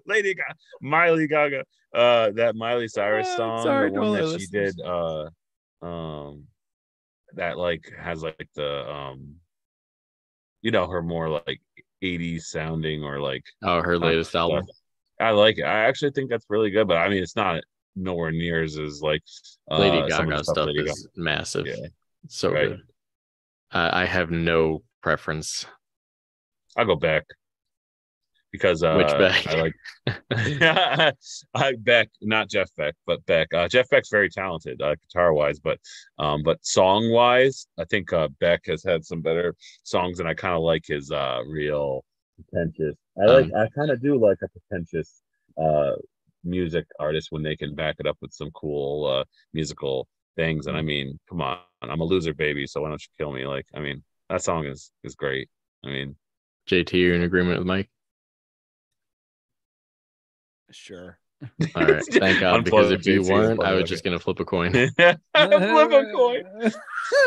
[0.04, 1.62] Lady Gaga, Miley Gaga,
[1.94, 5.28] uh, that Miley Cyrus Ah, song, sorry the one that she did, uh,
[5.80, 6.42] um,
[7.34, 9.36] that like has like the um,
[10.60, 11.60] you know, her more like
[12.02, 14.66] '80s sounding or like Oh, her latest album.
[15.20, 15.64] I like it.
[15.64, 17.62] I actually think that's really good, but I mean, it's not
[17.96, 19.22] nowhere near as like
[19.70, 21.66] uh, Lady Gaga stuff Lady is massive.
[21.66, 21.88] Yeah.
[22.28, 22.68] So Right.
[22.68, 22.82] good.
[23.72, 25.66] I I have no preference.
[26.76, 27.24] I'll go back
[28.52, 29.46] because uh, Which Beck?
[29.46, 29.74] I like
[31.54, 33.52] I Beck, not Jeff Beck, but Beck.
[33.52, 35.78] Uh, Jeff Beck's very talented, uh, guitar wise, but
[36.18, 40.34] um, but song wise, I think uh, Beck has had some better songs, and I
[40.34, 42.04] kind of like his uh real
[42.36, 42.96] pretentious.
[43.20, 45.22] I like, Um, I kind of do like a pretentious
[45.60, 45.92] uh
[46.44, 50.66] music artist when they can back it up with some cool uh musical things.
[50.66, 53.46] And I mean, come on, I'm a loser, baby, so why don't you kill me?
[53.46, 55.48] Like, I mean, that song is is great.
[55.84, 56.16] I mean.
[56.68, 57.88] JT, you're in agreement with Mike?
[60.70, 61.18] Sure.
[61.74, 62.02] All right.
[62.10, 62.64] Thank God.
[62.64, 64.72] Because if you weren't, I was just gonna flip a coin.
[64.96, 66.44] Flip a coin.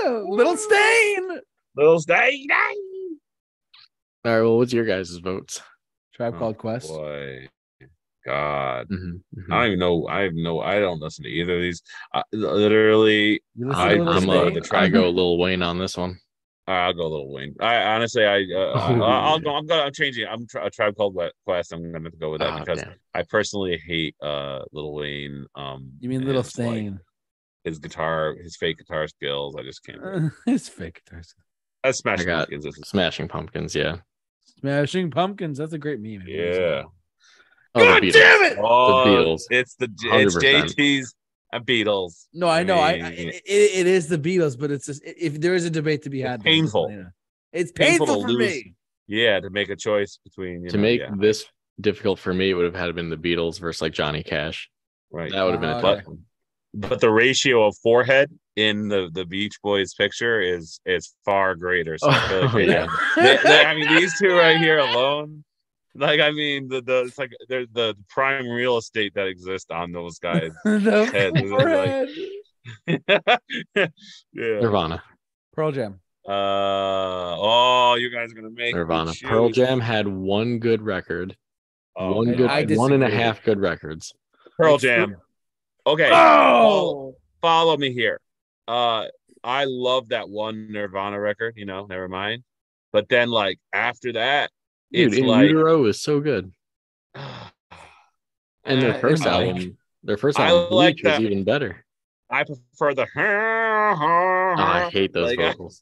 [0.29, 1.39] Little stain.
[1.75, 2.47] Little stain.
[2.51, 4.41] All right.
[4.41, 5.61] Well, what's your guys' votes?
[6.13, 6.87] Tribe Oh, called Quest.
[6.89, 7.47] Boy,
[8.25, 9.51] God, Mhm, mhm.
[9.51, 10.07] I don't even know.
[10.07, 10.59] I have no.
[10.59, 11.81] I don't listen to either of these.
[12.13, 14.53] I, literally, You listen I- to Little I'm a- Stain?
[14.61, 16.19] the a, I go Lil Wayne on this one.
[16.67, 17.55] I'll go a Little Wayne.
[17.59, 18.41] I honestly, I, uh,
[18.75, 19.43] Oh, I'll yeah.
[19.43, 19.55] go.
[19.55, 19.81] I'm going.
[19.81, 20.27] I'm changing.
[20.27, 21.73] I'm tri- a tribe called Quest.
[21.73, 22.93] I'm going to go with that Ah, because damn.
[23.13, 25.45] I personally hate uh Little Wayne.
[25.55, 26.93] Um, You mean Little his, like,
[27.63, 29.55] his guitar, his fake guitar skills.
[29.57, 30.01] I just can't.
[30.01, 30.31] do it.
[30.53, 31.33] It's fake guitars.
[31.83, 32.65] That's Smash I got Pumpkins.
[32.65, 33.73] Is- Smashing Pumpkins.
[33.75, 33.97] Yeah.
[34.59, 35.57] Smashing Pumpkins.
[35.57, 36.23] That's a great meme.
[36.27, 36.83] Yeah.
[37.73, 38.57] Oh, God damn it!
[38.61, 39.43] Oh, Beatles.
[39.49, 40.75] It's the it's 100%.
[40.75, 40.77] JT's
[41.07, 41.20] and
[41.59, 42.27] Beatles.
[42.33, 42.77] No, I know.
[42.77, 45.69] I, I mean, it, it is the Beatles, but it's just if there is a
[45.69, 46.89] debate to be had, then painful.
[46.89, 47.09] you know.
[47.51, 48.49] It's Painful painful, for lose.
[48.53, 48.75] me.
[49.07, 51.45] yeah, to make a choice between you To know, make yeah, this
[51.81, 54.69] difficult for me, it would have had been the Beatles versus like Johnny Cash.
[55.11, 55.29] right.
[55.31, 56.19] That would have been a tough one.
[56.73, 61.97] but the ratio of forehead in the the Beach Boys picture is is far greater.
[61.97, 62.87] So I feel like Oh, yeah.
[63.17, 65.43] they- they- I mean, these two right here alone,
[65.95, 69.91] like I mean, the the it's like they're the prime real estate that exists on
[69.91, 70.51] those guys.
[70.65, 71.33] the Head
[72.87, 73.41] like-
[73.75, 73.87] yeah.
[74.33, 75.03] Nirvana.
[75.53, 75.99] Pearl Jam.
[76.27, 76.31] Uh
[77.37, 79.11] oh, you guys are gonna make Nirvana.
[79.23, 79.49] Pearl.
[79.49, 81.35] Jam had one good record.
[81.95, 83.23] Oh, one good I one and a disagree.
[83.23, 84.13] half good records.
[84.57, 85.15] Pearl Jam.
[85.85, 86.09] Okay.
[86.13, 88.19] Oh, follow me here.
[88.67, 89.05] Uh
[89.43, 92.43] I love that one Nirvana record, you know, never mind.
[92.93, 94.51] But then like after that,
[94.91, 96.51] Dude, it's In like Utero is so good.
[98.63, 101.83] And their first I- album, their first I album, like Bleach, was even better.
[102.29, 105.81] I prefer the Oh, I hate those Like, vocals.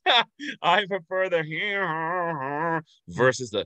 [0.62, 3.66] I prefer the versus the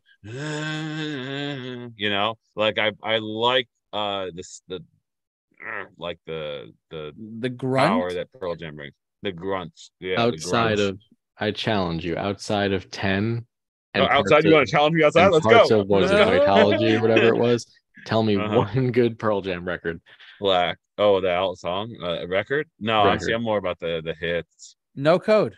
[1.95, 4.83] you know, like I I like uh this the
[5.97, 8.95] like the the the power that Pearl Jam brings.
[9.21, 9.91] The grunts.
[9.99, 10.15] Yeah.
[10.15, 10.81] the outside grunts.
[10.81, 10.99] of,
[11.37, 13.45] I challenge you, outside of 10.
[14.01, 15.27] Oh, parts outside, you of- want to challenge me outside?
[15.29, 15.81] Let's parts go.
[15.81, 16.25] of what is it, No.
[16.39, 17.65] Vitalogy or whatever it was.
[18.05, 18.57] Tell me Uh-huh.
[18.73, 20.01] one good Pearl Jam record.
[20.39, 20.77] Black.
[20.97, 22.67] Oh, the out song, uh, record.
[22.79, 23.21] No, I'm Record.
[23.25, 23.31] see.
[23.33, 24.75] I'm more about the the hits.
[24.95, 25.55] No code.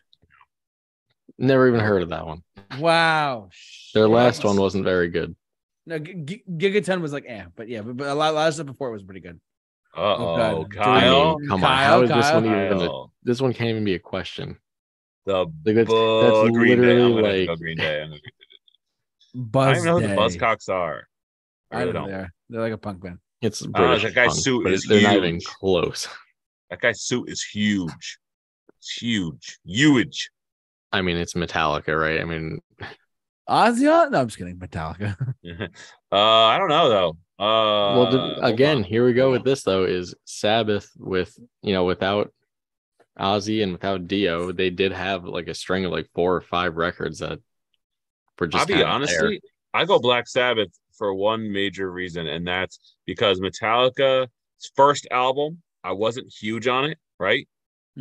[1.37, 2.41] Never even heard of that one.
[2.79, 3.49] Wow.
[3.93, 5.35] Their last one wasn't very good.
[5.85, 8.47] No, G- G- Gigaton was like, eh, but yeah, but, but a lot, a lot
[8.47, 9.39] of stuff before it was pretty good.
[9.95, 11.35] Uh oh, Kyle.
[11.37, 12.41] I mean, come on, Kyle, how is this Kyle.
[12.41, 12.81] one even?
[12.81, 14.57] A, this one can't even be a question.
[15.25, 17.01] The Like that's, Bu- that's Green Day.
[17.01, 18.01] I'm gonna like go Green Day.
[18.01, 18.21] I'm gonna-
[19.61, 21.07] I don't even know who the Buzzcocks are.
[21.71, 22.07] I I don't know.
[22.07, 23.17] They're, they're like a punk band.
[23.41, 24.03] it's know, British.
[24.03, 25.45] that guy's punk, suit but is they're not even huge.
[25.45, 26.07] close.
[26.71, 28.17] That guy's suit is huge.
[28.79, 29.59] It's huge.
[29.65, 30.31] Huge.
[30.91, 32.19] I mean, it's Metallica, right?
[32.19, 32.59] I mean,
[33.47, 33.83] Ozzy?
[33.83, 34.57] No, I'm just kidding.
[34.57, 35.15] Metallica.
[36.11, 37.09] uh, I don't know though.
[37.37, 39.83] Uh, well, the- hold again, here we go with this though.
[39.85, 42.33] Is Sabbath with you know without
[43.19, 46.75] Ozzy and without Dio, they did have like a string of like four or five
[46.77, 47.39] records that
[48.39, 48.63] were just.
[48.63, 49.41] I'll be kind of honestly,
[49.73, 54.29] I go Black Sabbath for one major reason, and that's because Metallica's
[54.75, 57.47] first album, I wasn't huge on it, right?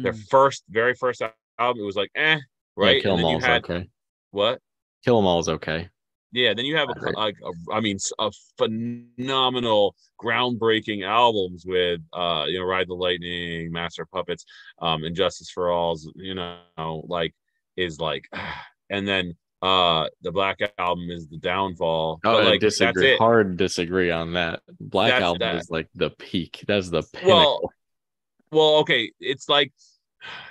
[0.02, 0.20] Their Hmm.
[0.30, 1.22] first, very first
[1.58, 2.40] album, it was like, eh,
[2.76, 2.96] right?
[2.98, 3.88] Yeah, Kill and 'Em then you All's had okay.
[4.32, 4.60] what?
[5.04, 5.88] Kill 'Em All's okay.
[6.34, 12.46] Yeah, then you have a, like a, I mean, a phenomenal, groundbreaking albums with, uh,
[12.48, 14.44] you know, Ride the Lightning, Master Puppets,
[14.82, 17.32] um, Injustice for All's, you know, like
[17.76, 18.24] is like,
[18.90, 22.20] and then uh the Black Album is the downfall.
[22.24, 23.16] Oh, but I like that's disagree.
[23.16, 24.60] Hard disagree on that.
[24.80, 25.54] Black That's Album that.
[25.54, 26.64] is like the peak.
[26.66, 27.30] That's the pinnacle.
[27.30, 27.72] Well,
[28.50, 29.72] well, okay, it's like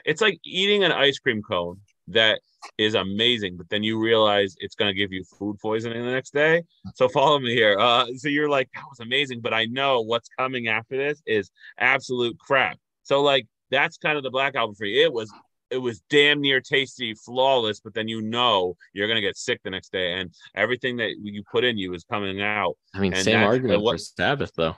[0.06, 2.42] it's like eating an ice cream cone that
[2.78, 6.34] is amazing, but then you realize it's going to give you food poisoning the next
[6.34, 6.64] day.
[6.96, 7.78] So follow me here.
[7.78, 11.52] Uh, so you're like, that was amazing, but I know what's coming after this is
[11.78, 12.78] absolute crap.
[13.04, 15.04] So like that's kind of the black album for you.
[15.04, 15.32] It was
[15.70, 19.72] it was damn near tasty, flawless, but then you know you're gonna get sick the
[19.72, 22.78] next day, and everything that you put in you is coming out.
[22.94, 24.76] I mean, and same argument what- for Sabbath though.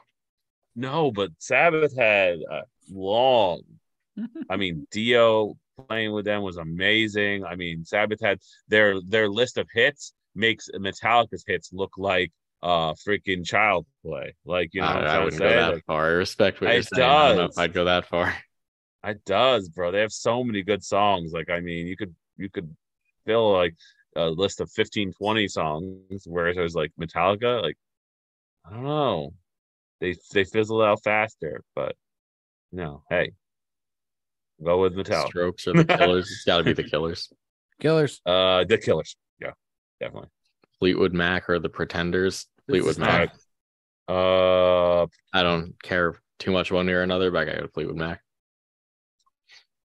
[0.76, 3.62] No, but Sabbath had a long.
[4.50, 5.58] I mean, Dio
[5.88, 7.46] playing with them was amazing.
[7.46, 12.32] I mean, Sabbath had their their list of hits makes Metallica's hits look like
[12.64, 14.36] uh freaking child play.
[14.46, 16.06] Like you know, I, I wouldn't go that Like, far.
[16.06, 17.10] I respect what you're saying.
[17.10, 17.58] I don't know if.
[17.58, 18.36] I'd go that far.
[19.04, 19.92] it does, bro.
[19.92, 21.32] They have so many good songs.
[21.34, 22.76] Like, I mean, you could you could
[23.26, 23.76] fill like
[24.16, 27.78] a list of 15, 20 songs, whereas it was like Metallica, like
[28.66, 29.34] I don't know.
[30.00, 31.96] They they fizzle out faster, but
[32.72, 33.32] no, hey.
[34.64, 35.28] Go with Metallica.
[35.28, 36.30] Strokes or the Killers.
[36.32, 37.32] it's got to be the Killers.
[37.80, 38.22] Killers.
[38.26, 39.18] Uh the Killers.
[39.40, 39.52] Yeah,
[40.00, 40.30] definitely.
[40.80, 42.48] Fleetwood Mac or the Pretenders.
[42.68, 43.34] Fleetwood is Mac.
[44.08, 45.04] Uh
[45.34, 47.98] I don't care too much one way or another, but I got to go Fleetwood
[47.98, 48.22] Mac.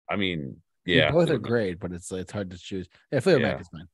[0.10, 1.12] I mean, yeah.
[1.12, 1.50] both are Fleetwood Mac.
[1.50, 2.88] great, but it's it's hard to choose.
[3.12, 3.88] Yeah, Fleetwood Mac is mine.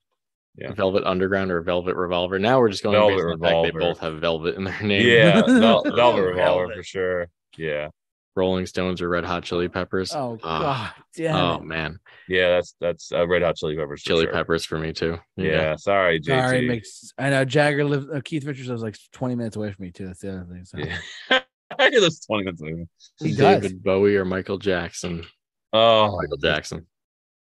[0.57, 0.71] Yeah.
[0.71, 2.39] Velvet Underground or Velvet Revolver.
[2.39, 4.81] Now we're just going Velvet based on the fact they both have Velvet in their
[4.81, 5.05] name.
[5.05, 6.21] Yeah, Vel- Velvet Velvet.
[6.21, 7.27] Revolver for sure.
[7.57, 7.89] Yeah.
[8.35, 10.13] Rolling Stones or Red Hot Chili Peppers.
[10.13, 11.63] Oh god damn Oh it.
[11.63, 11.97] man,
[12.27, 14.01] Yeah, that's that's uh, Red Hot Chili Peppers.
[14.03, 14.33] Chili sure.
[14.33, 15.17] Peppers for me too.
[15.37, 16.25] Yeah, sorry, JT.
[16.25, 19.83] Sorry, makes I know Jagger lived uh, Keith Richards was like 20 minutes away from
[19.85, 20.07] me too.
[20.07, 20.65] That's the other thing.
[20.65, 20.97] So Yeah.
[21.79, 22.85] I hear this 20 minutes later.
[23.19, 23.61] he does.
[23.61, 25.25] David Bowie or Michael Jackson.
[25.73, 26.85] Oh, Michael Jackson.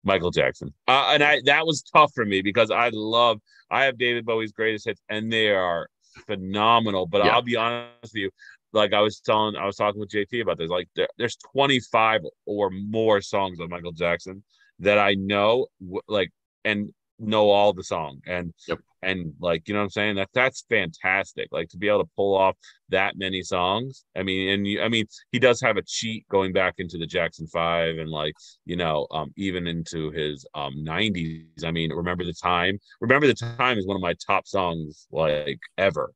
[0.04, 0.72] Michael Jackson.
[0.88, 3.40] Uh, and I that was tough for me because I love
[3.70, 5.88] I have David Bowie's greatest hits and they are
[6.26, 7.06] phenomenal.
[7.06, 7.32] But Yeah.
[7.34, 8.30] I'll be honest with you,
[8.76, 10.70] like I was telling, I was talking with JT about this.
[10.70, 14.42] Like there, there's 25 or more songs of Michael Jackson
[14.80, 15.66] that I know,
[16.08, 16.30] like
[16.64, 18.78] and know all the song and Yep.
[19.02, 21.48] and like you know what I'm saying that that's fantastic.
[21.50, 22.56] Like to be able to pull off
[22.90, 24.04] that many songs.
[24.16, 27.06] I mean, and you, I mean he does have a cheat going back into the
[27.06, 28.34] Jackson Five and like
[28.64, 31.64] you know, um, even into his um 90s.
[31.64, 32.78] I mean, remember the time.
[33.00, 36.12] Remember the time is one of my top songs like ever.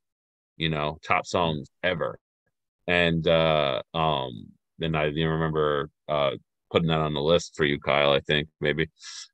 [0.56, 2.18] You know, top songs ever.
[2.86, 4.46] And uh um
[4.78, 6.32] then I know, remember uh
[6.70, 8.12] putting that on the list for you, Kyle.
[8.12, 8.88] I think maybe.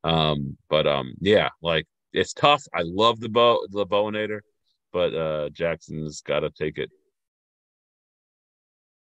[0.05, 2.63] Um, but um, yeah, like it's tough.
[2.75, 4.41] I love the bow the bowinator,
[4.93, 6.91] but uh Jackson's got to take it.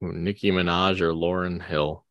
[0.02, 2.06] Nicki Minaj or Lauryn Hill.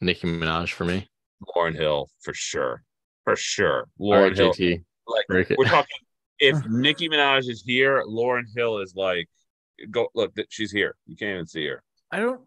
[0.00, 1.08] Nicki Minaj for me.
[1.56, 2.84] Lauryn Hill for sure,
[3.24, 3.88] for sure.
[4.00, 4.52] Lauryn right, Hill.
[4.52, 4.84] JT.
[5.06, 5.96] like we're talking
[6.38, 9.28] if Nicki Minaj is here, Lauryn Hill is like
[9.90, 10.94] go look that she's here.
[11.06, 11.82] You can't even see her.
[12.10, 12.40] I don't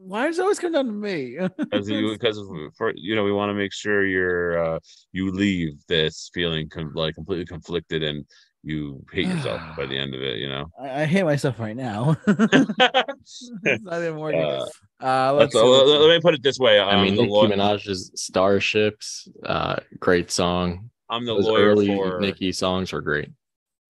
[0.00, 1.38] why does it always come down to me?
[1.58, 2.38] Because because
[2.76, 4.78] for you know we want to make sure you're uh
[5.12, 8.24] you leave this feeling com- like completely conflicted and
[8.62, 10.66] you hate yourself by the end of it, you know.
[10.80, 12.16] I, I hate myself right now.
[12.26, 14.40] it's not even working.
[14.42, 14.66] Uh,
[15.00, 16.80] Uh, Let's, let's, uh, let's let, me put it this way.
[16.80, 20.90] I I'm mean, the Nicki law- Minaj's Starships, uh, great song.
[21.08, 23.30] I'm the Those lawyer early for Nicki songs are great.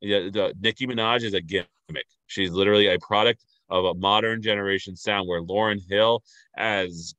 [0.01, 0.29] Yeah.
[0.31, 1.67] The, Nicki Minaj is a gimmick.
[2.27, 6.23] She's literally a product of a modern generation sound where Lauryn Hill
[6.55, 7.15] has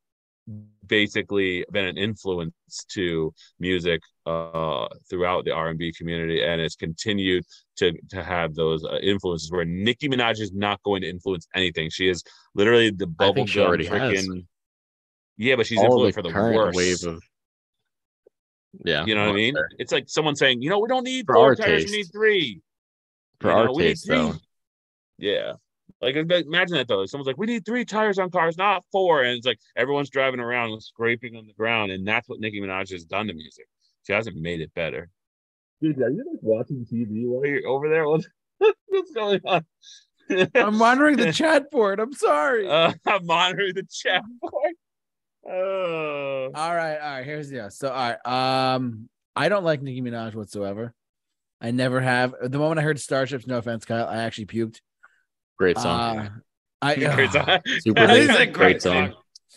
[0.87, 2.55] basically been an influence
[2.89, 7.45] to music uh, throughout the R&B community and has continued
[7.77, 11.91] to to have those uh, influences where Nicki Minaj is not going to influence anything.
[11.91, 12.23] She is
[12.55, 14.01] literally the I bubblegum she already has.
[14.01, 14.47] freaking
[15.37, 16.77] Yeah, but she's All influenced for the current worst.
[16.77, 17.23] wave of
[18.85, 19.05] yeah.
[19.05, 19.55] you know what I mean?
[19.55, 19.69] fair.
[19.79, 22.07] It's like someone saying, you know, we don't need For four our tires, we need
[22.13, 22.61] three.
[23.41, 24.35] For You our know, we need taste, though.
[25.19, 25.53] Yeah.
[26.01, 27.07] Like imagine that though.
[27.07, 29.23] Someone's like, we need three tires on cars, not four.
[29.23, 31.91] And it's like everyone's driving around scraping on the ground.
[31.91, 33.67] And that's what Nicki Minaj has done to music.
[34.07, 35.11] She hasn't made it better.
[35.81, 38.09] Dude, are you like watching TV while you're over there?
[38.09, 38.29] What's,
[38.89, 39.65] what's going on?
[40.55, 42.01] I'm monitoring the chat board.
[42.01, 42.69] I'm sorry.
[42.69, 44.75] uh, I'm monitoring the chat board.
[45.51, 46.51] Oh.
[46.55, 47.25] all right, all right.
[47.25, 47.71] Here's the deal.
[47.71, 48.75] So, all right.
[48.75, 50.95] Um, I don't like Nicki Minaj whatsoever.
[51.61, 52.35] I never have.
[52.41, 54.81] The moment I heard Starships, no offense, Kyle, I actually puked.
[55.59, 56.19] great song.
[56.19, 56.31] Uh,
[56.81, 57.59] I Great song.
[57.81, 59.15] Super That is a great, great song.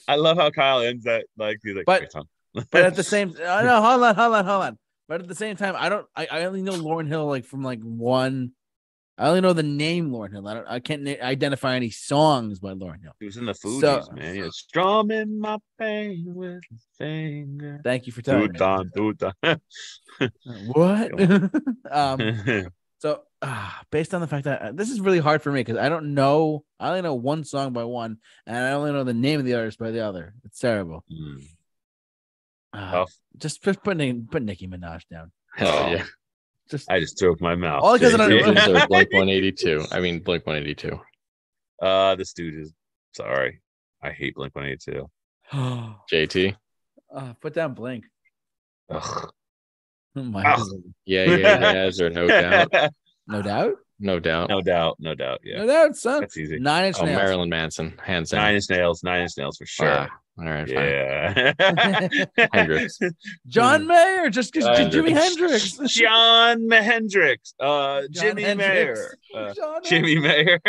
[0.08, 2.26] I love how Kyle ends that like he's like But- great song.
[2.72, 5.36] but at the same uh, no hold on hold on hold on but at the
[5.36, 8.52] same time i don't i, I only know lauryn hill like from like one
[9.22, 10.48] i only know the name lauryn hill.
[10.48, 13.14] I don't i can't na- identify any songs by lauryn hill.
[13.20, 14.36] He was in the Fugees, So- man.
[14.36, 17.80] He was strumming my pain with his finger.
[17.84, 18.60] thank you for telling me.
[20.74, 21.12] What?
[21.92, 22.20] Um
[23.00, 25.78] so uh, based on the fact that uh, this is really hard for me because
[25.86, 29.16] i don't know i only know one song by one and i only know the
[29.28, 30.36] name of the artist by the other.
[30.46, 31.04] It's terrible.
[31.10, 31.38] Hmm,
[32.74, 33.06] uh,
[33.40, 35.32] just just put, Nicki- put nicki minaj down.
[35.56, 36.06] Hell yeah.
[36.70, 37.82] Just I just threw up my mouth.
[37.84, 38.88] All because I don't- JT.
[38.88, 39.86] Blink 182.
[39.92, 41.00] I mean, Blink 182.
[41.82, 42.70] uh, the Stooges.
[43.14, 43.62] Sorry,
[44.02, 45.10] I hate Blink One Eight Two.
[45.54, 46.56] JT.
[47.14, 48.06] uh, put down blink
[48.90, 49.30] Ugh.
[50.16, 50.44] oh my.
[50.44, 50.60] God.
[51.06, 52.72] Yeah, yeah, yes, or no doubt.
[53.28, 54.50] no doubt No doubt.
[54.50, 55.40] no doubt, no doubt.
[55.44, 56.60] Yeah, no doubt son that's easy.
[56.60, 58.42] nine inch Oh, nails Marilyn Manson, hands down.
[58.42, 59.88] Nine Inch Nails, Nine Inch Nails for sure.
[59.90, 60.08] Ah,
[60.40, 60.76] all right, fine.
[60.78, 62.48] yeah.
[62.54, 63.00] Hendrix.
[63.48, 65.78] John Mayer, just because Uh, Jimi Hendrix.
[65.96, 67.54] John Hendrix.
[67.60, 69.00] Uh, John Jimi Hendrix.
[69.34, 69.50] Mayer.
[69.50, 70.60] Uh, Jimmy Mayer.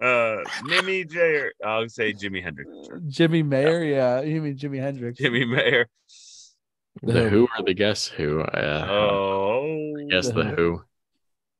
[0.00, 1.48] Uh, Nimmy Jayer.
[1.66, 2.70] I'll say Jimi Hendrix.
[3.08, 4.20] Jimmy Mayer, yeah.
[4.20, 5.18] You mean Jimi Hendrix?
[5.18, 5.88] Jimmy Mayer.
[7.02, 8.40] The Who or the Guess Who?
[8.40, 10.82] Uh, Oh, I guess the The Who.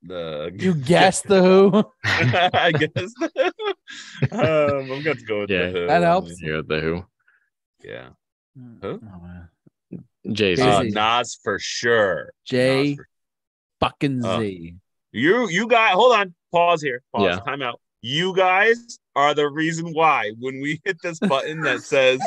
[0.02, 1.84] The You guessed the Who.
[2.04, 3.14] I guess.
[4.32, 5.66] um, I'm going to go with Yeah.
[5.70, 5.86] the Who.
[5.86, 6.40] That helps.
[6.42, 7.04] Yeah, the Who.
[7.84, 8.08] Yeah.
[8.82, 9.00] Oh.
[10.32, 10.62] Jay Z.
[10.62, 12.32] Uh, Nas for sure.
[12.44, 13.08] jay for-
[13.80, 14.74] fucking Uh, Z.
[15.12, 16.34] You you guys hold on.
[16.52, 17.02] Pause here.
[17.14, 17.24] Pause.
[17.24, 17.38] Yeah.
[17.40, 17.80] Time out.
[18.02, 22.20] You guys are the reason why when we hit this button that says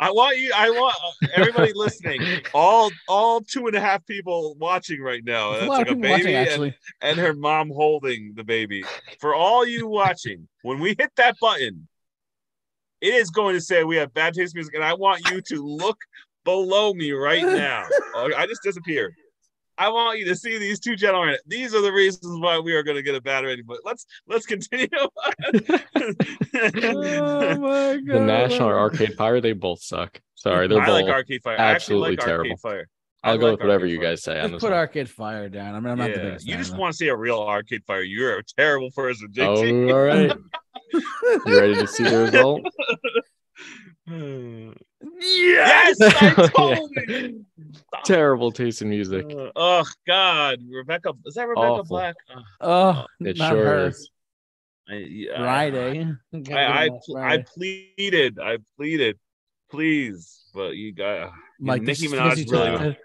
[0.00, 0.96] I want you I want
[1.34, 2.22] everybody listening,
[2.54, 5.52] all all two and a half people watching right now.
[5.52, 8.82] That's a like a people watching, baby and, and her mom holding the baby.
[9.20, 11.86] For all you watching, when we hit that button,
[13.02, 15.62] it is going to say we have bad taste music, and I want you to
[15.62, 15.98] look
[16.44, 17.86] below me right now.
[18.14, 19.14] I just disappeared.
[19.80, 21.38] I want you to see these two gentlemen.
[21.46, 23.64] These are the reasons why we are going to get a bad rating.
[23.66, 24.88] But let's let's continue.
[24.92, 25.08] Oh
[27.58, 28.06] my god.
[28.06, 30.20] The National or Arcade Fire, they both suck.
[30.34, 31.02] Sorry, they're I both.
[31.02, 31.56] like Arcade Fire.
[31.58, 32.50] absolutely I like terrible.
[32.50, 32.88] Arcade Fire.
[33.22, 34.10] I I'll go like with whatever Arcade you Fire.
[34.10, 34.78] guys say on Just this put one.
[34.78, 35.74] Arcade Fire down.
[35.74, 37.40] I mean, I'm not the Yeah, biggest you fan just want to see a real
[37.40, 38.02] Arcade Fire.
[38.02, 40.30] You're a terrible person, Oh, all right.
[41.46, 42.66] You ready to see the result?
[45.20, 47.44] yes, I told you.
[48.04, 49.26] Terrible taste in music.
[49.30, 51.84] Uh, oh God, Rebecca is that Rebecca Awful.
[51.84, 52.16] Black?
[52.34, 53.86] Uh, Oh, It not sure her.
[53.88, 54.10] is.
[54.88, 56.06] I, yeah, Friday.
[56.52, 59.18] I I, pl- I pleaded, I pleaded,
[59.70, 62.70] please, but you got Like Nicki this is Minaj you really.
[62.70, 62.96] took the-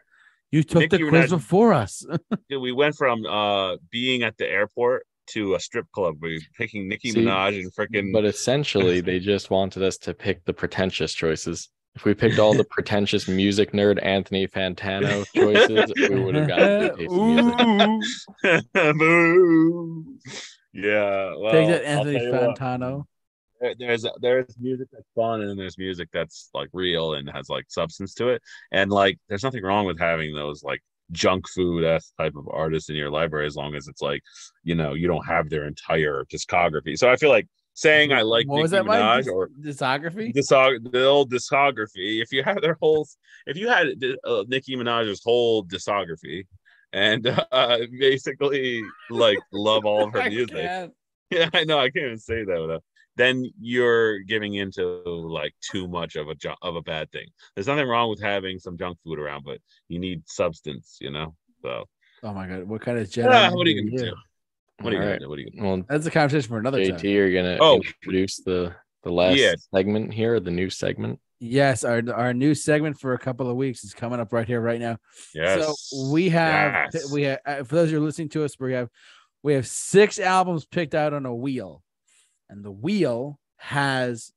[0.52, 2.06] You took Nicki the quiz Minaj- before us.
[2.50, 6.16] Dude, we went from uh being at the airport to a strip club.
[6.22, 8.12] We were picking Nicki See, Minaj and freaking.
[8.14, 11.70] But essentially, they just wanted us to pick the pretentious choices.
[11.96, 16.80] If we picked all the pretentious music nerd Anthony Fantano choices, we would have gotten
[16.80, 18.66] good taste in music.
[18.98, 20.06] Boo.
[20.74, 22.60] Yeah, well, Take that, Anthony tell you what.
[22.60, 23.06] Fantano.
[23.80, 28.14] There's there's music that's fun and there's music that's like real and has like substance
[28.16, 28.42] to it
[28.72, 30.82] and like there's nothing wrong with having those like
[31.12, 34.22] junk food s type of artists in your library as long as it's like
[34.64, 38.48] you know you don't have their entire discography so i feel like saying i like
[38.48, 39.26] what was Nicki that, Mike?
[39.26, 40.34] Minaj or discography?
[40.34, 43.08] discog- the old discography if you had their whole
[43.46, 43.88] if you had
[44.26, 46.48] uh, Nicki Minaj's whole discography
[46.94, 50.72] and uh, basically like love all of her music
[51.32, 51.80] yeah, I know.
[51.80, 52.84] I can't even say that without.
[53.18, 57.28] Then you're giving into like too much of a ju- of a bad thing.
[57.56, 59.58] There's nothing wrong with having some junk food around, but
[59.88, 61.36] you need substance, you know.
[61.64, 61.86] So
[62.22, 63.28] Oh my god, what kind of Jedi?
[63.28, 64.16] ah, what are you gonna do?
[64.82, 65.30] What are you All gonna do?
[65.30, 67.06] What are you gonna Well, That's a conversation for another JT, time.
[67.12, 67.78] you're gonna Oh.
[67.78, 69.54] introduce the the last Yeah.
[69.74, 71.20] segment here, the new segment.
[71.40, 74.60] Yes, our our new segment for a couple of weeks is coming up right here,
[74.60, 74.98] right now.
[75.34, 75.64] Yes.
[75.92, 77.12] So we have Yes.
[77.12, 78.90] we have uh, for those who are listening to us, we have
[79.44, 81.84] we have six albums picked out on a wheel,
[82.50, 84.32] and the wheel has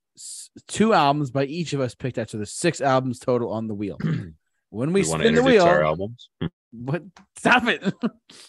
[0.67, 2.29] two albums by each of us picked out.
[2.29, 3.99] So there's six albums total on the wheel.
[4.71, 6.29] When we, we want to spin the wheel, our albums.
[6.71, 7.03] What?
[7.37, 7.83] Stop it!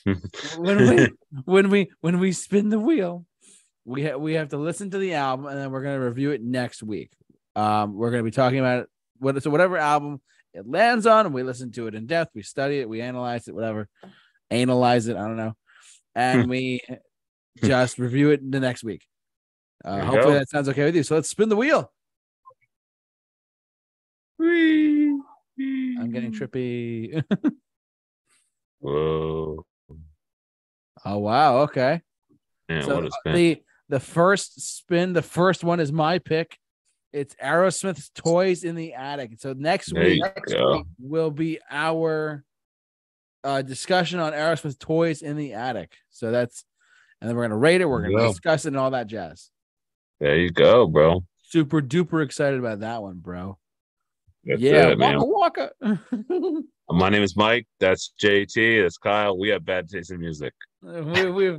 [0.57, 1.09] when we
[1.45, 3.25] when we when we spin the wheel,
[3.85, 6.41] we ha- we have to listen to the album and then we're gonna review it
[6.41, 7.11] next week.
[7.55, 8.89] Um, we're gonna be talking about it.
[9.19, 10.21] What so whatever album
[10.53, 13.55] it lands on, we listen to it in depth, we study it, we analyze it,
[13.55, 13.87] whatever,
[14.49, 15.15] analyze it.
[15.15, 15.55] I don't know,
[16.15, 16.81] and we
[17.63, 19.05] just review it the next week.
[19.83, 20.39] Uh, hopefully go.
[20.39, 21.03] that sounds okay with you.
[21.03, 21.91] So let's spin the wheel.
[24.41, 27.23] I'm getting trippy.
[28.79, 29.65] Whoa.
[31.05, 32.01] oh wow, okay.
[32.67, 33.33] Yeah, so what a spin.
[33.33, 36.57] the the first spin, the first one is my pick.
[37.11, 39.31] It's Aerosmith's Toys in the Attic.
[39.39, 40.83] So next week you go.
[40.99, 42.43] will be our
[43.43, 45.91] uh, discussion on Aerosmith's Toys in the Attic.
[46.11, 46.63] So that's,
[47.19, 47.85] and then we're gonna rate it.
[47.85, 48.27] We're gonna go.
[48.27, 49.49] discuss it and all that jazz.
[50.19, 51.23] There you go, bro.
[51.43, 53.57] Super duper excited about that one, bro.
[54.43, 54.99] That's yeah, it.
[54.99, 55.71] Waka Waka.
[56.91, 57.67] My name is Mike.
[57.79, 58.81] That's JT.
[58.83, 59.37] That's Kyle.
[59.37, 60.53] We have bad taste in music.
[60.81, 61.51] we, we,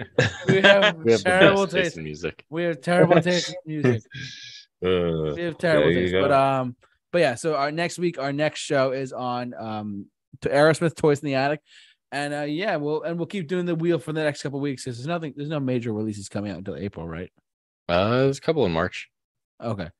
[0.48, 1.96] we have We have terrible taste taste.
[1.98, 2.44] in music.
[2.50, 4.02] We have terrible taste in music.
[4.84, 6.12] Uh, We have terrible taste.
[6.12, 6.22] go.
[6.22, 6.76] But um,
[7.12, 10.06] but yeah, so our next week, our next show is on um
[10.42, 11.60] to Aerosmith Toys in the Attic.
[12.12, 14.84] And uh yeah, we'll and we'll keep doing the wheel for the next couple weeks
[14.84, 17.30] because there's nothing, there's no major releases coming out until April, right?
[17.88, 19.08] Uh, there's a couple in March.
[19.62, 19.90] Okay.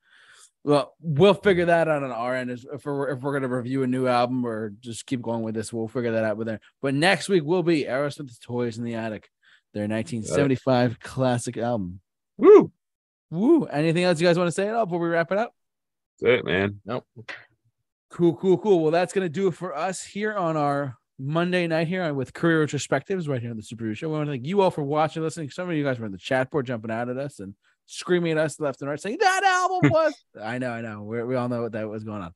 [0.63, 2.51] Well, we'll figure that out on our end.
[2.51, 5.73] If we're if we're gonna review a new album or just keep going with this,
[5.73, 6.59] we'll figure that out with there.
[6.81, 9.29] But next week will be Aerosmith's Toys in the Attic,
[9.73, 11.99] their 1975 classic album.
[12.37, 12.71] woo.
[13.31, 13.63] Woo!
[13.65, 15.55] Anything else you guys want to say at all before we wrap it up?
[16.19, 16.81] That's it, man.
[16.85, 17.07] Nope.
[18.09, 18.81] Cool, cool, cool.
[18.81, 22.65] Well, that's gonna do it for us here on our Monday night here with career
[22.65, 24.09] retrospectives right here on the Super Review Show.
[24.09, 25.49] We want to thank you all for watching, listening.
[25.49, 27.55] Some of you guys were in the chat board jumping out at us and
[27.91, 30.13] screaming at us left and right, saying that album was.
[30.41, 31.03] I know, I know.
[31.03, 32.33] we we all know what that was going on.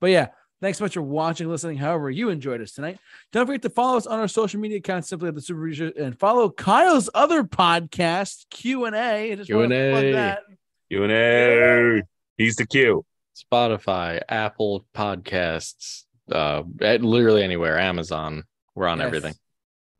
[0.00, 0.28] But yeah,
[0.60, 1.76] thanks so much for watching, listening.
[1.76, 2.98] However, you enjoyed us tonight.
[3.32, 5.90] Don't forget to follow us on our social media accounts simply at the Super Review
[5.94, 9.36] Show and follow Kyle's other podcast Q and A.
[9.36, 10.12] Just wanna Q&A.
[10.12, 10.40] that.
[10.88, 12.02] You and A.
[12.36, 13.04] He's the Q.
[13.52, 18.44] Spotify, Apple Podcasts, uh, at literally anywhere, Amazon.
[18.74, 19.06] We're on Yes.
[19.06, 19.34] everything.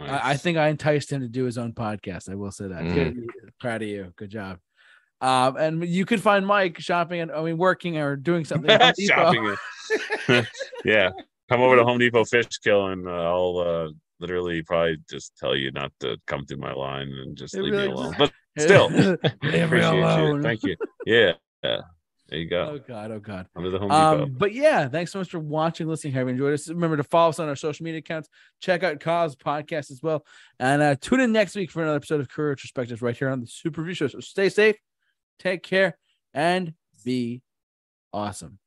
[0.01, 2.31] I, I think I enticed him to do his own podcast.
[2.31, 2.83] I will say that.
[2.85, 3.27] Good,
[3.61, 4.13] proud of you.
[4.17, 4.59] Good job.
[5.21, 8.71] Um, and you could find Mike shopping and I mean working or doing something.
[9.07, 9.55] Shopping
[10.85, 11.11] yeah.
[11.49, 13.89] Come over to Home Depot Fish Kill and uh, I'll uh,
[14.21, 17.73] literally probably just tell you not to come through my line and just It leave
[17.73, 18.15] really me alone.
[18.19, 20.37] just- But still, leave me appreciate alone.
[20.37, 20.43] you.
[20.43, 20.77] Thank you.
[21.07, 21.33] Yeah.
[21.63, 21.77] Yeah.
[22.29, 22.63] There you go.
[22.63, 23.47] Oh god, oh god.
[23.57, 24.23] Under the Home Depot.
[24.25, 26.15] Um, but yeah, thanks so much for watching, listening.
[26.15, 26.69] Have you enjoyed us?
[26.69, 28.29] Remember to follow us on our social media accounts.
[28.61, 30.25] Check out Cause podcast as well,
[30.61, 33.41] and uh, tune in next week for another episode of Career Retrospectives right here on
[33.41, 34.07] the Super Review Show.
[34.09, 34.77] So stay safe,
[35.41, 35.99] take care,
[36.35, 37.43] and be
[38.12, 38.59] awesome.